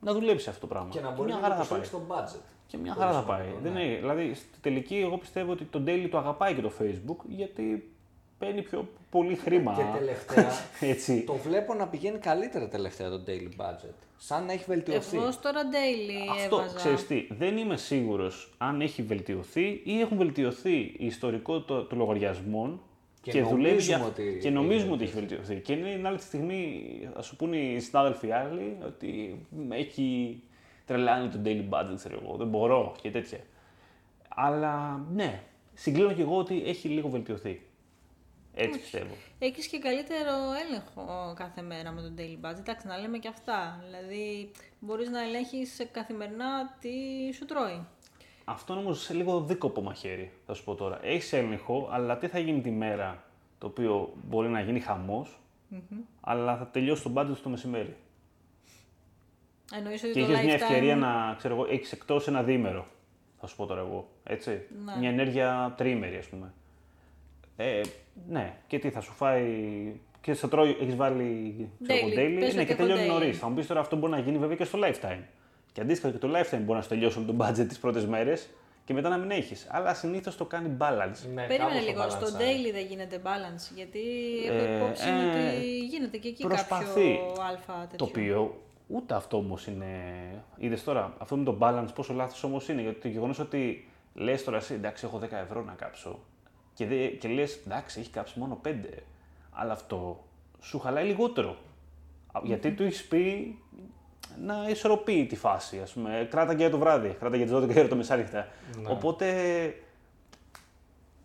να 0.00 0.12
δουλέψει 0.12 0.48
αυτό 0.48 0.60
το 0.60 0.66
πράγμα. 0.66 0.88
Και 0.90 1.00
να 1.00 1.10
μπορεί 1.10 1.26
μια 1.28 1.34
να 1.36 1.42
χαρά 1.42 1.54
θα 1.54 1.64
πάει. 1.64 1.78
υποστηρίξει 1.78 2.08
το 2.08 2.14
budget. 2.14 2.40
Και 2.66 2.76
μια 2.76 2.94
Πολύ 2.94 3.06
χαρά 3.06 3.16
θα 3.18 3.22
σημαντικό, 3.22 3.48
πάει. 3.52 3.62
ναι. 3.62 3.70
Δεν 3.70 3.82
είναι, 3.86 3.96
δηλαδή, 3.98 4.34
στη 4.34 4.58
τελική, 4.60 4.96
εγώ 4.96 5.18
πιστεύω 5.18 5.52
ότι 5.52 5.64
το 5.64 5.82
daily 5.86 6.08
το 6.10 6.18
αγαπάει 6.18 6.54
και 6.54 6.60
το 6.60 6.72
Facebook 6.80 7.16
γιατί 7.28 7.90
παίρνει 8.38 8.62
πιο 8.62 8.88
πολύ 9.10 9.34
χρήμα. 9.34 9.74
Και 9.74 9.98
τελευταία, 9.98 10.50
Έτσι. 10.92 11.22
το 11.22 11.34
βλέπω 11.34 11.74
να 11.74 11.86
πηγαίνει 11.88 12.18
καλύτερα 12.18 12.68
τελευταία 12.68 13.10
το 13.10 13.20
daily 13.26 13.62
budget. 13.64 13.94
Σαν 14.22 14.44
να 14.46 14.52
έχει 14.52 14.64
βελτιωθεί. 14.66 15.16
Εγώ 15.16 15.30
τώρα 15.42 15.60
daily 15.62 16.30
Αυτό, 16.42 16.56
έβαζα. 16.56 16.74
ξέρεις 16.76 17.06
τι, 17.06 17.26
δεν 17.30 17.56
είμαι 17.56 17.76
σίγουρος 17.76 18.52
αν 18.58 18.80
έχει 18.80 19.02
βελτιωθεί 19.02 19.80
ή 19.84 20.00
έχουν 20.00 20.16
βελτιωθεί 20.16 20.76
η 20.78 21.06
ιστορικότητα 21.06 21.86
των 21.86 21.98
λογαριασμών 21.98 22.80
Και 23.22 23.42
δουλεύει 23.42 23.56
νομίζουμε 23.64 23.96
για- 23.96 24.06
ότι 24.06 24.22
και 24.22 24.46
έχει 24.46 24.50
νομίζουμε 24.50 24.92
ότι 24.92 25.04
έχει 25.04 25.14
βελτιωθεί. 25.14 25.54
Και 25.60 25.72
είναι 25.72 25.92
την 25.94 26.06
άλλη 26.06 26.18
στιγμή, 26.18 26.82
θα 27.14 27.22
σου 27.22 27.36
πούνε 27.36 27.56
οι 27.56 27.80
συνάδελφοι 27.80 28.30
άλλοι, 28.32 28.76
ότι 28.86 29.38
με 29.66 29.76
έχει 29.76 30.40
τρελάνει 30.86 31.28
το 31.28 31.38
daily 31.44 31.68
budget, 31.70 31.94
ξέρω 31.96 32.20
εγώ, 32.24 32.36
δεν 32.36 32.46
μπορώ 32.46 32.94
και 33.02 33.10
τέτοια. 33.10 33.38
Αλλά 34.28 35.04
ναι, 35.12 35.42
συγκλίνω 35.74 36.12
και 36.12 36.22
εγώ 36.22 36.36
ότι 36.36 36.62
έχει 36.66 36.88
λίγο 36.88 37.08
βελτιωθεί. 37.08 37.60
Έτσι 38.62 38.78
πιστεύω. 38.78 39.14
Έχεις 39.38 39.66
και 39.66 39.78
καλύτερο 39.78 40.32
έλεγχο 40.66 41.32
κάθε 41.36 41.62
μέρα 41.62 41.90
με 41.90 42.00
το 42.02 42.12
daily 42.18 42.46
budget. 42.46 42.58
Εντάξει, 42.58 42.86
να 42.86 42.98
λέμε 42.98 43.18
και 43.18 43.28
αυτά. 43.28 43.84
Δηλαδή, 43.84 44.50
μπορείς 44.80 45.08
να 45.10 45.22
ελέγχεις 45.22 45.88
καθημερινά 45.92 46.76
τι 46.80 46.90
σου 47.34 47.44
τρώει. 47.44 47.86
Αυτό 48.44 48.72
είναι 48.72 48.82
όμως 48.82 49.00
σε 49.02 49.14
λίγο 49.14 49.40
δίκοπο 49.40 49.82
μαχαίρι, 49.82 50.32
θα 50.46 50.54
σου 50.54 50.64
πω 50.64 50.74
τώρα. 50.74 50.98
Έχεις 51.02 51.32
έλεγχο, 51.32 51.88
αλλά 51.92 52.18
τι 52.18 52.26
θα 52.28 52.38
γίνει 52.38 52.60
τη 52.60 52.70
μέρα 52.70 53.24
το 53.58 53.66
οποίο 53.66 54.12
μπορεί 54.28 54.48
να 54.48 54.60
γίνει 54.60 54.80
χαμός, 54.80 55.40
αλλά 56.20 56.56
θα 56.56 56.66
τελειώσει 56.66 57.02
το 57.02 57.12
budget 57.16 57.36
στο 57.36 57.48
μεσημέρι. 57.48 57.96
Εννοείς 59.74 60.02
ότι 60.02 60.12
Και 60.12 60.24
το 60.24 60.32
έχεις 60.32 60.44
μια 60.44 60.54
lifetime- 60.58 60.60
ευκαιρία 60.62 60.96
να 60.96 61.34
ξέρω 61.38 61.54
εγώ, 61.54 61.66
έχεις 61.70 61.92
εκτός 61.92 62.28
ένα 62.28 62.42
διήμερο. 62.42 62.86
Θα 63.40 63.46
σου 63.46 63.56
πω 63.56 63.66
τώρα 63.66 63.80
εγώ. 63.80 64.08
Έτσι. 64.24 64.66
Ναι. 64.84 64.96
Μια 64.98 65.08
ενέργεια 65.08 65.74
τριήμερη, 65.76 66.16
ας 66.16 66.26
πούμε. 66.26 66.52
Ε, 67.62 67.80
ναι, 68.28 68.54
και 68.66 68.78
τι 68.78 68.90
θα 68.90 69.00
σου 69.00 69.12
φάει. 69.12 69.44
Και 70.20 70.32
στο 70.34 70.48
τρώει, 70.48 70.76
έχεις 70.80 70.96
βάλει 70.96 71.54
ξέρω 71.82 71.98
εγώ, 71.98 72.08
Daily. 72.08 72.18
daily. 72.18 72.40
Πες 72.40 72.54
Ναι, 72.54 72.60
ότι 72.60 72.66
και 72.66 72.72
έχω 72.72 72.82
τελειώνει 72.82 73.02
daily. 73.04 73.12
νωρίς. 73.12 73.38
Θα 73.38 73.48
μου 73.48 73.54
πεις 73.54 73.66
τώρα 73.66 73.80
αυτό 73.80 73.96
μπορεί 73.96 74.12
να 74.12 74.18
γίνει 74.18 74.38
βέβαια 74.38 74.56
και 74.56 74.64
στο 74.64 74.78
lifetime. 74.82 75.22
Και 75.72 75.80
αντίστοιχα 75.80 76.12
και 76.12 76.18
το 76.18 76.28
lifetime 76.28 76.58
μπορεί 76.60 76.76
να 76.78 76.82
σου 76.82 76.88
τελειώσει 76.88 77.18
όλο 77.18 77.26
το 77.26 77.46
budget 77.46 77.66
τις 77.68 77.78
πρώτες 77.78 78.06
μέρες 78.06 78.48
και 78.84 78.92
μετά 78.92 79.08
να 79.08 79.16
μην 79.16 79.30
έχεις. 79.30 79.66
Αλλά 79.70 79.94
συνήθως 79.94 80.36
το 80.36 80.44
κάνει 80.44 80.68
balance. 80.78 81.28
Ναι, 81.34 81.46
Περίμενε 81.46 81.92
κάπως 81.92 82.14
το 82.14 82.20
λίγο, 82.20 82.26
στο 82.26 82.26
balance 82.26 82.40
daily 82.40 82.72
δεν 82.72 82.86
γίνεται 82.86 83.20
balance, 83.24 83.72
γιατί 83.74 84.00
έχω 84.48 84.64
Ε, 84.72 84.76
υπόψη 84.76 85.08
ε, 85.08 85.12
ότι 85.28 85.78
γίνεται 85.78 86.16
και 86.16 86.28
εκεί 86.28 86.42
προσπαθεί. 86.42 86.84
κάποιο 86.84 87.42
αλφα 87.50 87.72
τέτοιο. 87.72 87.96
Το 87.96 88.04
οποίο 88.04 88.60
ούτε 88.86 89.14
αυτό 89.14 89.36
όμως 89.36 89.66
είναι. 89.66 89.86
Είδες 90.56 90.84
τώρα, 90.84 91.14
αυτό 91.18 91.36
με 91.36 91.44
το 91.44 91.56
balance 91.60 91.88
πόσο 91.94 92.12
λάθος 92.12 92.44
όμως 92.44 92.68
είναι. 92.68 92.82
Γιατί 92.82 93.00
το 93.00 93.08
γεγονός 93.08 93.38
ότι 93.38 93.88
λες 94.14 94.44
τώρα 94.44 94.56
εσύ, 94.56 94.74
εντάξει, 94.74 95.04
έχω 95.06 95.18
10 95.18 95.28
ευρώ 95.44 95.62
να 95.62 95.72
κάψω 95.72 96.18
και, 96.80 96.86
δε, 96.86 97.06
και 97.06 97.28
λες, 97.28 97.60
εντάξει, 97.66 98.00
έχει 98.00 98.10
κάψει 98.10 98.38
μόνο 98.38 98.60
5. 98.64 98.70
Αλλά 99.50 99.72
αυτό 99.72 100.24
σου 100.60 100.78
χαλάει 100.78 101.06
λιγότερο. 101.06 101.56
Α, 102.32 102.40
Γιατί 102.42 102.72
του 102.72 102.82
έχεις 102.82 103.04
πει 103.04 103.58
να 104.44 104.66
ισορροπεί 104.68 105.26
τη 105.26 105.36
φάση. 105.36 105.78
Ας 105.80 105.92
πούμε. 105.92 106.28
Κράτα 106.30 106.52
και 106.54 106.60
για 106.60 106.70
το 106.70 106.78
βράδυ, 106.78 107.16
κράτα 107.18 107.36
για 107.36 107.46
τις 107.46 107.54
12 107.54 107.78
ώρα 107.78 107.88
το 107.88 107.96
μεσάνυχτα. 107.96 108.48
Οπότε 108.88 109.26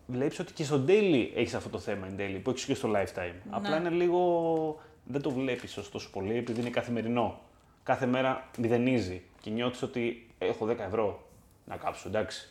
βλέπεις 0.06 0.38
ότι 0.38 0.52
και 0.52 0.64
στο 0.64 0.84
daily 0.86 1.30
έχεις 1.34 1.54
αυτό 1.54 1.68
το 1.68 1.78
θέμα 1.78 2.06
in 2.10 2.20
daily, 2.20 2.40
που 2.42 2.50
έχεις 2.50 2.64
και 2.64 2.74
στο 2.74 2.92
lifetime. 2.94 3.34
Απλά 3.50 3.76
είναι 3.76 3.90
λίγο. 3.90 4.80
Δεν 5.04 5.20
το 5.22 5.30
βλέπεις 5.30 5.74
τόσο 5.90 6.10
πολύ 6.10 6.36
επειδή 6.36 6.60
είναι 6.60 6.70
καθημερινό. 6.70 7.40
Κάθε 7.82 8.06
μέρα 8.06 8.48
μηδενίζει 8.58 9.22
και 9.40 9.50
νιώθεις 9.50 9.82
ότι 9.82 10.26
έχω 10.38 10.66
10 10.66 10.78
ευρώ 10.78 11.26
να 11.64 11.76
κάψω, 11.76 12.08
εντάξει. 12.08 12.50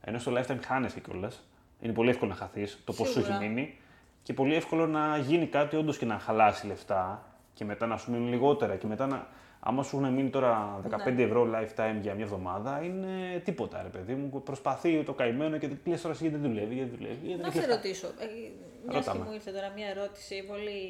Ενώ 0.00 0.18
στο 0.18 0.32
lifetime 0.36 0.60
χάνεσαι 0.66 1.00
κιόλας. 1.00 1.45
Είναι 1.80 1.92
πολύ 1.92 2.10
εύκολο 2.10 2.30
να 2.30 2.36
χαθείς 2.36 2.78
το 2.84 2.92
πώς 2.92 3.08
σου 3.08 3.18
έχει 3.18 3.26
Σίγουρα. 3.28 3.46
μείνει 3.48 3.78
και 4.22 4.32
πολύ 4.32 4.54
εύκολο 4.54 4.86
να 4.86 5.16
γίνει 5.18 5.46
κάτι 5.46 5.76
όντως 5.76 5.98
και 5.98 6.04
να 6.04 6.18
χαλάσει 6.18 6.66
λεφτά 6.66 7.24
και 7.54 7.64
μετά 7.64 7.86
να 7.86 7.96
σου 7.96 8.10
μείνουν 8.10 8.28
λιγότερα 8.28 8.76
και 8.76 8.86
μετά 8.86 9.06
να. 9.06 9.26
Άμα 9.60 9.82
σου 9.82 9.96
έχουν 9.98 10.12
μείνει 10.14 10.30
τώρα 10.30 10.80
15 11.06 11.12
Ναι. 11.14 11.22
ευρώ 11.22 11.42
lifetime 11.44 11.96
για 12.00 12.14
μια 12.14 12.24
εβδομάδα, 12.24 12.80
είναι 12.82 13.40
τίποτα 13.44 13.82
ρε 13.82 13.88
παιδί 13.88 14.14
μου. 14.14 14.42
Προσπαθεί 14.42 15.02
το 15.02 15.12
καημένο 15.12 15.58
και 15.58 15.70
λες 15.84 16.00
τώρα 16.00 16.14
εσύ 16.14 16.22
γιατί 16.28 16.40
δεν 16.42 16.50
δουλεύει, 16.50 16.74
γιατί 16.74 16.96
δουλεύει. 16.96 17.16
Γιατί 17.26 17.28
δεν 17.28 17.38
Να 17.40 17.46
έχει 17.46 17.56
σε 17.58 17.66
λεφτά. 17.66 17.74
ρωτήσω. 17.74 18.06
Ε, 18.06 18.26
μιας 18.88 19.04
Ρώτα 19.06 19.12
και 19.12 19.18
με. 19.18 19.24
μου 19.24 19.32
ήρθε 19.32 19.50
τώρα 19.50 19.72
μια 19.76 19.86
ερώτηση 19.88 20.44
πολύ 20.48 20.80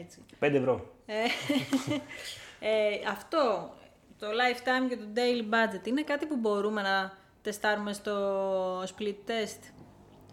έτσι. 0.00 0.18
5 0.40 0.54
ευρώ. 0.54 0.86
Ε, 2.62 3.08
αυτό, 3.10 3.70
το 4.18 4.26
lifetime 4.26 4.88
και 4.88 4.96
το 4.96 5.04
daily 5.14 5.54
budget, 5.54 5.86
είναι 5.86 6.02
κάτι 6.02 6.26
που 6.26 6.36
μπορούμε 6.36 6.82
να 6.82 7.12
τεστάρουμε 7.42 7.92
στο 7.92 8.82
split 8.82 9.14
test; 9.30 9.60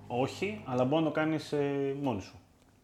Όχι, 0.08 0.64
αλλά 0.66 0.86
μπορεί 0.86 1.03
να 1.03 1.08
το 1.10 1.14
κάνεις 1.14 1.51
ε, 1.51 1.95
μόνη 2.01 2.22
σου. 2.22 2.36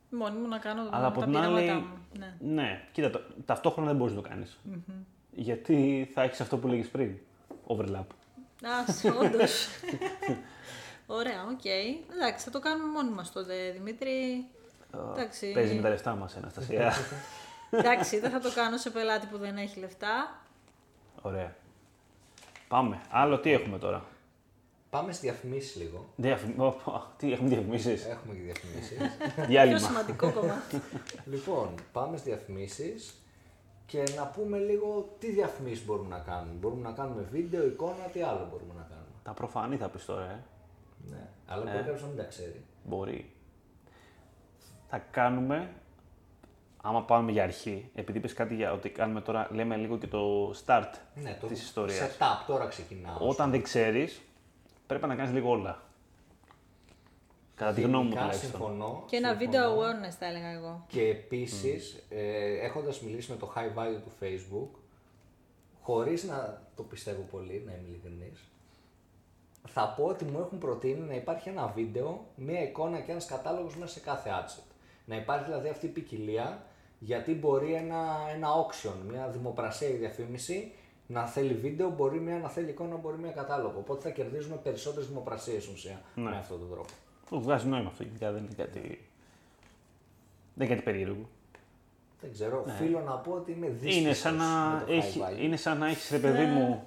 Μόνη 0.09 0.37
μου 0.37 0.47
να 0.47 0.57
κάνω 0.57 0.81
Αλλά 0.91 1.07
από 1.07 1.19
τα 1.19 1.25
την 1.25 1.37
άλλη. 1.37 1.61
πειράματά 1.61 1.87
μου. 1.87 1.97
Ναι. 2.19 2.35
Ναι, 2.61 2.81
κοίτα, 2.91 3.09
το- 3.09 3.21
ταυτόχρονα 3.45 3.87
δεν 3.87 3.97
μπορείς 3.97 4.13
να 4.15 4.21
το 4.21 4.29
κάνεις 4.29 4.45
Γιατί 5.31 6.09
θα 6.13 6.21
έχεις 6.21 6.41
αυτό 6.41 6.57
που 6.57 6.67
λέγεις 6.67 6.87
πριν. 6.89 7.17
Overlap. 7.67 8.05
Α, 8.63 9.13
όντως. 9.25 9.67
Ωραία, 11.07 11.43
οκ. 11.51 11.65
Εντάξει, 12.15 12.45
θα 12.45 12.51
το 12.51 12.59
κάνουμε 12.59 12.89
μόνοι 12.91 13.09
μας 13.09 13.31
τότε, 13.31 13.71
Δημήτρη. 13.71 14.45
Εντάξει. 15.13 15.51
Παίζει 15.51 15.75
με 15.75 15.81
τα 15.81 15.89
λεφτά 15.89 16.15
μας, 16.15 16.35
Αναστασία. 16.37 16.93
Εντάξει, 17.69 18.19
δεν 18.19 18.31
θα 18.31 18.39
το 18.39 18.51
κάνω 18.55 18.77
σε 18.77 18.89
πελάτη 18.89 19.27
που 19.27 19.37
δεν 19.37 19.57
έχει 19.57 19.79
λεφτά. 19.79 20.41
Ωραία. 21.21 21.55
Πάμε. 22.67 23.01
Άλλο 23.09 23.39
τι 23.39 23.51
έχουμε 23.51 23.77
τώρα; 23.77 24.05
Πάμε 24.93 25.11
στις 25.11 25.23
διαφημίσεις 25.23 25.75
λίγο. 25.75 26.05
Διαφημ... 26.15 26.59
Ω, 26.61 26.65
ω, 26.65 27.01
Τι 27.17 27.33
έχουμε 27.33 27.49
διαφημίσεις. 27.49 28.05
Έχουμε 28.05 28.33
και 28.33 28.41
διαφημίσεις. 28.41 28.97
Πιο 29.35 29.45
Διάλειμμα. 29.45 29.77
σημαντικό 29.79 30.31
κομμάτι. 30.31 30.81
λοιπόν, 31.25 31.69
πάμε 31.91 32.17
στις 32.17 32.29
διαφημίσεις 32.33 33.21
και 33.85 34.03
να 34.17 34.25
πούμε 34.27 34.57
λίγο 34.57 35.15
τι 35.19 35.31
διαφημίσεις 35.31 35.85
μπορούμε 35.85 36.09
να 36.09 36.19
κάνουμε. 36.19 36.53
Μπορούμε 36.59 36.81
να 36.81 36.91
κάνουμε 36.91 37.27
βίντεο, 37.31 37.65
εικόνα, 37.65 38.03
τι 38.13 38.21
άλλο 38.21 38.47
μπορούμε 38.51 38.73
να 38.73 38.81
κάνουμε. 38.81 39.07
Τα 39.23 39.31
προφανή 39.33 39.77
θα 39.77 39.87
πεις 39.89 40.05
τώρα, 40.05 40.23
ε. 40.23 40.39
Ναι. 41.09 41.27
Αλλά 41.45 41.63
μπορεί 41.63 41.77
κάποιος 41.77 42.01
να 42.01 42.07
μην 42.07 42.17
τα 42.17 42.23
ξέρει. 42.23 42.61
Μπορεί. 42.83 43.31
Θα 44.89 44.97
κάνουμε, 45.11 45.69
άμα 46.81 47.03
πάμε 47.03 47.31
για 47.31 47.43
αρχή, 47.43 47.89
επειδή 47.95 48.17
είπες 48.17 48.33
κάτι 48.33 48.55
για 48.55 48.73
ότι 48.73 48.89
κάνουμε 48.89 49.21
τώρα, 49.21 49.47
λέμε 49.51 49.75
λίγο 49.75 49.97
και 49.97 50.07
το 50.07 50.49
start 50.65 50.91
Ναι, 51.15 51.37
το 51.41 51.47
της 51.47 51.61
ιστορίας. 51.61 52.17
setup 52.17 52.43
τώρα 52.47 52.65
ξεκινάω. 52.67 53.17
Όταν 53.19 53.51
δεν 53.51 53.61
ξέρεις, 53.63 54.21
πρέπει 54.87 55.07
να 55.07 55.15
κάνεις 55.15 55.31
λίγο 55.33 55.49
όλα. 55.49 55.81
Κατά 57.55 57.73
τη 57.73 57.81
γνώμη 57.81 58.03
μου 58.03 58.09
Γενικά 58.09 58.21
τουλάχιστον. 58.21 58.49
συμφωνώ. 58.59 59.03
Και 59.07 59.15
ένα 59.15 59.37
συμφωνώ. 59.39 59.51
video 59.51 59.77
awareness 59.77 60.15
θα 60.19 60.25
έλεγα 60.25 60.49
εγώ. 60.51 60.85
Και 60.87 61.01
επίσης, 61.07 62.03
ε, 62.09 62.57
έχοντας 62.65 63.01
μιλήσει 63.01 63.31
με 63.31 63.37
το 63.37 63.53
high 63.55 63.79
value 63.79 64.01
του 64.03 64.11
Facebook, 64.21 64.79
χωρίς 65.81 66.23
να 66.23 66.61
το 66.75 66.83
πιστεύω 66.83 67.21
πολύ, 67.31 67.63
να 67.65 67.71
είμαι 67.71 67.87
ειλικρινής, 67.87 68.39
θα 69.67 69.93
πω 69.97 70.03
ότι 70.03 70.25
μου 70.25 70.39
έχουν 70.39 70.57
προτείνει 70.57 70.99
να 71.07 71.13
υπάρχει 71.13 71.49
ένα 71.49 71.67
βίντεο, 71.67 72.25
μία 72.35 72.63
εικόνα 72.63 72.99
και 72.99 73.11
ένας 73.11 73.25
κατάλογος 73.25 73.75
μέσα 73.77 73.93
σε 73.93 73.99
κάθε 73.99 74.29
adset. 74.43 74.71
Να 75.05 75.15
υπάρχει 75.15 75.43
δηλαδή 75.45 75.69
αυτή 75.69 75.85
η 75.85 75.89
ποικιλία, 75.89 76.65
γιατί 76.99 77.33
μπορεί 77.33 77.73
ένα, 77.73 78.17
ένα 78.33 78.47
auction, 78.47 78.93
μια 79.07 79.27
δημοπρασία 79.27 79.87
ή 79.89 79.93
διαφήμιση, 79.93 80.71
να 81.13 81.25
θέλει 81.25 81.53
βίντεο, 81.53 81.89
μπορεί 81.89 82.19
μία 82.19 82.37
να 82.37 82.49
θέλει 82.49 82.69
εικόνα, 82.69 82.95
μπορεί 82.95 83.17
μία 83.17 83.31
κατάλογο. 83.31 83.73
Οπότε 83.77 84.01
θα 84.01 84.09
κερδίζουμε 84.09 84.55
περισσότερες 84.55 85.07
δημοπρασίες 85.07 85.67
ουσία 85.67 86.01
Ναι. 86.15 86.23
με 86.29 86.37
αυτόν 86.37 86.59
τον 86.59 86.69
τρόπο. 86.69 86.89
Το 87.29 87.39
βγάζει 87.39 87.67
νόημα 87.67 87.87
αυτό, 87.89 88.03
γενικά 88.03 88.31
δεν 88.31 88.43
είναι 88.43 88.53
κάτι, 88.57 88.79
δεν 90.53 90.65
είναι 90.65 90.75
κάτι 90.75 90.81
περίεργο. 90.81 91.29
Δεν 92.21 92.31
ξέρω, 92.31 92.63
οφείλω 92.67 92.99
να 92.99 93.11
πω 93.11 93.31
ότι 93.31 93.51
είμαι 93.51 93.67
δύσκολο. 93.67 93.93
Ναι. 93.93 93.99
Είναι 94.01 94.13
σαν 94.13 94.35
να, 94.35 94.45
με 94.45 94.83
το 94.87 94.93
έχει, 94.93 95.19
high 95.23 95.33
value. 95.33 95.41
είναι 95.43 95.55
σαν 95.55 95.77
να 95.77 95.87
έχεις, 95.87 96.09
ρε 96.11 96.17
παιδί 96.17 96.45
μου... 96.45 96.83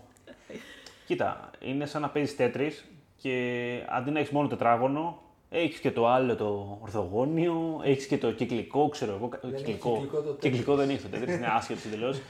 Κοίτα, 1.07 1.51
είναι 1.61 1.87
σαν 1.87 2.03
να 2.03 2.09
παίζεις 2.11 2.37
τέτρις 2.37 2.85
και 3.17 3.33
αντί 3.89 4.11
να 4.11 4.19
έχεις 4.19 4.31
μόνο 4.31 4.49
τετράγωνο, 4.49 5.23
έχεις 5.51 5.79
και 5.79 5.91
το 5.91 6.09
άλλο 6.09 6.37
το 6.37 6.79
ορθογώνιο, 6.83 7.81
έχεις 7.85 8.07
και 8.07 8.19
το 8.19 8.33
κυκλικό, 8.33 8.89
ξέρω 8.89 9.15
εγώ. 9.15 9.29
έχει 9.43 9.55
κυκλικό. 9.55 9.93
κυκλικό 9.95 10.21
το 10.23 10.33
κυκλικό 10.33 10.75
δεν 10.75 10.91
έχει 10.91 11.03
το 11.03 11.09
τέτρις, 11.09 11.37
είναι 11.37 11.47
άσχετο 11.47 11.81
εντελώ. 11.87 12.15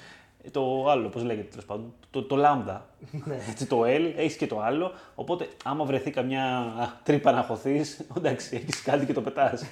Το 0.50 0.90
άλλο, 0.90 1.08
πώς 1.08 1.22
λέγεται 1.22 1.48
τέλος 1.48 1.64
πάντων, 1.64 1.92
το, 2.10 2.22
το 2.22 2.36
λάμδα. 2.36 2.86
Ναι. 3.24 3.38
Έτσι, 3.50 3.66
το 3.66 3.82
L, 3.82 4.12
έχεις 4.16 4.36
και 4.36 4.46
το 4.46 4.60
άλλο. 4.60 4.92
Οπότε, 5.14 5.48
άμα 5.64 5.84
βρεθεί 5.84 6.10
καμιά 6.10 6.72
τρύπα 7.02 7.32
να 7.32 7.42
χωθείς, 7.42 8.06
εντάξει, 8.16 8.56
έχεις 8.56 8.82
κάτι 8.82 9.06
και 9.06 9.12
το 9.12 9.20
πετάς. 9.22 9.64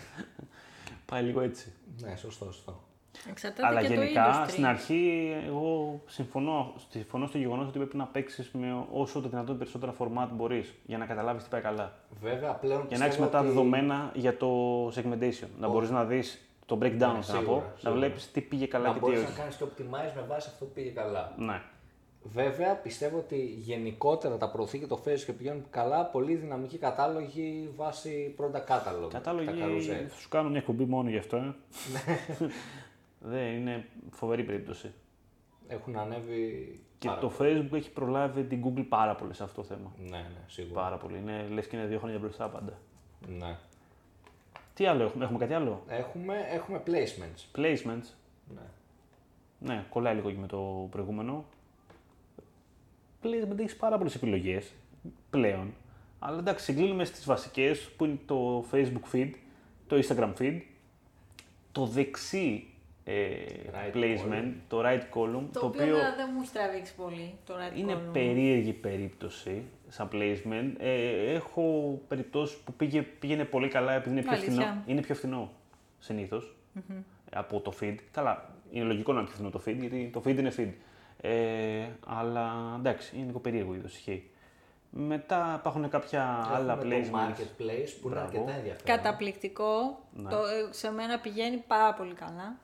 Πάει 1.06 1.22
λίγο 1.22 1.40
έτσι. 1.40 1.72
Ναι, 2.00 2.16
σωστό, 2.16 2.44
σωστό. 2.44 2.82
Εξαρτάται 3.30 3.66
Αλλά 3.66 3.80
και 3.80 3.86
γενικά 3.86 4.24
το 4.24 4.30
industry. 4.42 4.50
στην 4.50 4.66
αρχή 4.66 5.32
εγώ 5.46 6.00
συμφωνώ, 6.06 6.72
συμφωνώ 6.88 7.26
στο 7.26 7.38
γεγονός 7.38 7.68
ότι 7.68 7.78
πρέπει 7.78 7.96
να 7.96 8.04
παίξεις 8.04 8.50
με 8.52 8.84
όσο 8.92 9.20
το 9.20 9.28
δυνατόν 9.28 9.58
περισσότερα 9.58 9.94
format 9.98 10.28
μπορείς 10.32 10.74
για 10.86 10.98
να 10.98 11.06
καταλάβεις 11.06 11.42
τι 11.42 11.48
πάει 11.48 11.60
καλά. 11.60 11.92
Βέβαια, 12.22 12.50
πλέον 12.52 12.84
Για 12.88 12.98
να 12.98 13.04
έχεις 13.04 13.16
πιστεύω 13.16 13.24
μετά 13.24 13.38
ότι- 13.38 13.48
δεδομένα 13.48 14.10
για 14.14 14.36
το 14.36 14.48
segmentation. 14.88 15.48
Να 15.58 15.68
μπορείς 15.68 15.90
να 15.90 16.04
δεις 16.04 16.48
το 16.66 16.78
breakdown, 16.82 16.82
Ναι, 16.90 16.96
θέλω 16.96 17.12
να 17.16 17.22
σίγουρα, 17.22 17.44
πω, 17.44 17.54
να 17.54 17.72
σίγουρα. 17.78 17.98
βλέπεις 17.98 18.30
τι 18.30 18.40
πήγε 18.40 18.66
καλά 18.66 18.86
να 18.86 18.92
και 18.92 18.98
τι 18.98 19.04
μπορείς 19.04 19.18
όχι. 19.20 19.28
να 19.30 19.38
κάνεις 19.38 19.56
και 19.56 19.64
optimize 19.64 20.12
με 20.14 20.22
βάση 20.28 20.48
αυτό 20.52 20.64
που 20.64 20.70
πήγε 20.72 20.90
καλά. 20.90 21.34
Ναι. 21.38 21.62
Βέβαια, 22.26 22.74
πιστεύω 22.76 23.18
ότι 23.18 23.36
γενικότερα 23.44 24.36
τα 24.36 24.50
προωθεί 24.50 24.78
και 24.78 24.86
το 24.86 25.02
Facebook 25.06 25.22
και 25.26 25.32
πηγαίνουν 25.32 25.64
καλά 25.70 26.04
πολύ 26.06 26.34
δυναμικοί 26.34 26.78
κατάλογοι 26.78 27.70
βάσει 27.76 28.34
product 28.38 28.66
catalog. 28.72 29.08
Τα 29.10 29.18
Κατάλογοι 29.18 29.48
carousel. 29.52 30.06
θα 30.08 30.16
σου 30.18 30.28
κάνω 30.28 30.48
μια 30.48 30.58
εκπομπή 30.58 30.84
μόνο 30.84 31.08
γι' 31.08 31.16
αυτό. 31.18 31.36
Ε. 31.36 31.54
Δεν 33.20 33.46
είναι 33.56 33.86
φοβερή 34.10 34.42
περίπτωση. 34.44 34.92
Έχουν 35.68 35.96
ανέβει 35.96 36.80
Και 36.98 37.08
πάρα 37.08 37.20
το 37.20 37.32
Facebook 37.40 37.72
έχει 37.72 37.90
προλάβει 37.90 38.44
την 38.44 38.64
Google 38.66 38.84
πάρα 38.88 39.14
πολύ 39.14 39.34
σε 39.34 39.42
αυτό 39.42 39.60
το 39.60 39.66
θέμα. 39.66 39.92
πολύ. 39.96 40.10
Ναι, 40.10 40.16
ναι, 40.16 40.42
σίγουρα. 40.46 40.80
Πάρα 40.80 40.96
πολύ. 40.96 41.18
Είναι, 41.18 41.46
λες 41.50 41.66
και 41.66 41.76
είναι 41.76 41.86
δύο 41.86 41.98
χρόνια 41.98 42.18
μπροστά 42.18 42.48
πάντα. 42.48 42.72
Ναι. 43.38 43.56
Τι 44.74 44.86
άλλο 44.86 45.02
έχουμε, 45.02 45.24
έχουμε 45.24 45.38
κάτι 45.38 45.54
άλλο; 45.54 45.82
Έχουμε, 45.88 46.34
έχουμε 46.50 46.82
placements. 46.86 47.58
Placements. 47.60 48.08
Ναι. 48.54 48.62
Ναι, 49.58 49.84
κολλάει 49.88 50.14
λίγο 50.14 50.30
και 50.30 50.38
με 50.38 50.46
το 50.46 50.88
προηγούμενο. 50.90 51.44
Placement 53.22 53.58
έχεις 53.58 53.76
πάρα 53.76 53.96
πολλές 53.96 54.14
επιλογές 54.14 54.72
πλέον. 55.30 55.74
Αλλά 56.18 56.38
εντάξει, 56.38 56.64
συγκλίνουμε 56.64 57.04
στις 57.04 57.24
βασικές 57.24 57.80
που 57.96 58.04
είναι 58.04 58.18
το 58.26 58.64
Facebook 58.72 59.14
feed, 59.14 59.30
το 59.86 59.96
Instagram 60.02 60.32
feed, 60.38 60.60
το 61.72 61.86
δεξί 61.86 62.66
ε, 63.04 63.34
Right 63.72 63.96
placement, 63.96 64.52
το 64.68 64.80
right 64.84 65.00
column, 65.14 65.44
Το, 65.52 65.60
το, 65.60 65.66
οποίο 65.66 65.82
οποίο 65.84 65.96
δεν 65.96 66.14
δεν 66.16 66.30
μου 66.34 66.40
έχει 66.42 66.52
τραβήξει 66.52 66.94
πολύ 66.94 67.34
το 67.46 67.54
right 67.54 67.78
είναι 67.78 67.94
column. 67.94 68.12
περίεργη 68.12 68.72
περίπτωση 68.72 69.62
σαν 69.94 70.08
placement. 70.12 70.72
Ε, 70.78 71.32
έχω 71.34 71.98
περιπτώσεις 72.08 72.56
που 72.56 72.72
πήγε, 72.72 73.02
πήγαινε 73.02 73.44
πολύ 73.44 73.68
καλά 73.68 73.92
επειδή 73.92 74.10
είναι 74.10 74.22
πιο 74.22 74.32
Αλήθεια. 74.32 74.52
φθηνό. 74.52 74.82
Είναι 74.86 75.00
πιο 75.00 75.14
φθηνό 75.14 75.50
συνήθως, 75.98 76.56
από 77.34 77.60
το 77.60 77.72
feed. 77.80 77.94
Καλά, 78.10 78.50
είναι 78.70 78.84
λογικό 78.84 79.12
να 79.12 79.18
είναι 79.18 79.26
πιο 79.28 79.36
φθηνό 79.36 79.50
το 79.50 79.62
feed 79.66 79.76
γιατί 79.80 80.10
το 80.12 80.22
feed 80.24 80.36
είναι 80.38 80.52
feed. 80.56 80.72
Ε, 81.20 81.86
αλλά 82.06 82.74
εντάξει, 82.78 83.16
είναι 83.16 83.26
λίγο 83.26 83.38
περίεργο 83.38 83.74
είδος 83.74 83.92
ισχύει. 83.94 84.28
Μετά 84.90 85.56
υπάρχουν 85.58 85.88
κάποια 85.88 86.48
άλλα 86.52 86.72
Έχουμε 86.72 86.94
το 86.94 86.96
placements. 87.10 87.16
marketplace 87.30 87.88
που 88.00 88.08
είναι 88.08 88.14
Μπράβο. 88.14 88.26
αρκετά 88.26 88.52
ενδιαφέρον. 88.52 88.96
Καταπληκτικό. 88.96 90.00
Ναι. 90.14 90.30
Το, 90.30 90.36
ε, 90.36 90.68
σε 90.72 90.90
μένα 90.90 91.18
πηγαίνει 91.18 91.56
πάρα 91.66 91.94
πολύ 91.94 92.14
καλά. 92.14 92.56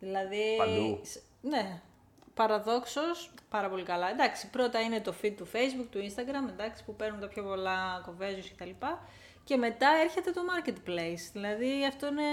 Δηλαδή. 0.00 0.56
Παντού. 0.58 1.00
σ- 1.02 1.22
Ναι. 1.42 1.80
Παραδόξως, 2.38 3.30
πάρα 3.48 3.68
πολύ 3.68 3.82
καλά. 3.82 4.10
Εντάξει, 4.10 4.50
πρώτα 4.50 4.80
είναι 4.80 5.00
το 5.00 5.14
feed 5.22 5.32
του 5.36 5.46
Facebook, 5.52 5.86
του 5.90 5.98
Instagram, 5.98 6.52
εντάξει, 6.52 6.84
που 6.84 6.94
παίρνουν 6.96 7.20
τα 7.20 7.28
πιο 7.28 7.42
πολλά 7.42 8.04
conversions 8.06 8.50
κτλ. 8.56 8.70
Και 9.44 9.56
μετά 9.56 9.88
έρχεται 10.04 10.30
το 10.30 10.40
marketplace. 10.50 11.30
Δηλαδή 11.32 11.86
αυτό 11.86 12.06
είναι, 12.06 12.30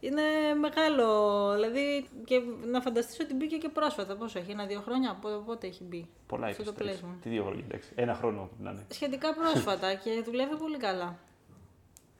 είναι 0.00 0.22
μεγάλο. 0.60 1.08
Δηλαδή 1.54 2.08
και 2.24 2.40
να 2.64 2.80
φανταστείς 2.80 3.20
ότι 3.20 3.34
μπήκε 3.34 3.56
και 3.56 3.68
πρόσφατα. 3.68 4.16
Πόσο 4.16 4.38
έχει, 4.38 4.50
ένα-δύο 4.50 4.80
χρόνια, 4.80 5.18
πότε, 5.20 5.34
πότε 5.46 5.66
έχει 5.66 5.84
μπει. 5.84 6.08
Πολλά 6.26 6.46
αυτό 6.46 6.62
το 6.64 6.72
είπες, 6.74 6.86
τρεις. 6.86 7.00
placement. 7.00 7.18
Τι 7.22 7.28
δύο 7.28 7.44
χρόνια, 7.44 7.64
εντάξει. 7.68 7.92
Ένα 7.94 8.14
χρόνο 8.14 8.50
να 8.58 8.70
είναι. 8.70 8.86
Σχετικά 8.88 9.34
πρόσφατα 9.34 9.94
και 9.94 10.22
δουλεύει 10.24 10.56
πολύ 10.56 10.76
καλά. 10.76 11.18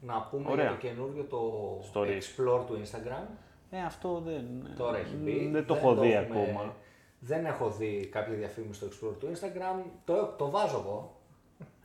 Να 0.01 0.21
πούμε 0.21 0.51
Ωραία. 0.51 0.64
για 0.64 0.73
το 0.73 0.81
καινούριο 0.87 1.25
το 1.25 1.41
Stories. 1.93 2.07
Explore 2.07 2.67
του 2.67 2.81
Instagram. 2.85 3.27
Ε, 3.71 3.83
αυτό 3.87 4.23
δεν. 4.27 4.45
Τώρα 4.77 4.99
έχει 4.99 5.14
μπει. 5.14 5.49
Δεν 5.53 5.67
το 5.67 5.75
έχω 5.75 5.95
δει 5.95 6.12
έχουμε- 6.12 6.43
ακόμα. 6.43 6.75
Δεν 7.19 7.45
έχω 7.45 7.71
δει 7.71 8.09
κάποια 8.12 8.35
διαφήμιση 8.35 8.75
στο 8.81 8.87
Explore 9.09 9.14
του 9.21 9.29
Instagram. 9.35 9.83
Το, 10.05 10.35
το 10.39 10.51
βάζω 10.51 10.77
εγώ. 10.85 11.14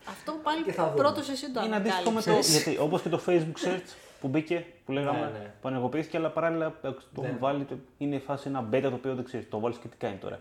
Αυτό 0.09 0.33
πάλι 0.43 0.63
Και 0.63 0.71
θα 0.71 0.83
δούμε. 0.83 0.95
πρώτος 0.95 1.29
εσύ 1.29 1.51
το 1.51 1.61
Είναι 1.63 1.75
αντίστοιχο 1.75 2.03
με 2.11 2.21
το. 2.21 2.29
ανακάλυψες. 2.31 2.63
Γιατί 2.63 2.79
όπως 2.79 3.01
και 3.01 3.09
το 3.09 3.21
Facebook 3.27 3.67
search 3.67 3.95
που 4.21 4.27
μπήκε, 4.27 4.65
που 4.85 4.91
λέγαμε, 4.91 5.19
Ναι, 5.19 5.25
ναι. 5.39 5.53
που 5.61 5.67
ενεργοποιήθηκε, 5.67 6.17
αλλά 6.17 6.29
παράλληλα 6.29 6.65
ε, 6.65 6.71
το 6.91 7.21
Ναι. 7.21 7.27
έχουν 7.27 7.39
βάλει. 7.39 7.63
το- 7.63 7.75
Είναι 7.97 8.15
η 8.15 8.19
φάση 8.19 8.47
ένα 8.47 8.67
beta 8.71 8.81
το 8.81 8.93
οποίο 8.93 9.15
δεν 9.15 9.23
ξέρεις. 9.25 9.49
Το 9.49 9.59
βάλεις 9.59 9.77
και 9.77 9.87
τι 9.87 9.97
κάνει 9.97 10.15
τώρα. 10.15 10.39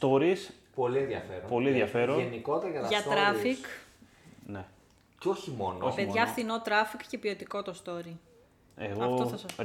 Stories, 0.00 0.50
Πολύ 0.74 0.98
ενδιαφέρον. 0.98 1.48
Πολύ 1.48 1.68
ενδιαφέρον. 1.68 2.18
Γενικότερα 2.18 2.70
για 2.70 2.80
τα 2.80 2.86
Για 2.88 2.98
stories, 3.00 3.44
traffic. 3.44 3.64
ναι. 4.46 4.64
Και 5.18 5.28
όχι 5.28 5.50
μόνο. 5.50 5.92
Παιδιά, 5.94 6.26
φθηνό 6.26 6.62
traffic 6.64 7.00
και 7.08 7.18
ποιοτικό 7.18 7.62
το 7.62 7.74
story. 7.84 8.12
Αυτό 8.80 9.04
Εγώ, 9.04 9.16
θα 9.16 9.26
σας 9.36 9.42
πω. 9.42 9.62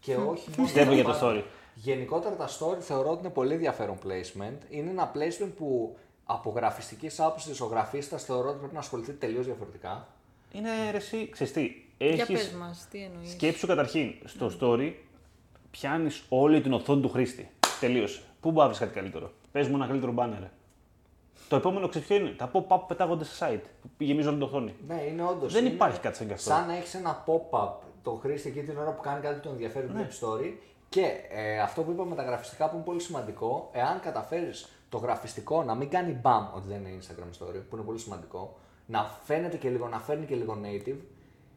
Rich. 0.00 0.04
Και 0.04 0.14
όχι 0.14 0.50
μόνο. 0.50 0.62
Πιστεύω 0.62 0.92
για 0.92 1.04
το 1.04 1.18
story. 1.22 1.42
Γενικότερα 1.74 2.34
τα 2.34 2.48
story 2.48 2.80
θεωρώ 2.80 3.10
ότι 3.10 3.20
είναι 3.20 3.30
πολύ 3.30 3.52
ενδιαφέρον 3.52 3.96
placement. 4.04 4.58
Είναι 4.70 4.90
ένα 4.90 5.12
placement 5.14 5.50
που 5.56 5.96
από 6.24 6.50
γραφιστικής 6.50 7.20
άποψης 7.20 7.60
ο 7.60 7.66
γραφίστα 7.66 8.18
θεωρώ 8.18 8.48
ότι 8.48 8.58
πρέπει 8.58 8.74
να 8.74 8.80
ασχοληθεί 8.80 9.12
τελείως 9.12 9.44
διαφορετικά. 9.44 10.08
Είναι 10.52 10.68
ρε, 10.90 10.96
εσύ, 10.96 11.28
ξέρεις 11.30 11.52
τι, 11.52 11.60
Για 11.98 12.08
έχεις 12.08 12.26
πες 12.26 12.52
μας, 12.52 12.86
τι 12.90 13.02
εννοείς. 13.02 13.30
σκέψου 13.30 13.66
καταρχήν 13.66 14.14
στο 14.24 14.50
story, 14.60 14.92
πιάνεις 15.70 16.24
όλη 16.28 16.60
την 16.60 16.72
οθόνη 16.72 17.00
του 17.00 17.08
χρήστη. 17.08 17.50
Τελείωσε. 17.80 18.22
Πού 18.40 18.50
μπορείς 18.50 18.60
να 18.60 18.66
βρεις 18.66 18.78
κάτι 18.78 18.94
καλύτερο. 18.94 19.32
Πες 19.52 19.68
μου 19.68 19.76
ένα 19.76 19.86
καλύτερο 19.86 20.14
banner. 20.16 20.48
Το 21.48 21.56
επόμενο 21.56 21.88
ξέρεις 21.88 22.08
ποιο 22.08 22.16
είναι; 22.16 22.30
Τα 22.30 22.50
pop-up 22.52 22.66
που 22.68 22.86
πετάγονται 22.86 23.24
σε 23.24 23.46
site. 23.46 23.64
Που 23.96 24.04
γεμίζουν 24.04 24.30
όλη 24.30 24.38
την 24.38 24.48
οθόνη. 24.48 24.74
Ναι, 24.86 25.02
είναι 25.02 25.22
όντως. 25.22 25.52
Δεν 25.52 25.66
υπάρχει 25.66 26.00
κάτι 26.00 26.16
σαν 26.16 26.26
κι 26.26 26.32
αυτό. 26.32 26.50
Σαν 26.50 26.66
να 26.66 26.76
έχεις 26.76 26.94
ένα 26.94 27.24
pop-up 27.26 27.72
το 28.02 28.10
χρήστη 28.10 28.48
εκεί 28.48 28.62
την 28.62 28.78
ώρα 28.78 28.90
που 28.90 29.02
κάνει 29.02 29.20
κάτι 29.20 29.34
που 29.34 29.40
τον 29.40 29.52
ενδιαφέρει 29.52 29.88
ναι. 29.92 30.08
story. 30.20 30.52
Και 30.88 31.06
ε, 31.30 31.60
αυτό 31.60 31.82
που 31.82 31.90
είπαμε 31.90 32.08
με 32.08 32.16
τα 32.16 32.22
γραφιστικά 32.22 32.68
που 32.68 32.74
είναι 32.76 32.84
πολύ 32.84 33.00
σημαντικό, 33.00 33.70
εάν 33.72 34.00
καταφέρεις 34.00 34.68
το 34.88 34.98
γραφιστικό 34.98 35.62
να 35.62 35.74
μην 35.74 35.88
κάνει 35.88 36.12
μπαμ 36.12 36.46
ότι 36.54 36.68
δεν 36.68 36.84
είναι 36.84 36.98
Instagram 37.00 37.44
story, 37.44 37.60
που 37.68 37.76
είναι 37.76 37.84
πολύ 37.84 37.98
σημαντικό, 37.98 38.56
να 38.86 39.10
φαίνεται 39.24 39.56
και 39.56 39.68
λίγο, 39.68 39.88
να 39.88 39.98
φέρνει 39.98 40.26
και 40.26 40.34
λίγο 40.34 40.58
native, 40.64 40.96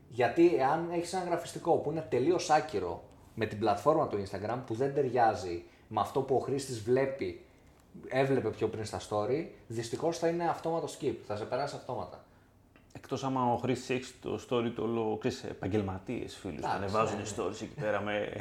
γιατί 0.10 0.56
εάν 0.56 0.90
έχεις 0.92 1.14
ένα 1.14 1.24
γραφιστικό 1.24 1.72
που 1.72 1.92
είναι 1.92 2.08
τελείως 2.10 2.50
άκυρο 2.50 3.04
με 3.36 3.46
την 3.46 3.60
πλατφόρμα 3.60 4.08
του 4.08 4.24
Instagram 4.24 4.58
που 4.66 4.74
δεν 4.74 4.94
ταιριάζει 4.94 5.64
με 5.88 6.00
αυτό 6.00 6.22
που 6.22 6.36
ο 6.36 6.40
χρήστης 6.40 6.82
βλέπει, 6.82 7.46
έβλεπε 8.08 8.50
πιο 8.50 8.68
πριν 8.68 8.86
στα 8.86 9.00
story, 9.10 9.46
δυστυχώς 9.68 10.18
θα 10.18 10.28
είναι 10.28 10.50
αυτόματος 10.50 10.98
skip, 11.00 11.16
θα 11.28 11.36
σε 11.36 11.46
περάσει 11.46 11.76
αυτόματα. 11.76 12.23
Εκτός 12.96 13.24
άμα 13.24 13.54
ο 13.54 13.56
χρήστης 13.56 13.90
έχει 13.90 14.14
το 14.22 14.40
story 14.50 14.72
του 14.76 14.84
όλο 14.84 15.20
επαγγελματίες 15.50 16.36
φίλους 16.36 16.56
που 16.60 16.66
Εντάξει, 16.66 16.78
ανεβάζουν 16.78 17.18
ναι, 17.18 17.22
ναι. 17.24 17.30
stories 17.38 17.62
εκεί 17.62 17.74
πέρα 17.82 18.02
με. 18.02 18.34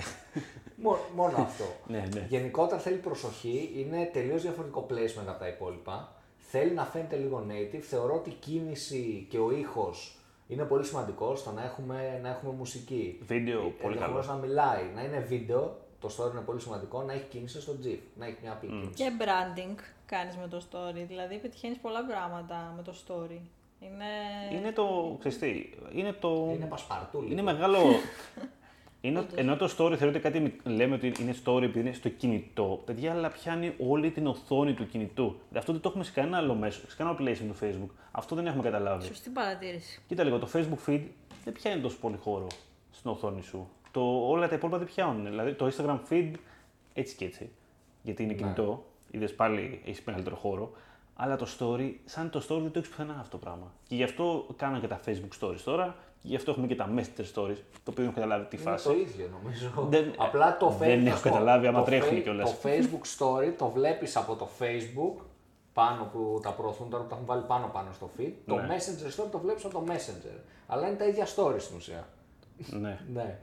Μό- 0.76 0.98
Μόνο 1.14 1.36
αυτό. 1.38 1.64
Ναι, 1.92 2.08
ναι. 2.14 2.26
Γενικότερα 2.28 2.80
θέλει 2.80 2.96
προσοχή, 2.96 3.72
είναι 3.76 4.10
τελείως 4.12 4.42
διαφορετικό 4.42 4.86
placement 4.90 5.26
από 5.28 5.38
τα 5.38 5.48
υπόλοιπα. 5.48 6.12
Θέλει 6.38 6.70
να 6.72 6.84
φαίνεται 6.84 7.16
λίγο 7.16 7.46
native. 7.48 7.78
Θεωρώ 7.80 8.14
ότι 8.14 8.30
η 8.30 8.36
κίνηση 8.40 9.26
και 9.30 9.38
ο 9.38 9.50
ήχος 9.52 10.16
είναι 10.48 10.64
πολύ 10.64 10.84
σημαντικός 10.84 11.38
στο 11.40 11.50
να 11.52 11.64
έχουμε, 11.64 12.18
να 12.22 12.28
έχουμε 12.28 12.52
μουσική. 12.52 13.18
Βίντεο, 13.26 13.60
πολύ 13.60 13.94
Ενδεχομένως 13.94 14.26
καλό. 14.26 14.38
να 14.40 14.46
μιλάει, 14.46 14.84
να 14.94 15.02
είναι 15.04 15.18
βίντεο, 15.18 15.76
το 16.00 16.08
story 16.16 16.30
είναι 16.30 16.40
πολύ 16.40 16.60
σημαντικό, 16.60 17.02
να 17.02 17.12
έχει 17.12 17.24
κίνηση 17.30 17.60
στο 17.60 17.76
GIF, 17.84 17.98
να 18.18 18.26
έχει 18.26 18.36
μια 18.42 18.52
απλή 18.52 18.68
κίνηση. 18.68 18.90
Και 18.94 19.10
branding 19.18 19.74
κάνεις 20.06 20.36
με 20.36 20.48
το 20.48 20.62
story, 20.70 21.04
δηλαδή 21.08 21.38
πετυχαίνεις 21.38 21.78
πολλά 21.78 22.04
πράγματα 22.06 22.72
με 22.76 22.82
το 22.82 22.94
story. 23.06 23.38
Είναι... 23.84 24.56
Είναι 24.58 24.72
το. 24.72 25.16
Ξέρεις 25.18 25.38
τι, 25.38 25.70
είναι 25.98 26.12
το. 26.12 26.50
Είναι 26.54 26.66
πασπαρτού 26.66 27.20
λίγο. 27.20 27.32
Είναι 27.32 27.42
μεγάλο. 27.42 27.78
είναι, 29.00 29.26
ενώ 29.34 29.56
το 29.56 29.64
story 29.64 29.94
θεωρείται 29.96 30.18
κάτι. 30.18 30.40
μι- 30.40 30.66
Λέμε 30.66 30.94
ότι 30.94 31.12
είναι 31.20 31.34
story 31.44 31.62
επειδή 31.62 31.80
είναι 31.80 31.92
στο 31.92 32.08
κινητό. 32.08 32.82
Παιδιά, 32.84 33.12
αλλά 33.12 33.28
πιάνει 33.30 33.74
όλη 33.78 34.10
την 34.10 34.26
οθόνη 34.26 34.74
του 34.74 34.86
κινητού. 34.86 35.36
Αυτό 35.54 35.72
δεν 35.72 35.80
το 35.80 35.88
έχουμε 35.88 36.04
σε 36.04 36.12
κανένα 36.12 36.36
άλλο 36.36 36.54
μέσο, 36.54 36.90
σε 36.90 36.96
κανένα 36.96 37.16
placement 37.20 37.46
του 37.52 37.56
Facebook. 37.60 37.94
Αυτό 38.10 38.34
δεν 38.34 38.46
έχουμε 38.46 38.62
καταλάβει. 38.62 39.06
Σωστή 39.06 39.30
παρατήρηση. 39.30 40.00
Κοίτα 40.08 40.24
λίγο, 40.24 40.38
το 40.38 40.48
Facebook 40.52 40.88
feed 40.90 41.02
δεν 41.44 41.52
πιάνει 41.52 41.80
τόσο 41.80 41.96
πολύ 42.00 42.16
χώρο 42.16 42.46
στην 42.90 43.10
οθόνη 43.10 43.42
σου. 43.42 43.68
Το, 43.90 44.28
όλα 44.28 44.48
τα 44.48 44.54
υπόλοιπα 44.54 44.78
δεν 44.78 44.86
πιάνουν. 44.86 45.24
Δηλαδή 45.24 45.52
το 45.52 45.70
Instagram 45.76 45.98
feed 46.12 46.30
έτσι 46.94 47.16
και 47.16 47.24
έτσι. 47.24 47.50
Γιατί 48.02 48.22
είναι 48.22 48.32
κινητό, 48.34 48.84
είδες 49.10 49.34
πάλι 49.34 49.80
έχεις 49.84 50.02
μεγαλύτερο 50.04 50.36
χώρο. 50.36 50.72
Αλλά 51.16 51.36
το 51.36 51.46
story, 51.58 51.92
σαν 52.04 52.30
το 52.30 52.38
story 52.38 52.60
δεν 52.62 52.70
το 52.72 52.78
έχεις 52.78 52.88
πουθενά 52.90 53.16
αυτό 53.20 53.30
το 53.30 53.44
πράγμα. 53.44 53.72
Και 53.88 53.94
γι' 53.94 54.02
αυτό 54.02 54.46
κάνω 54.56 54.80
και 54.80 54.86
τα 54.88 55.00
Facebook 55.06 55.40
stories 55.46 55.60
τώρα. 55.64 55.96
Και 56.22 56.28
γι' 56.28 56.36
αυτό 56.36 56.50
έχουμε 56.50 56.66
και 56.66 56.74
τα 56.74 56.88
Messenger 56.96 57.20
stories, 57.34 57.56
το 57.72 57.90
οποίο 57.90 57.94
δεν 57.94 58.04
έχω 58.04 58.14
καταλάβει 58.14 58.44
τι 58.48 58.56
Είναι 58.56 58.70
φάση. 58.70 58.84
το 58.88 58.94
ίδιο 58.94 59.28
νομίζω. 59.42 59.70
Δεν- 59.88 60.12
Απλά 60.18 60.56
το 60.56 60.68
δεν 60.68 60.88
Facebook. 60.88 61.06
έχω 61.06 61.08
να 61.10 61.16
σου 61.16 61.22
πω, 61.22 61.28
καταλάβει 61.28 61.66
άμα 61.66 61.78
το 61.78 61.84
τρέχουν 61.84 62.18
Fa- 62.18 62.22
κιόλας. 62.22 62.50
Το 62.50 62.68
Facebook 62.68 63.18
story 63.18 63.52
το 63.58 63.68
βλέπεις 63.68 64.16
από 64.16 64.34
το 64.34 64.48
Facebook 64.58 65.22
πάνω 65.72 66.04
που 66.12 66.40
τα 66.42 66.50
προωθούν 66.50 66.90
τώρα 66.90 67.02
που 67.02 67.08
τα 67.08 67.14
έχουν 67.14 67.26
βάλει 67.26 67.42
πάνω 67.42 67.66
πάνω 67.72 67.92
στο 67.92 68.10
feed. 68.18 68.32
Το 68.46 68.54
Ναι. 68.54 68.66
Messenger 68.68 69.22
story 69.22 69.28
το 69.30 69.38
βλέπεις 69.38 69.64
από 69.64 69.74
το 69.74 69.84
Messenger. 69.88 70.40
Αλλά 70.66 70.86
είναι 70.86 70.96
τα 70.96 71.04
ίδια 71.06 71.26
stories 71.36 71.60
στην 71.60 71.76
ουσία. 71.76 72.08
ναι. 72.70 72.98
Ναι. 73.12 73.38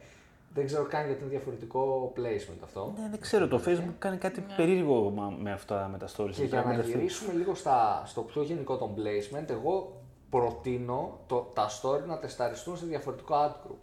Δεν 0.53 0.65
ξέρω 0.65 0.83
καν 0.83 1.05
γιατί 1.05 1.21
είναι 1.21 1.29
διαφορετικό 1.29 2.13
placement 2.17 2.59
αυτό. 2.63 2.93
ναι, 2.99 3.07
δεν 3.09 3.19
ξέρω. 3.19 3.47
Το 3.47 3.61
Facebook 3.65 3.93
κάνει 3.99 4.17
κάτι 4.17 4.45
περίεργο 4.57 5.09
μα- 5.09 5.35
με 5.41 5.51
αυτά 5.51 5.87
με 5.91 5.97
τα 5.97 6.07
stories. 6.07 6.31
Και 6.33 6.43
για 6.43 6.63
να 6.63 6.73
γυρίσουμε 6.81 7.33
λίγο 7.33 7.55
στα, 7.55 8.03
στο 8.05 8.21
πιο 8.21 8.41
γενικό 8.43 8.77
τον 8.77 8.95
placement, 8.95 9.49
εγώ 9.49 10.01
προτείνω 10.29 11.19
το, 11.27 11.51
τα 11.53 11.67
story 11.81 12.05
να 12.07 12.17
τεσταριστούν 12.19 12.77
σε 12.77 12.85
διαφορετικό 12.85 13.35
ad 13.35 13.67
group. 13.67 13.75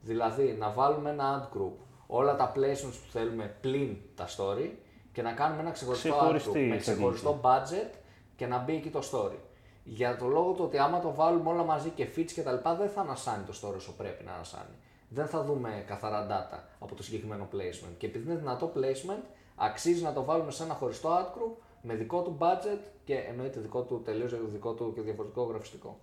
Δηλαδή 0.00 0.56
να 0.58 0.70
βάλουμε 0.70 1.10
ένα 1.10 1.48
ad 1.52 1.56
group, 1.58 1.72
όλα 2.06 2.36
τα 2.36 2.52
placements 2.56 2.98
που 3.04 3.10
θέλουμε 3.10 3.54
πλην 3.60 3.96
τα 4.14 4.26
story 4.36 4.70
και 5.12 5.22
να 5.22 5.32
κάνουμε 5.32 5.60
ένα 5.60 5.70
ξεχωριστό 5.70 6.08
ad 6.08 6.12
Ξεχωριστή 6.18 6.50
group 6.50 6.68
με 6.74 6.78
στρατηγική. 6.80 7.14
ξεχωριστό 7.14 7.40
budget 7.42 7.94
και 8.36 8.46
να 8.46 8.58
μπει 8.58 8.74
εκεί 8.74 8.90
το 8.90 9.00
story. 9.12 9.36
Για 9.84 10.16
το 10.16 10.26
λόγο 10.26 10.52
του 10.52 10.64
ότι 10.64 10.78
άμα 10.78 11.00
το 11.00 11.14
βάλουμε 11.14 11.48
όλα 11.50 11.62
μαζί 11.64 11.88
και 11.88 12.06
feeds 12.16 12.30
και 12.34 12.42
τα 12.42 12.52
λοιπά 12.52 12.74
δεν 12.74 12.88
θα 12.88 13.00
ανασάνει 13.00 13.44
το 13.44 13.52
story 13.62 13.74
όσο 13.76 13.92
πρέπει 13.92 14.24
να 14.24 14.32
ανασάνει. 14.32 14.74
Δεν 15.14 15.26
θα 15.26 15.42
δούμε 15.44 15.84
καθαρά 15.86 16.26
data 16.30 16.58
από 16.78 16.94
το 16.94 17.02
συγκεκριμένο 17.02 17.48
placement. 17.52 17.94
Και 17.98 18.06
επειδή 18.06 18.30
είναι 18.30 18.38
δυνατό 18.38 18.72
placement, 18.76 19.22
αξίζει 19.56 20.02
να 20.02 20.12
το 20.12 20.24
βάλουμε 20.24 20.50
σε 20.50 20.62
ένα 20.62 20.74
χωριστό 20.74 21.10
ad 21.10 21.38
group 21.38 21.62
με 21.82 21.94
δικό 21.94 22.22
του 22.22 22.36
budget 22.40 22.78
και 23.04 23.14
εννοείται 23.14 23.60
δικό 23.60 23.82
του 23.82 24.02
τελείως 24.04 24.50
δικό 24.52 24.72
του 24.72 24.92
και 24.94 25.00
διαφορετικό 25.00 25.42
γραφιστικό. 25.42 25.98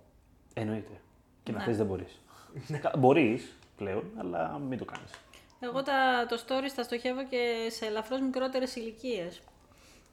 Εννοείται. 0.54 1.00
Και 1.42 1.52
να 1.52 1.58
Ναι. 1.58 1.64
θες 1.64 1.76
δεν 1.76 1.86
μπορείς. 1.86 2.20
μπορείς 2.98 3.56
πλέον, 3.76 4.04
αλλά 4.18 4.58
μην 4.68 4.78
το 4.78 4.84
κάνεις. 4.84 5.10
Εγώ 5.60 5.82
τα, 5.82 6.26
το 6.28 6.36
stories 6.46 6.72
τα 6.76 6.82
στοχεύω 6.82 7.24
και 7.24 7.68
σε 7.70 7.86
ελαφρώς 7.86 8.20
μικρότερες 8.20 8.76
ηλικίες. 8.76 9.42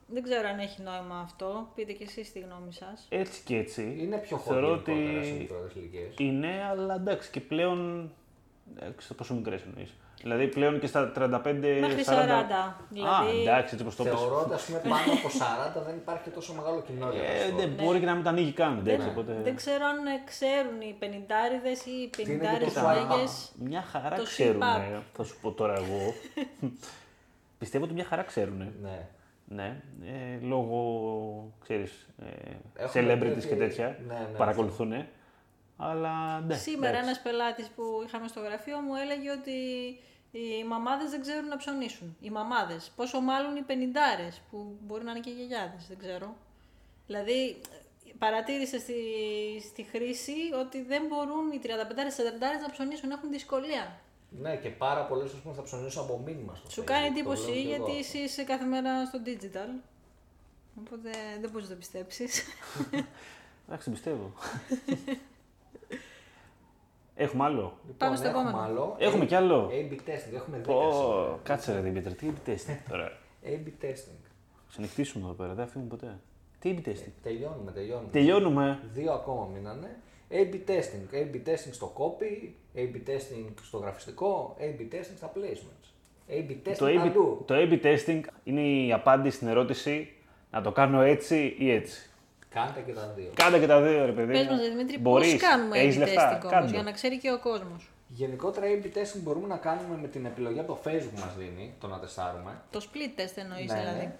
Δεν 0.07 0.23
ξέρω 0.23 0.47
αν 0.47 0.59
έχει 0.59 0.81
νόημα 0.81 1.19
αυτό. 1.19 1.67
Πείτε 1.75 1.91
και 1.91 2.03
εσείς 2.03 2.31
τη 2.31 2.39
γνώμη 2.39 2.73
σας. 2.73 3.05
Έτσι 3.09 3.43
και 3.43 3.57
έτσι. 3.57 3.95
Είναι 3.99 4.17
πιο 4.17 4.37
θεωρώ 4.37 4.67
χωρί 4.67 4.79
ότι 4.79 5.25
σε 5.25 5.31
μικρότερε 5.33 5.79
ηλικίες. 5.79 6.13
είναι, 6.17 6.63
αλλά 6.69 6.95
εντάξει 6.95 7.31
και 7.31 7.41
πλέον. 7.41 8.11
Εντάξει, 8.75 9.13
πόσο 9.13 9.33
μικρές 9.33 9.61
εννοείς. 9.63 9.93
Δηλαδή 10.21 10.47
πλέον 10.47 10.79
και 10.79 10.87
στα 10.87 11.11
35. 11.15 11.77
Μέχρι 11.79 12.03
40. 12.03 12.07
40, 12.07 12.11
Α, 12.11 12.73
δηλαδή- 12.89 13.41
εντάξει, 13.41 13.73
έτσι 13.73 13.81
όπως 13.81 13.95
το 13.95 14.03
πες. 14.03 14.13
Θεωρώ 14.13 14.39
ότι 14.41 14.53
ας 14.53 14.63
πούμε 14.65 14.79
πάνω 14.79 15.11
από 15.13 15.29
40 15.29 15.83
δεν 15.85 15.95
υπάρχει 15.95 16.23
και 16.23 16.29
τόσο 16.29 16.53
μεγάλο 16.53 16.81
κοινό 16.81 17.09
για 17.11 17.23
Ε, 17.23 17.43
αυτό. 17.43 17.55
δεν 17.55 17.69
μπορεί 17.69 17.99
και 17.99 18.05
να 18.05 18.13
μην 18.13 18.23
τα 18.23 18.29
ανοίγει 18.29 18.51
καν. 18.51 18.77
εντάξει, 18.77 18.97
Δεν, 19.05 19.09
οπότε... 19.09 19.39
δεν 19.43 19.55
ξέρω 19.55 19.85
αν 19.85 20.05
ε, 20.05 20.21
ξέρουν 20.25 20.81
οι 20.81 20.95
πενηντάριδες 20.99 21.85
ή 21.85 21.89
οι 21.91 21.95
είναι 21.99 22.09
και 22.09 22.23
πενηντάρες 22.23 22.73
το 22.73 22.81
swipe 22.81 23.09
γυναίκες. 23.09 23.51
Μια 23.59 23.81
χαρά 23.81 24.15
Το 24.15 24.23
ξέρουν. 24.23 24.61
swipe 24.61 25.01
Θα 25.13 25.23
σου 25.23 25.35
πω 25.41 25.51
τώρα 25.51 25.73
εγώ. 25.75 26.13
Πιστεύω 27.61 27.83
ότι 27.83 27.93
μια 27.93 28.05
χαρά 28.05 28.21
ξέρουν. 28.23 28.57
Ναι. 28.81 29.07
Ναι, 29.51 29.81
ε, 30.05 30.45
λόγω, 30.45 30.79
ξέρεις, 31.63 32.07
ε, 32.25 32.83
Έχουμε 32.83 33.13
celebrities 33.13 33.33
δει 33.35 33.41
και 33.41 33.53
ότι- 33.53 33.57
τέτοια 33.57 33.97
ναι, 34.07 34.13
ναι, 34.13 34.37
παρακολουθούν. 34.37 34.93
Αλλά 35.81 36.39
ναι, 36.39 36.55
Σήμερα 36.55 36.89
εντάξει. 36.89 37.07
ένας 37.07 37.21
πελάτης 37.21 37.67
που 37.67 37.83
είχαμε 38.05 38.27
στο 38.27 38.39
γραφείο 38.39 38.79
μου 38.79 38.95
έλεγε 38.95 39.31
ότι 39.31 39.51
οι 40.31 40.63
μαμάδες 40.67 41.09
δεν 41.09 41.21
ξέρουν 41.21 41.47
να 41.47 41.57
ψωνίσουν. 41.57 42.17
Οι 42.21 42.29
μαμάδες. 42.29 42.91
Πόσο 42.95 43.19
μάλλον 43.21 43.55
οι 43.55 43.61
πενηντάρες 43.61 44.41
που 44.49 44.77
μπορεί 44.81 45.03
να 45.03 45.11
είναι 45.11 45.19
και 45.19 45.29
γιαγιάδες, 45.29 45.87
δεν 45.87 45.97
ξέρω. 45.97 46.35
Δηλαδή 47.05 47.61
παρατήρησε 48.17 48.79
στη, 48.79 48.93
στη 49.67 49.83
χρήση 49.83 50.33
ότι 50.61 50.81
δεν 50.83 51.03
μπορούν 51.07 51.51
οι 51.51 51.59
35-40 51.63 51.67
να 52.61 52.71
ψωνίσουν, 52.71 53.11
έχουν 53.11 53.29
δυσκολία. 53.29 53.99
Ναι, 54.41 54.55
και 54.55 54.69
πάρα 54.69 55.05
πολλές 55.05 55.31
πούμε 55.31 55.55
θα 55.55 55.63
ψωνίσουν 55.63 56.03
από 56.03 56.21
μήνυμα 56.25 56.55
στο 56.55 56.69
Σου 56.69 56.81
Facebook, 56.81 56.85
κάνει 56.85 57.07
το 57.07 57.13
εντύπωση 57.13 57.41
βλέπω 57.43 57.57
και 57.57 57.67
γιατί 57.67 57.91
εγώ. 57.91 57.99
εσύ 57.99 58.17
είσαι 58.17 58.43
κάθε 58.43 58.65
μέρα 58.65 59.05
στο 59.05 59.19
digital. 59.25 59.81
Οπότε 60.79 61.09
δεν 61.41 61.49
μπορείς 61.49 61.67
να 61.67 61.73
το 61.73 61.79
πιστέψεις. 61.79 62.43
Εντάξει, 63.65 63.83
την 63.83 63.91
πιστεύω. 63.91 64.33
Έχουμε 67.21 67.43
άλλο. 67.43 67.61
Λοιπόν, 67.81 67.95
Πάμε 67.97 68.15
στο 68.15 68.27
έχουμε 68.27 68.49
επόμενο. 68.49 68.63
άλλο. 68.67 68.95
Έχουμε 68.99 69.23
A- 69.23 69.27
κι 69.27 69.35
άλλο. 69.35 69.69
A-B 69.71 69.93
testing. 69.93 70.33
Έχουμε 70.35 70.57
10 70.57 70.63
Πω, 70.65 70.91
σήμερα. 70.91 71.39
κάτσε 71.43 71.73
ρε 71.73 71.79
Δημήτρη, 71.79 72.13
τι 72.13 72.27
A-B 72.29 72.49
testing; 72.49 72.77
Τώρα. 72.91 73.11
A-B 73.45 73.83
testing. 73.85 74.19
Ξενυχτήσουμε 74.69 75.23
εδώ 75.25 75.33
πέρα, 75.33 75.53
δεν 75.53 75.65
θα 75.65 75.71
φύγουμε 75.71 75.89
ποτέ. 75.89 76.19
Τι 76.59 76.75
A-B 76.77 76.87
testing; 76.89 77.11
Τελειώνουμε, 77.23 77.71
τελειώνουμε. 77.71 78.09
Τελειώνουμε. 78.11 78.79
Δύο 78.93 79.11
ακόμα 79.13 79.47
μείνανε. 79.53 79.95
A-B 80.31 80.69
testing. 80.69 81.15
A-B 81.15 81.35
testing 81.49 81.71
στο 81.71 81.93
copy, 81.97 82.47
A-B 82.79 83.09
testing 83.09 83.45
στο 83.61 83.77
γραφιστικό, 83.77 84.55
A-B 84.59 84.93
testing 84.95 85.15
στα 85.17 85.31
placements. 85.35 85.87
A-B 86.29 86.51
testing 86.69 86.75
Το 86.77 86.85
A-B, 86.85 86.95
παντού. 86.97 87.43
το 87.47 87.55
A-B 87.57 87.81
testing 87.85 88.21
είναι 88.43 88.61
η 88.61 88.93
απάντηση 88.93 89.35
στην 89.35 89.47
ερώτηση 89.47 90.11
να 90.51 90.61
το 90.61 90.71
κάνω 90.71 91.01
έτσι 91.01 91.55
ή 91.59 91.71
έτσι. 91.71 92.08
Κάντε 92.49 92.79
και 92.85 92.93
τα 92.93 93.13
δύο. 93.15 93.29
Κάντε 93.33 93.59
και 93.59 93.67
τα 93.67 93.81
δύο, 93.81 94.05
ρε 94.05 94.11
παιδί. 94.11 94.31
Πες 94.33 94.45
μου. 94.45 94.51
μας, 94.51 94.67
Δημήτρη, 94.69 94.99
Μπορείς, 94.99 95.31
πώς 95.31 95.41
κάνουμε 95.41 95.77
έχεις 95.79 95.95
A-B 95.95 95.99
λεφτά, 95.99 96.29
testing 96.37 96.41
όμως, 96.41 96.51
κάντε. 96.53 96.71
για 96.71 96.81
να 96.83 96.91
ξέρει 96.91 97.17
και 97.17 97.31
ο 97.31 97.39
κόσμος. 97.39 97.89
Γενικότερα 98.07 98.65
A-B 98.67 98.85
testing 98.97 99.19
μπορούμε 99.23 99.47
να 99.47 99.57
κάνουμε 99.57 99.97
με 100.01 100.07
την 100.07 100.25
επιλογή 100.25 100.59
από 100.59 100.73
το 100.73 100.79
Facebook 100.85 101.19
μας 101.19 101.35
δίνει, 101.37 101.73
το 101.79 101.87
να 101.87 101.99
τεστάρουμε. 101.99 102.51
Το 102.71 102.79
split 102.83 103.19
test 103.19 103.31
εννοείς 103.35 103.71
Ναι, 103.71 103.79
δηλαδή. 103.79 103.99
ναι. 103.99 104.11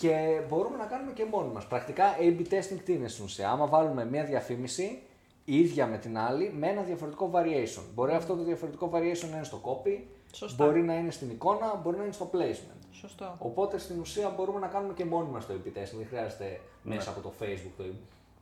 και 0.00 0.40
μπορούμε 0.48 0.76
να 0.76 0.84
κάνουμε 0.84 1.12
και 1.12 1.24
μόνοι 1.30 1.52
μας. 1.52 1.66
Πρακτικά 1.66 2.16
A-B 2.20 2.40
testing 2.40 2.78
τι 2.84 2.92
είναι 2.92 3.08
στην 3.08 3.24
ουσία; 3.24 3.50
Άμα 3.50 3.66
βάλουμε 3.66 4.04
μια 4.04 4.24
διαφήμιση 4.24 5.02
ίδια 5.44 5.86
με 5.86 5.98
την 5.98 6.18
άλλη 6.18 6.52
με 6.58 6.66
ένα 6.68 6.82
διαφορετικό 6.82 7.30
variation. 7.34 7.82
Μπορεί 7.94 8.12
αυτό 8.12 8.34
το 8.36 8.42
διαφορετικό 8.42 8.90
variation 8.94 9.28
να 9.30 9.36
είναι 9.36 9.44
στο 9.44 9.60
copy, 9.64 9.98
Σωστά. 10.32 10.64
μπορεί 10.64 10.82
να 10.82 10.94
είναι 10.94 11.10
στην 11.10 11.30
εικόνα, 11.30 11.80
μπορεί 11.82 11.96
να 11.96 12.02
είναι 12.02 12.12
στο 12.12 12.30
placement. 12.34 12.78
Σωστό. 12.92 13.36
Οπότε 13.38 13.78
στην 13.78 14.00
ουσία 14.00 14.28
μπορούμε 14.28 14.58
να 14.58 14.66
κάνουμε 14.66 14.94
και 14.94 15.04
μόνοι 15.04 15.30
μας 15.30 15.46
το 15.46 15.54
A-B 15.54 15.68
testing. 15.68 15.96
Δεν 15.96 16.06
χρειάζεται 16.08 16.60
μέσα 16.82 17.10
από 17.10 17.20
το 17.20 17.32
Facebook 17.40 17.72
το, 17.76 17.84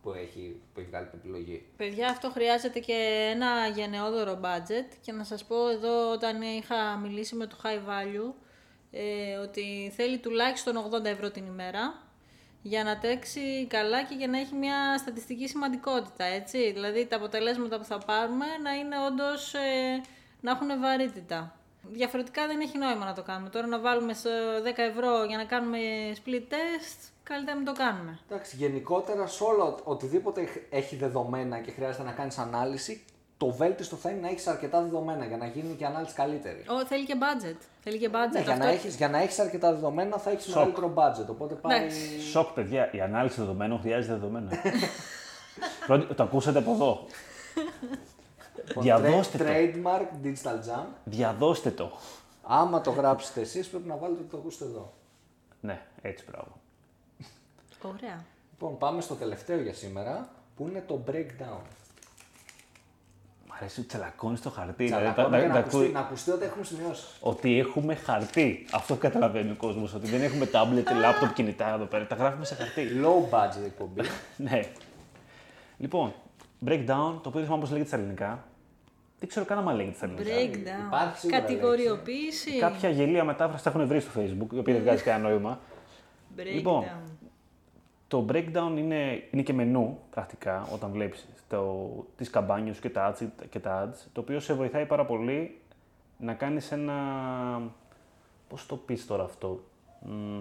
που, 0.02 0.12
έχει, 0.12 0.60
που 0.74 0.80
έχει 0.80 0.88
βγάλει 0.88 1.06
την 1.06 1.18
επιλογή. 1.18 1.66
Παιδιά, 1.76 2.08
αυτό 2.08 2.30
χρειάζεται 2.30 2.78
και 2.78 3.28
ένα 3.34 3.66
γενναιόδωρο 3.74 4.40
budget 4.42 4.96
και 5.00 5.12
να 5.12 5.24
σας 5.24 5.44
πω 5.44 5.68
εδώ 5.68 6.12
όταν 6.12 6.42
είχα 6.42 6.96
μιλήσει 6.96 7.34
με 7.34 7.46
το 7.46 7.56
high 7.62 7.90
value 7.90 8.32
ε, 8.90 9.36
ότι 9.36 9.92
θέλει 9.96 10.18
τουλάχιστον 10.18 10.76
80 11.02 11.04
ευρώ 11.04 11.30
την 11.30 11.46
ημέρα 11.46 12.06
για 12.62 12.84
να 12.84 12.98
τρέξει 12.98 13.66
καλά 13.66 14.04
και 14.04 14.14
για 14.14 14.26
να 14.26 14.38
έχει 14.38 14.54
μια 14.54 14.98
στατιστική 14.98 15.48
σημαντικότητα, 15.48 16.24
έτσι. 16.24 16.72
Δηλαδή 16.72 17.06
τα 17.06 17.16
αποτελέσματα 17.16 17.78
που 17.78 17.84
θα 17.84 17.98
πάρουμε 17.98 18.46
να 18.62 18.72
είναι 18.72 18.96
όντως, 19.06 19.54
ε, 19.54 20.00
να 20.40 20.50
έχουν 20.50 20.80
βαρύτητα. 20.80 21.58
Διαφορετικά 21.92 22.46
δεν 22.46 22.60
έχει 22.60 22.78
νόημα 22.78 23.04
να 23.04 23.12
το 23.14 23.22
κάνουμε. 23.22 23.48
Τώρα 23.50 23.66
να 23.66 23.78
βάλουμε 23.78 24.14
σε 24.14 24.28
10 24.64 24.68
ευρώ 24.76 25.24
για 25.28 25.36
να 25.36 25.44
κάνουμε 25.44 25.78
split 26.24 26.52
test, 26.52 26.98
καλύτερα 27.22 27.56
να 27.58 27.62
μην 27.64 27.64
το 27.64 27.72
κάνουμε. 27.72 28.18
Εντάξει, 28.28 28.56
γενικότερα 28.56 29.26
σε 29.26 29.44
όλο 29.44 29.78
οτιδήποτε 29.84 30.48
έχει 30.70 30.96
δεδομένα 30.96 31.58
και 31.58 31.70
χρειάζεται 31.70 32.04
να 32.04 32.12
κάνεις 32.12 32.38
ανάλυση, 32.38 33.04
το 33.38 33.50
βέλτιστο 33.50 33.96
θα 33.96 34.10
είναι 34.10 34.20
να 34.20 34.28
έχεις 34.28 34.46
αρκετά 34.46 34.80
δεδομένα 34.82 35.24
για 35.24 35.36
να 35.36 35.46
γίνει 35.46 35.74
και 35.74 35.82
η 35.82 35.86
ανάλυση 35.86 36.14
καλύτερη. 36.14 36.64
Ω, 36.68 36.86
θέλει 36.86 37.04
και 37.06 37.14
budget. 37.20 37.56
Θέλει 37.82 37.98
και 37.98 38.08
budget. 38.12 38.32
Ναι, 38.32 38.40
για, 38.40 38.52
Αυτό- 38.52 38.64
να 38.64 38.70
έχεις, 38.70 38.96
για 38.96 39.08
να 39.08 39.18
έχεις 39.18 39.38
αρκετά 39.38 39.72
δεδομένα 39.72 40.18
θα 40.18 40.30
έχεις 40.30 40.44
Σοκ. 40.44 40.54
μεγαλύτερο 40.54 40.92
budget, 40.96 41.26
οπότε 41.30 41.54
πάει... 41.54 41.76
Εντάξει. 41.78 42.20
Σοκ, 42.20 42.48
παιδιά, 42.52 42.88
η 42.92 43.00
ανάλυση 43.00 43.40
δεδομένων 43.40 43.80
χρειάζεται 43.80 44.12
δεδομένα. 44.12 44.50
Πρώτη- 45.86 46.14
το 46.14 46.22
ακούσατε 46.22 46.58
από 46.58 46.72
εδώ. 46.72 47.06
Λοιπόν, 48.68 48.82
Διαδώστε 48.82 49.38
tra- 49.38 49.40
το. 49.40 49.80
Trademark 49.82 50.26
Digital 50.26 50.54
Jam. 50.68 50.84
Διαδώστε 51.04 51.70
το. 51.70 51.90
Άμα 52.42 52.80
το 52.80 52.90
γράψετε 52.90 53.40
εσείς 53.40 53.68
πρέπει 53.68 53.88
να 53.88 53.96
βάλετε 53.96 54.20
ότι 54.20 54.30
το 54.30 54.36
ακούσετε 54.36 54.64
εδώ. 54.64 54.92
Ναι, 55.60 55.80
έτσι 56.02 56.24
μπράβο. 56.30 56.48
Ωραία. 57.82 58.24
Λοιπόν, 58.52 58.78
πάμε 58.78 59.00
στο 59.00 59.14
τελευταίο 59.14 59.60
για 59.60 59.74
σήμερα, 59.74 60.28
που 60.56 60.66
είναι 60.68 60.84
το 60.86 61.00
breakdown. 61.10 61.60
Μ' 63.48 63.52
αρέσει 63.58 63.80
ότι 63.80 63.88
τσαλακώνεις 63.88 64.40
το 64.42 64.50
χαρτί. 64.50 64.84
δηλαδή, 64.84 65.02
Τσαλακώνω 65.02 65.28
τα- 65.28 65.38
για 65.38 65.46
τα- 65.48 65.54
να 65.54 65.60
τα 65.60 65.60
ακουστεί, 65.60 65.78
ακούει- 65.78 65.92
να 65.92 66.00
ακουστεί 66.00 66.30
ότι 66.30 66.44
έχουμε 66.44 66.64
σημειώσει. 66.64 67.04
Ότι 67.20 67.58
έχουμε 67.58 67.94
χαρτί. 67.94 68.66
Αυτό 68.72 68.96
καταλαβαίνει 68.96 69.50
ο 69.50 69.54
κόσμος. 69.56 69.94
Ότι 69.94 70.06
δεν 70.06 70.22
έχουμε 70.22 70.46
τάμπλετ, 70.46 70.90
λάπτοπ, 70.90 71.32
κινητά 71.32 71.68
εδώ 71.74 71.84
πέρα. 71.84 72.06
Τα 72.06 72.14
γράφουμε 72.14 72.44
σε 72.44 72.54
χαρτί. 72.54 72.86
Low 73.02 73.34
budget 73.34 73.64
εκπομπή. 73.64 74.00
ναι. 74.36 74.60
Λοιπόν, 75.78 76.12
breakdown, 76.66 76.86
το 76.86 77.28
οποίο 77.28 77.30
δεν 77.32 77.44
θυμάμαι 77.44 77.60
πώς 77.60 77.70
λέγεται 77.70 77.88
στα 77.88 77.96
ελληνικά. 77.96 78.44
Δεν 79.18 79.28
ξέρω 79.28 79.44
καν 79.44 79.68
αν 79.68 79.76
λέγεται 79.76 79.96
στα 79.96 80.06
ελληνικά. 80.06 80.32
Breakdown. 80.32 80.86
Υπάρχει 80.86 81.18
σίγουρα 81.18 81.40
Κατηγοριοποίηση. 81.40 82.58
Κάποια 82.58 82.88
γελία 82.88 83.24
μετάφραση 83.24 83.64
τα 83.64 83.70
έχουν 83.70 83.86
βρει 83.86 84.00
στο 84.00 84.20
Facebook, 84.20 84.54
η 84.54 84.58
οποία 84.58 84.74
δεν 84.74 84.82
βγάζει 84.82 85.02
κανένα 85.02 85.28
νόημα. 85.28 85.60
Breakdown. 86.36 86.54
Λοιπόν, 86.54 86.84
Το 88.08 88.26
breakdown 88.32 88.72
είναι, 88.76 89.22
είναι 89.30 89.42
και 89.42 89.52
μενού, 89.52 89.98
πρακτικά, 90.10 90.68
όταν 90.72 90.90
βλέπεις 90.90 91.28
το, 91.48 91.88
τις 92.16 92.30
καμπάνιες 92.30 92.74
σου 92.74 92.82
και 92.82 92.90
τα, 92.90 93.14
ads, 93.14 93.26
και 93.50 93.58
τα 93.58 93.88
ads, 93.88 94.06
το 94.12 94.20
οποίο 94.20 94.40
σε 94.40 94.54
βοηθάει 94.54 94.86
πάρα 94.86 95.04
πολύ 95.04 95.60
να 96.18 96.34
κάνεις 96.34 96.72
ένα... 96.72 96.94
Πώς 98.48 98.66
το 98.66 98.76
πεις 98.76 99.06
τώρα 99.06 99.24
αυτό... 99.24 99.64
Μ, 100.00 100.40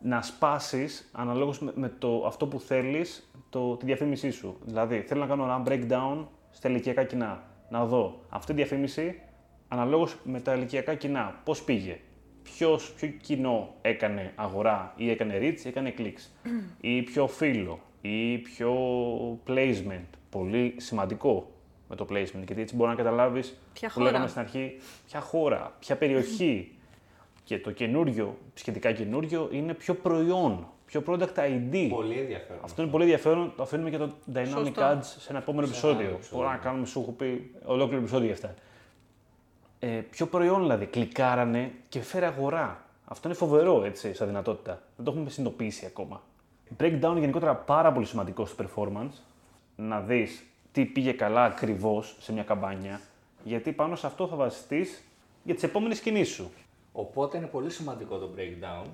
να 0.00 0.22
σπάσεις 0.22 1.10
αναλόγως 1.12 1.58
με, 1.58 1.72
με 1.74 1.88
το, 1.88 2.26
αυτό 2.26 2.46
που 2.46 2.60
θέλεις 2.60 3.30
το, 3.50 3.76
τη 3.76 3.84
διαφήμισή 3.84 4.30
σου. 4.30 4.56
Δηλαδή, 4.64 5.00
θέλω 5.00 5.20
να 5.20 5.26
κάνω 5.26 5.44
ένα 5.44 5.62
breakdown 5.66 6.24
στα 6.56 6.68
ηλικιακά 6.68 7.04
κοινά. 7.04 7.42
Να 7.68 7.84
δω 7.84 8.20
αυτή 8.28 8.52
τη 8.52 8.56
διαφήμιση 8.56 9.20
αναλόγως 9.68 10.16
με 10.24 10.40
τα 10.40 10.54
ηλικιακά 10.54 10.94
κοινά. 10.94 11.40
Πώς 11.44 11.62
πήγε; 11.62 11.98
Ποιος, 12.42 12.92
ποιο 12.92 13.08
κοινό 13.08 13.74
έκανε 13.82 14.32
αγορά 14.34 14.92
ή 14.96 15.10
έκανε 15.10 15.38
reach 15.38 15.60
ή 15.64 15.68
έκανε 15.68 15.94
clicks; 15.98 16.50
ή 16.80 17.02
ποιο 17.02 17.26
φίλο; 17.26 17.80
Ή 18.00 18.38
ποιο 18.38 18.74
placement; 19.46 20.06
Πολύ 20.30 20.74
σημαντικό 20.76 21.50
με 21.88 21.96
το 21.96 22.06
placement, 22.10 22.44
γιατί 22.46 22.60
έτσι 22.60 22.76
μπορείς 22.76 22.96
να 22.96 23.02
καταλάβεις 23.02 23.58
Ποια 23.72 23.88
που 23.88 23.94
χώρα; 23.94 24.10
λέγαμε 24.10 24.28
στην 24.28 24.40
αρχή, 24.40 24.76
ποια 25.06 25.20
χώρα, 25.20 25.76
ποια 25.78 25.96
περιοχή. 25.96 26.75
Και 27.46 27.58
το 27.58 27.70
καινούριο, 27.70 28.36
σχετικά 28.54 28.92
καινούριο, 28.92 29.48
είναι 29.52 29.74
πιο 29.74 29.94
προϊόν, 29.94 30.66
πιο 30.86 31.02
product 31.06 31.34
ID. 31.34 31.86
Πολύ 31.90 32.18
ενδιαφέρον. 32.18 32.60
Αυτό 32.64 32.82
είναι 32.82 32.90
πολύ 32.90 33.02
ενδιαφέρον. 33.04 33.52
Το 33.56 33.62
αφήνουμε 33.62 33.90
και 33.90 33.96
το 33.96 34.10
Dynamic 34.34 34.46
Σωστό. 34.48 34.82
Ads 34.82 35.02
σε 35.02 35.26
ένα 35.30 35.38
επόμενο 35.38 35.66
Σε 35.66 35.72
ένα 35.72 35.88
επεισόδιο. 35.88 36.06
άλλο 36.06 36.14
επεισόδιο. 36.14 36.36
Μπορούμε 36.38 36.52
να 36.54 36.58
κάνουμε, 36.62 36.86
σου 36.86 37.00
έχω 37.00 37.10
πει, 37.10 37.54
ολόκληρο 37.64 38.00
επεισόδιο 38.00 38.26
γι' 38.26 38.32
αυτά. 38.32 38.54
Ε, 39.78 39.86
πιο 39.86 40.26
προϊόν 40.26 40.60
δηλαδή, 40.60 40.86
κλικάρανε 40.86 41.72
και 41.88 42.00
φέρε 42.00 42.26
αγορά. 42.26 42.84
Αυτό 43.04 43.28
είναι 43.28 43.36
φοβερό 43.36 43.84
έτσι, 43.84 44.14
σαν 44.14 44.26
δυνατότητα. 44.26 44.82
Δεν 44.96 45.04
το 45.04 45.10
έχουμε 45.10 45.30
συνειδητοποιήσει 45.30 45.86
ακόμα. 45.86 46.22
Breakdown 46.80 47.16
γενικότερα 47.18 47.54
πάρα 47.54 47.92
πολύ 47.92 48.06
σημαντικό 48.06 48.46
στο 48.46 48.64
performance. 48.64 49.18
Να 49.76 50.00
δεις 50.00 50.44
τι 50.72 50.84
πήγε 50.84 51.12
καλά 51.12 51.44
ακριβώς 51.44 52.16
σε 52.20 52.32
μια 52.32 52.42
καμπάνια. 52.42 53.00
Γιατί 53.44 53.72
πάνω 53.72 53.96
σε 53.96 54.06
αυτό 54.06 54.26
θα 54.26 54.36
βασιστείς 54.36 55.02
για 55.42 55.54
τις 55.54 55.62
επόμενες 55.62 56.00
κινήσεις 56.00 56.34
σου. 56.34 56.50
Οπότε 56.98 57.36
είναι 57.36 57.46
πολύ 57.46 57.70
σημαντικό 57.70 58.18
το 58.18 58.30
breakdown. 58.36 58.86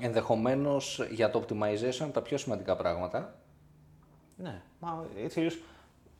Ενδεχομένως 0.00 1.06
για 1.10 1.30
το 1.30 1.44
optimization 1.48 2.00
είναι 2.00 2.10
τα 2.12 2.22
πιο 2.22 2.38
σημαντικά 2.38 2.76
πράγματα. 2.76 3.34
Ναι, 4.36 4.62
μα 4.80 5.04
έτσι 5.22 5.38
αλλιώς 5.38 5.58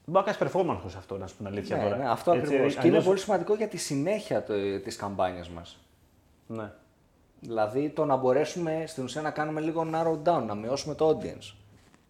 Μπορεί 0.07 0.27
να 0.27 0.33
κάνεις 0.33 0.55
performance 0.55 0.91
σε 0.91 0.99
αυτό, 0.99 1.19
να 1.19 1.27
σου 1.27 1.37
πω 1.37 1.39
την 1.45 1.53
αλήθεια 1.53 1.77
Ναι, 1.77 1.83
τώρα. 1.83 1.97
ναι, 1.97 2.09
αυτό 2.11 2.33
Έτσι, 2.33 2.47
ακριβώς. 2.47 2.73
Και 2.73 2.79
είναι 2.79 2.89
αλλιώς- 2.89 3.05
πολύ 3.05 3.19
σημαντικό 3.19 3.55
για 3.55 3.69
τη 3.69 3.77
συνέχεια 3.77 4.43
της 4.85 4.97
καμπάνιας 4.97 5.49
μας. 5.49 5.79
Ναι. 6.47 6.73
Δηλαδή 7.41 7.91
το 7.91 8.05
να 8.05 8.17
μπορέσουμε 8.17 8.85
στην 8.87 9.05
ουσία 9.05 9.23
να 9.23 9.31
κάνουμε 9.31 9.61
λίγο 9.61 9.87
narrow 9.93 10.19
down, 10.29 10.43
να 10.47 10.55
μειώσουμε 10.55 10.95
το 10.95 11.09
audience. 11.09 11.55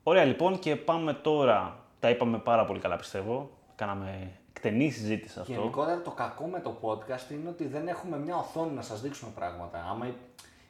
Ωραία 0.02 0.24
λοιπόν 0.24 0.58
και 0.58 0.76
πάμε 0.76 1.12
τώρα. 1.12 1.84
Τα 2.00 2.10
είπαμε 2.10 2.38
πάρα 2.38 2.64
πολύ 2.64 2.78
καλά 2.78 2.96
πιστεύω. 2.96 3.50
Κάναμε 3.74 4.30
εκτενή 4.66 4.90
συζήτηση 4.90 5.32
σε 5.32 5.40
αυτό. 5.40 5.52
Γενικότερα 5.52 6.02
το 6.02 6.10
κακό 6.10 6.46
με 6.46 6.60
το 6.60 6.76
podcast 6.80 7.30
είναι 7.30 7.48
ότι 7.48 7.66
δεν 7.66 7.88
έχουμε 7.88 8.18
μια 8.18 8.36
οθόνη 8.36 8.72
να 8.74 8.82
σας 8.82 9.00
δείξουμε 9.00 9.30
πράγματα. 9.34 9.86
Άμα 9.90 10.14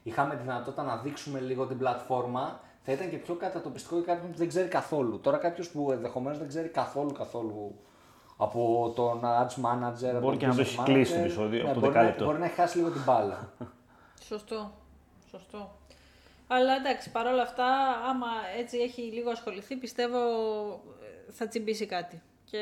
είχαμε 0.03 0.37
τη 0.37 0.43
δυνατότητα 0.43 0.83
να 0.83 0.97
δείξουμε 0.97 1.41
λίγο 1.41 1.67
την 1.67 1.79
πλατφόρμα, 1.79 2.61
θα 2.83 2.93
ήταν 2.93 3.11
και 3.11 3.17
πιο 3.17 3.35
κατατοπιστικό 3.35 3.97
για 3.97 4.05
κάποιον 4.05 4.31
που 4.31 4.37
δεν 4.37 4.49
ξέρει 4.49 4.69
καθόλου. 4.69 5.21
Τώρα 5.21 5.37
κάποιος 5.37 5.69
που 5.69 5.93
ενδεχομένως 5.93 6.39
δεν 6.39 6.49
ξέρει 6.49 6.69
καθόλου 6.69 7.13
καθόλου 7.13 7.79
από 8.37 8.93
τον 8.97 9.21
Ads 9.23 9.65
Manager, 9.65 10.09
από 10.09 10.21
Μπορεί 10.21 10.37
τον 10.37 10.39
και 10.39 10.47
να 10.47 10.55
το 10.55 10.61
Business 10.61 10.65
έχει 10.65 10.83
κλείσει 10.83 11.13
το 11.13 11.19
Manager, 11.19 11.25
επεισόδιο 11.25 11.63
ναι, 11.63 11.71
από 11.71 11.75
το 11.75 11.81
μπορεί, 11.81 11.93
να, 11.93 12.01
δεκάλεπτο. 12.01 12.25
μπορεί 12.25 12.39
να 12.39 12.45
έχει 12.45 12.55
χάσει 12.55 12.77
λίγο 12.77 12.91
την 12.91 13.03
μπάλα. 13.05 13.53
Σωστό. 14.29 14.73
Σωστό. 15.31 15.77
Αλλά 16.47 16.73
εντάξει, 16.73 17.11
παρόλα 17.11 17.43
αυτά, 17.43 17.67
άμα 18.09 18.27
έτσι 18.59 18.79
έχει 18.79 19.03
λίγο 19.03 19.31
ασχοληθεί, 19.31 19.77
πιστεύω 19.77 20.19
ε, 21.29 21.33
θα 21.33 21.49
τσιμπήσει 21.49 21.87
κάτι 21.87 22.23
και 22.45 22.59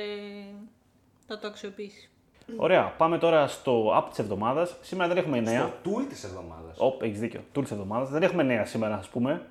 θα 1.26 1.38
το 1.38 1.46
αξιοποιήσει. 1.46 2.08
Ωραία, 2.56 2.82
πάμε 2.98 3.18
τώρα 3.18 3.46
στο 3.46 3.98
app 3.98 4.04
της 4.08 4.18
εβδομάδας. 4.18 4.76
Σήμερα 4.80 5.08
δεν 5.08 5.16
έχουμε 5.16 5.40
νέα. 5.40 5.60
Στο 5.60 5.90
tool 5.90 6.04
της 6.08 6.24
εβδομάδας. 6.24 6.76
Οπ, 6.78 7.02
έχεις 7.02 7.20
δίκιο. 7.20 7.40
Tool 7.54 7.62
της 7.62 7.70
εβδομάδας. 7.70 8.08
Δεν 8.10 8.22
έχουμε 8.22 8.42
νέα 8.42 8.64
σήμερα, 8.64 8.94
ας 8.96 9.08
πούμε. 9.08 9.42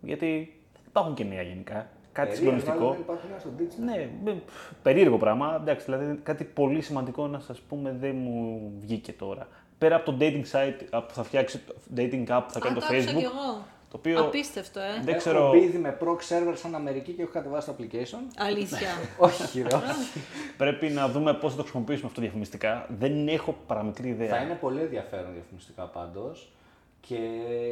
Γιατί 0.00 0.60
υπάρχουν 0.86 1.14
και 1.14 1.24
νέα 1.24 1.42
γενικά. 1.42 1.86
Κάτι 2.12 2.28
Περίεργο, 2.30 2.58
συγκλονιστικό. 2.60 2.84
αλλά 2.84 2.90
δεν 2.92 3.00
υπάρχουν 3.00 3.30
νέα 3.30 3.38
στο 3.38 3.50
digital. 3.58 3.84
Ναι, 3.84 4.08
με- 4.24 4.42
πφ, 4.46 4.70
περίεργο 4.82 5.16
πράγμα. 5.16 5.58
Εντάξει, 5.60 5.84
δηλαδή 5.84 6.20
κάτι 6.22 6.44
πολύ 6.44 6.80
σημαντικό 6.80 7.26
να 7.26 7.38
σας 7.40 7.58
πούμε 7.60 7.96
δεν 8.00 8.16
μου 8.16 8.72
βγήκε 8.80 9.12
τώρα. 9.12 9.48
Πέρα 9.78 9.96
από 9.96 10.12
το 10.12 10.16
dating 10.20 10.42
site 10.52 10.98
app 10.98 11.02
που 11.08 11.14
θα 11.14 11.22
φτιάξει, 11.22 11.58
το 11.58 11.74
dating 11.96 12.26
app 12.28 12.42
που 12.46 12.50
θα 12.52 12.58
κάνει 12.60 12.76
Α, 12.76 12.80
το 12.80 12.80
το 12.80 12.86
άκουσα 12.86 12.94
κι 12.96 13.04
Facebook. 13.08 13.22
εγώ. 13.22 13.64
Το 13.92 13.98
οποίο 13.98 14.20
Απίστευτο, 14.20 14.80
ε. 14.80 15.00
δεν 15.04 15.08
Έχω 15.08 15.18
ξέρω. 15.18 15.50
μπει 15.50 15.58
ήδη 15.58 15.78
με 15.78 15.98
proc 16.00 16.16
server 16.16 16.52
σαν 16.54 16.74
Αμερική 16.74 17.12
και 17.12 17.22
έχω 17.22 17.30
κατεβάσει 17.32 17.66
το 17.66 17.74
application. 17.78 18.18
Αλήθεια. 18.36 18.88
όχι, 19.18 19.62
ρε, 19.62 19.74
όχι. 19.74 20.20
Πρέπει 20.56 20.88
να 20.88 21.08
δούμε 21.08 21.34
πώς 21.34 21.50
θα 21.50 21.56
το 21.56 21.62
χρησιμοποιήσουμε 21.62 22.06
αυτό 22.06 22.20
διαφημιστικά. 22.20 22.86
Δεν 22.98 23.28
έχω 23.28 23.56
παραμικρή 23.66 24.08
ιδέα. 24.08 24.28
Θα 24.28 24.36
είναι 24.36 24.54
πολύ 24.54 24.80
ενδιαφέρον 24.80 25.32
διαφημιστικά 25.32 25.82
πάντως. 25.84 26.52
Και 27.00 27.18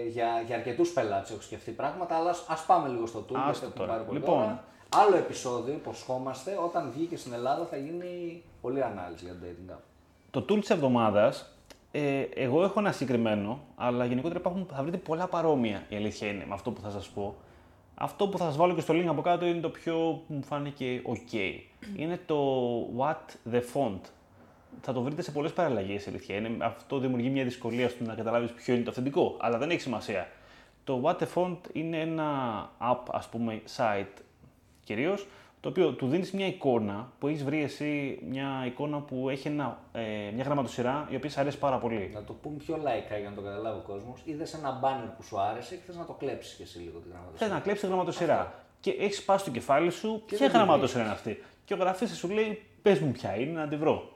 για, 0.08 0.42
για 0.46 0.56
αρκετούς 0.56 0.90
πελάτες 0.92 1.30
έχω 1.30 1.40
σκεφτεί 1.40 1.70
πράγματα, 1.70 2.14
αλλά 2.16 2.30
ας 2.48 2.64
πάμε 2.66 2.88
λίγο 2.88 3.06
στο 3.06 3.18
tool. 3.18 3.34
Άστο 3.36 3.50
γιατί 3.50 3.64
έχουμε 3.64 3.74
τώρα. 3.74 3.92
πάρει 3.92 4.04
πολύ 4.04 4.18
Λοιπόν. 4.18 4.38
ώρα. 4.38 4.64
Άλλο 4.88 5.16
επεισόδιο, 5.16 5.74
υποσχόμαστε, 5.74 6.58
όταν 6.64 6.90
βγει 6.94 7.04
και 7.04 7.16
στην 7.16 7.32
Ελλάδα 7.32 7.64
θα 7.64 7.76
γίνει 7.76 8.42
πολλή 8.60 8.82
ανάλυση 8.82 9.24
για 9.24 9.34
το 9.34 9.38
dating 9.44 9.74
app. 9.74 9.80
Το 10.30 10.40
tool 10.48 10.60
της 10.60 10.70
εβδομάδας 10.70 11.54
Ε, 11.93 12.20
εγώ 12.34 12.62
έχω 12.62 12.80
ένα 12.80 12.93
συγκεκριμένο, 12.93 13.61
αλλά 13.76 14.05
γενικότερα 14.05 14.41
υπάρχουν, 14.41 14.66
θα 14.74 14.82
βρείτε 14.82 14.97
πολλά 14.97 15.26
παρόμοια 15.26 15.82
η 15.88 15.97
αλήθεια 15.97 16.28
είναι 16.28 16.45
με 16.49 16.55
αυτό 16.55 16.70
που 16.70 16.80
θα 16.80 16.91
σας 16.91 17.09
πω. 17.09 17.36
Αυτό 17.95 18.28
που 18.28 18.38
θα 18.38 18.45
σας 18.45 18.57
βάλω 18.57 18.74
και 18.74 18.80
στο 18.80 18.95
link 18.95 19.07
από 19.07 19.22
κάτω 19.22 19.47
είναι 19.47 19.61
το 19.61 19.68
πιο 19.68 20.22
που 20.26 20.34
μου 20.34 20.43
φάνηκε 20.43 21.03
ok. 21.07 21.36
Είναι 21.97 22.20
το 22.26 22.36
What 22.99 23.53
the 23.53 23.61
Font. 23.74 24.01
Θα 24.80 24.93
το 24.93 25.03
βρείτε 25.03 25.22
σε 25.22 25.30
πολλές 25.30 25.53
παραλλαγές 25.53 26.07
η 26.07 26.09
αλήθεια 26.09 26.36
είναι. 26.36 26.51
Αυτό 26.59 26.99
δημιουργεί 26.99 27.30
μια 27.30 27.45
δυσκολία 27.45 27.88
στο 27.88 28.05
να 28.05 28.14
καταλάβεις 28.14 28.53
ποιο 28.53 28.74
είναι 28.74 28.82
το 28.82 28.91
αυθεντικό, 28.91 29.36
αλλά 29.41 29.59
δεν 29.59 29.70
έχει 29.70 29.80
σημασία. 29.80 30.28
Το 30.84 31.01
What 31.05 31.16
the 31.16 31.26
Font 31.34 31.59
είναι 31.72 32.01
ένα 32.01 32.30
app, 32.93 33.03
ας 33.11 33.28
πούμε, 33.28 33.62
site 33.76 34.22
κυρίως, 34.84 35.26
το 35.61 35.68
οποίο 35.68 35.92
του 35.92 36.08
δίνεις 36.08 36.30
μια 36.30 36.46
εικόνα 36.46 37.12
που 37.18 37.28
έχεις 37.28 37.44
βρει 37.44 37.62
εσύ, 37.62 38.18
μια 38.28 38.64
εικόνα 38.66 38.98
που 38.98 39.28
έχει 39.28 39.48
ένα, 39.48 39.78
ε, 39.92 40.30
μια 40.34 40.44
γραμματοσυρά 40.44 41.08
η 41.11 41.16
οποία 41.16 41.30
σε 41.30 41.40
αρέσει 41.40 41.58
πάρα 41.58 41.76
πολύ. 41.78 42.11
Να 42.14 42.22
το 42.22 42.32
πούμε 42.32 42.56
πιο 42.56 42.76
λαϊκά 42.82 43.18
για 43.18 43.28
να 43.28 43.34
το 43.34 43.42
καταλάβει 43.42 43.78
ο 43.78 43.82
κόσμος. 43.86 44.20
Είδες 44.24 44.54
ένα 44.54 44.78
μπάνερ 44.80 45.06
που 45.06 45.22
σου 45.22 45.40
άρεσε 45.40 45.74
και 45.74 45.80
θες 45.86 45.96
να 45.96 46.04
το 46.04 46.12
κλέψεις 46.12 46.54
και 46.54 46.62
εσύ 46.62 46.78
λίγο 46.78 46.98
τη 46.98 47.08
γραμματοσυρά. 47.08 47.46
Θες 47.46 47.50
να 47.50 47.61
κλέψεις 47.61 47.80
τη 47.84 47.88
γραμματοσυρά. 47.88 48.64
Και 48.80 48.90
έχεις 48.90 49.24
πάει 49.24 49.38
στο 49.38 49.50
κεφάλι 49.50 49.90
σου, 49.90 50.22
Και 50.26 50.36
ποια 50.36 50.38
δεν 50.38 50.48
τη 50.50 50.56
γραμματοσυρά 50.56 51.02
είναι 51.02 51.12
αυτή. 51.12 51.42
Και 51.64 51.74
ο 51.74 51.76
γραφίστη 51.76 52.16
σου 52.16 52.28
λέει, 52.28 52.62
πες 52.82 52.98
μου 52.98 53.12
ποια 53.12 53.36
είναι, 53.36 53.61
να 53.61 53.68
τη 53.68 53.76
βρω. 53.76 54.12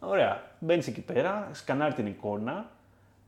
Ωραία. 0.00 0.42
Μπαίνεις 0.58 0.86
εκεί 0.86 1.00
πέρα, 1.00 1.48
σκανάρει 1.52 1.94
την 1.94 2.06
εικόνα, 2.06 2.70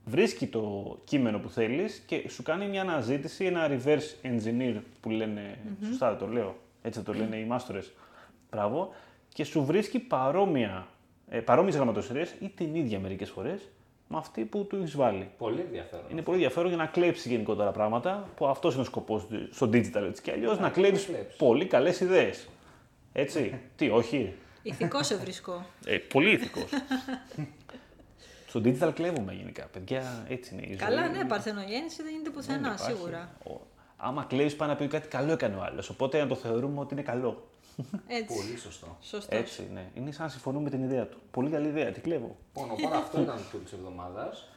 βρίσκει 0.05 0.47
το 0.47 0.97
κείμενο 1.05 1.39
που 1.39 1.49
θέλεις 1.49 2.03
και 2.07 2.29
σου 2.29 2.43
κάνει 2.43 2.67
μια 2.69 2.81
αναζήτηση, 2.81 3.45
ένα 3.45 3.69
reverse 3.69 4.27
engineer 4.27 4.81
που 5.01 5.11
λένε. 5.11 5.59
Σωστά 5.87 6.09
δεν 6.09 6.19
το 6.19 6.27
λέω. 6.27 6.57
Έτσι 6.83 7.01
το 7.03 7.13
λένε 7.15 7.37
οι 7.37 7.45
μάστορες. 7.45 7.93
Μπράβο. 8.51 8.95
Και 9.33 9.45
σου 9.45 9.65
βρίσκει 9.65 9.99
παρόμοια, 9.99 10.87
ε, 11.29 11.39
παρόμοιες 11.41 11.75
γραμματοσυρές 11.75 12.35
ή 12.41 12.49
την 12.49 12.75
ίδια 12.75 12.99
μερικές 12.99 13.31
φορές 13.31 13.69
με 14.09 14.17
αυτή 14.17 14.45
που 14.45 14.65
του 14.67 14.77
έχεις 14.77 14.97
βάλει. 14.97 15.31
Πολύ 15.39 15.61
ενδιαφέρον. 15.61 16.05
Είναι 16.11 16.23
πολύ 16.23 16.37
ενδιαφέρον 16.37 16.69
για 16.69 16.77
να 16.77 16.87
κλέψεις 16.87 17.27
γενικότερα 17.31 17.71
πράγματα, 17.71 18.29
που 18.37 18.47
αυτός 18.47 18.73
είναι 18.73 18.83
ο 18.83 18.85
σκοπός 18.85 19.27
στο 19.51 19.67
digital 19.67 20.03
έτσι 20.09 20.23
και 20.23 20.31
αλλιώς, 20.33 20.59
να 20.59 20.69
κλέψεις 20.71 21.07
κλέψεις. 21.07 21.37
πολύ 21.37 21.67
καλές 21.67 22.01
ιδέες. 22.01 22.49
Έτσι. 23.13 23.59
Τι, 23.77 23.91
όχι; 23.91 24.35
Ηθικός 24.63 25.07
σε 25.07 25.17
βρισκό. 25.17 25.67
Ε, 25.87 25.97
πολύ 25.99 26.31
ηθικός. 26.33 26.69
στο 28.47 28.61
digital 28.65 28.91
κλέβουμε 28.95 29.33
γενικά. 29.33 29.65
Παιδιά, 29.73 30.27
έτσι 30.29 30.55
είναι 30.55 30.63
η 30.63 30.67
ζωή. 30.67 30.77
Καλά, 30.77 31.09
ναι, 31.09 31.25
παρθενογέννηση 31.25 32.03
δεν 32.03 32.11
γίνεται 32.13 32.31
Δεν 32.31 32.39
πουθενά, 32.39 32.59
υπάρχει. 32.75 32.85
σίγουρα. 32.97 33.33
Ο- 33.45 33.61
Άμα 34.03 34.25
κλέβεις, 34.25 34.57
πάει 34.57 34.69
να 34.69 34.77
πει 34.77 34.83
ότι 34.83 34.93
κάτι 34.93 35.09
καλό 35.09 35.33
έκανε 35.33 35.57
ο 35.57 35.63
άλλος. 35.63 35.89
Οπότε 35.89 36.19
να 36.19 36.27
το 36.27 36.35
θεωρούμε 36.35 36.81
ότι 36.81 36.95
είναι 36.95 37.03
καλό. 37.03 37.49
Έτσι. 38.07 38.35
Πολύ 38.35 38.59
σωστό. 38.59 38.97
Σωστός. 39.01 39.39
Έτσι, 39.39 39.71
ναι. 39.73 39.91
Είναι 39.95 40.13
σαν 40.13 40.25
να 40.25 40.31
συμφωνούμε 40.31 40.63
με 40.65 40.71
την 40.71 40.83
ιδέα 40.83 41.07
του. 41.07 41.19
Πολύ 41.31 41.51
καλή 41.51 41.69
ιδέα, 41.69 41.91
τι 41.91 42.01
κλέβω. 42.01 42.37
Λοιπόν, 42.55 42.71
οπότε 42.71 42.97
αυτό 42.97 43.21
ήταν 43.21 43.37
το 43.37 43.43
tool 43.53 43.61
της 43.63 43.73
εβδομάδας. 43.73 44.49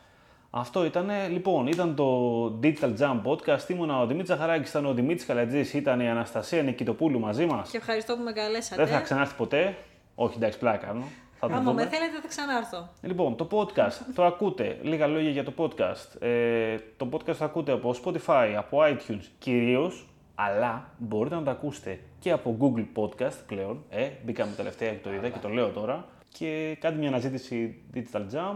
Αυτό 0.49 0.85
ήταν, 0.85 1.09
λοιπόν, 1.31 1.67
ήταν 1.67 1.95
το 1.95 2.45
Digital 2.63 2.97
Jam 2.99 3.21
Podcast. 3.23 3.69
Ήμουνα 3.69 3.99
ο 3.99 4.05
Δημήτρης 4.05 4.27
Ζαχαράκης, 4.27 4.69
ήταν 4.69 4.85
ο 4.85 4.93
Δημήτρης 4.93 5.25
Καλατζής, 5.25 5.73
ήταν 5.73 5.99
η 5.99 6.09
Αναστασία 6.09 6.63
Νικητοπούλου 6.63 7.19
μαζί 7.19 7.45
μας. 7.45 7.69
Και 7.69 7.77
ευχαριστώ 7.77 8.15
που 8.15 8.23
με 8.23 8.31
καλέσατε. 8.31 8.83
Δεν 8.83 8.93
θα 8.93 9.01
ξανάρθει 9.01 9.35
ποτέ. 9.35 9.77
Όχι, 10.15 10.35
εντάξει, 10.37 10.59
πλάκα 10.59 10.85
κάνω. 10.85 11.03
Θα 11.45 11.49
το 11.49 11.55
Άμα 11.55 11.63
δούμε. 11.71 11.83
με 11.83 11.89
θέλετε 11.89 12.19
θα 12.21 12.27
ξανάρθω. 12.27 12.89
Λοιπόν, 13.01 13.35
το 13.35 13.47
podcast 13.51 13.91
το 14.15 14.23
ακούτε. 14.25 14.79
Λίγα 14.81 15.07
λόγια 15.07 15.29
για 15.29 15.43
το 15.43 15.53
podcast. 15.57 16.21
Ε, 16.21 16.77
το 16.97 17.09
podcast 17.11 17.35
το 17.35 17.45
ακούτε 17.45 17.71
από 17.71 17.95
Spotify, 18.03 18.53
από 18.57 18.77
iTunes 18.81 19.21
κυρίως, 19.39 20.07
αλλά 20.35 20.89
μπορείτε 20.97 21.35
να 21.35 21.43
το 21.43 21.49
ακούσετε 21.49 21.99
και 22.19 22.31
από 22.31 22.57
Google 22.59 22.85
Podcast 23.01 23.37
πλέον. 23.47 23.83
Ε, 23.89 24.09
μπήκαμε 24.25 24.51
τελευταία 24.55 24.89
και 24.91 25.03
το 25.03 25.13
είδα 25.13 25.29
και 25.29 25.39
το 25.41 25.49
λέω 25.49 25.69
τώρα. 25.69 26.05
Και 26.37 26.77
κάντε 26.79 26.97
μια 26.99 27.07
αναζήτηση 27.07 27.81
Digital 27.93 28.21
Jam. 28.33 28.55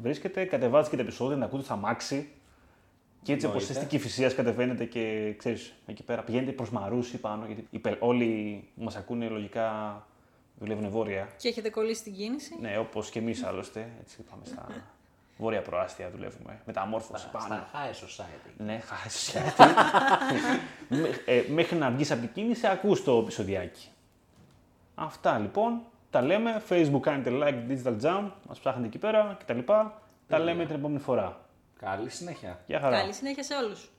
Βρίσκεται, 0.00 0.44
κατεβάζετε 0.44 0.90
και 0.90 0.96
τα 0.96 1.02
επεισόδια, 1.08 1.36
να 1.36 1.44
ακούτε 1.44 1.62
στα 1.62 1.76
μάξι. 1.76 2.28
Και 3.22 3.32
έτσι 3.32 3.46
όπως 3.46 3.60
Εννοείται. 3.62 3.80
είστε 3.84 3.96
κυφυσία, 3.96 4.30
κατεβαίνετε 4.30 4.84
και 4.84 5.34
ξέρεις 5.38 5.72
εκεί 5.86 6.02
πέρα. 6.02 6.22
Πηγαίνετε 6.22 6.52
προς 6.52 6.70
Μαρούσι 6.70 7.20
πάνω. 7.20 7.44
Γιατί 7.46 7.66
οι 7.70 7.78
πελ- 7.78 7.96
όλοι 8.02 8.62
που 8.76 8.82
μας 8.84 8.96
ακούνε 8.96 9.28
λογικά 9.28 9.68
δουλεύουν 10.60 10.90
βόρεια. 10.90 11.28
Και 11.36 11.48
έχετε 11.48 11.70
κολλήσει 11.70 12.02
την 12.02 12.14
κίνηση. 12.14 12.56
Ναι, 12.60 12.78
όπως 12.78 13.10
και 13.10 13.18
εμείς 13.18 13.42
άλλωστε. 13.42 13.88
Έτσι 14.00 14.22
πάμε 14.30 14.42
στα 14.44 14.66
βόρεια 15.36 15.62
προάστια 15.62 16.10
δουλεύουμε. 16.10 16.60
Μεταμόρφωση 16.66 17.28
πάνω. 17.32 17.46
Στα 17.46 17.68
high 17.72 17.94
society. 17.94 18.52
Ναι, 18.56 18.78
χάσει. 18.78 19.38
ε, 21.24 21.42
μέχρι 21.48 21.76
να 21.76 21.90
βγεις 21.90 22.10
από 22.10 22.20
την 22.20 22.32
κίνηση, 22.32 22.66
ακούς 22.66 23.04
το 23.04 23.18
επεισοδιάκι. 23.18 23.88
Αυτά 24.94 25.38
λοιπόν. 25.38 25.80
Τα 26.10 26.22
λέμε. 26.22 26.62
Facebook 26.68 27.00
κάνετε 27.00 27.30
like 27.32 27.70
Digital 27.70 28.00
Jam. 28.02 28.30
Μας 28.48 28.58
ψάχνετε 28.58 28.86
εκεί 28.86 28.98
πέρα 28.98 29.36
κτλ. 29.40 29.58
Τα 30.28 30.38
λέμε 30.38 30.66
την 30.66 30.74
επόμενη 30.74 30.98
φορά. 31.00 31.40
Καλή 31.78 32.10
συνέχεια. 32.10 32.60
Γεια 32.66 32.80
χαρά. 32.80 32.96
Καλή 32.96 33.12
συνέχεια 33.12 33.42
σε 33.42 33.54
όλους. 33.54 33.90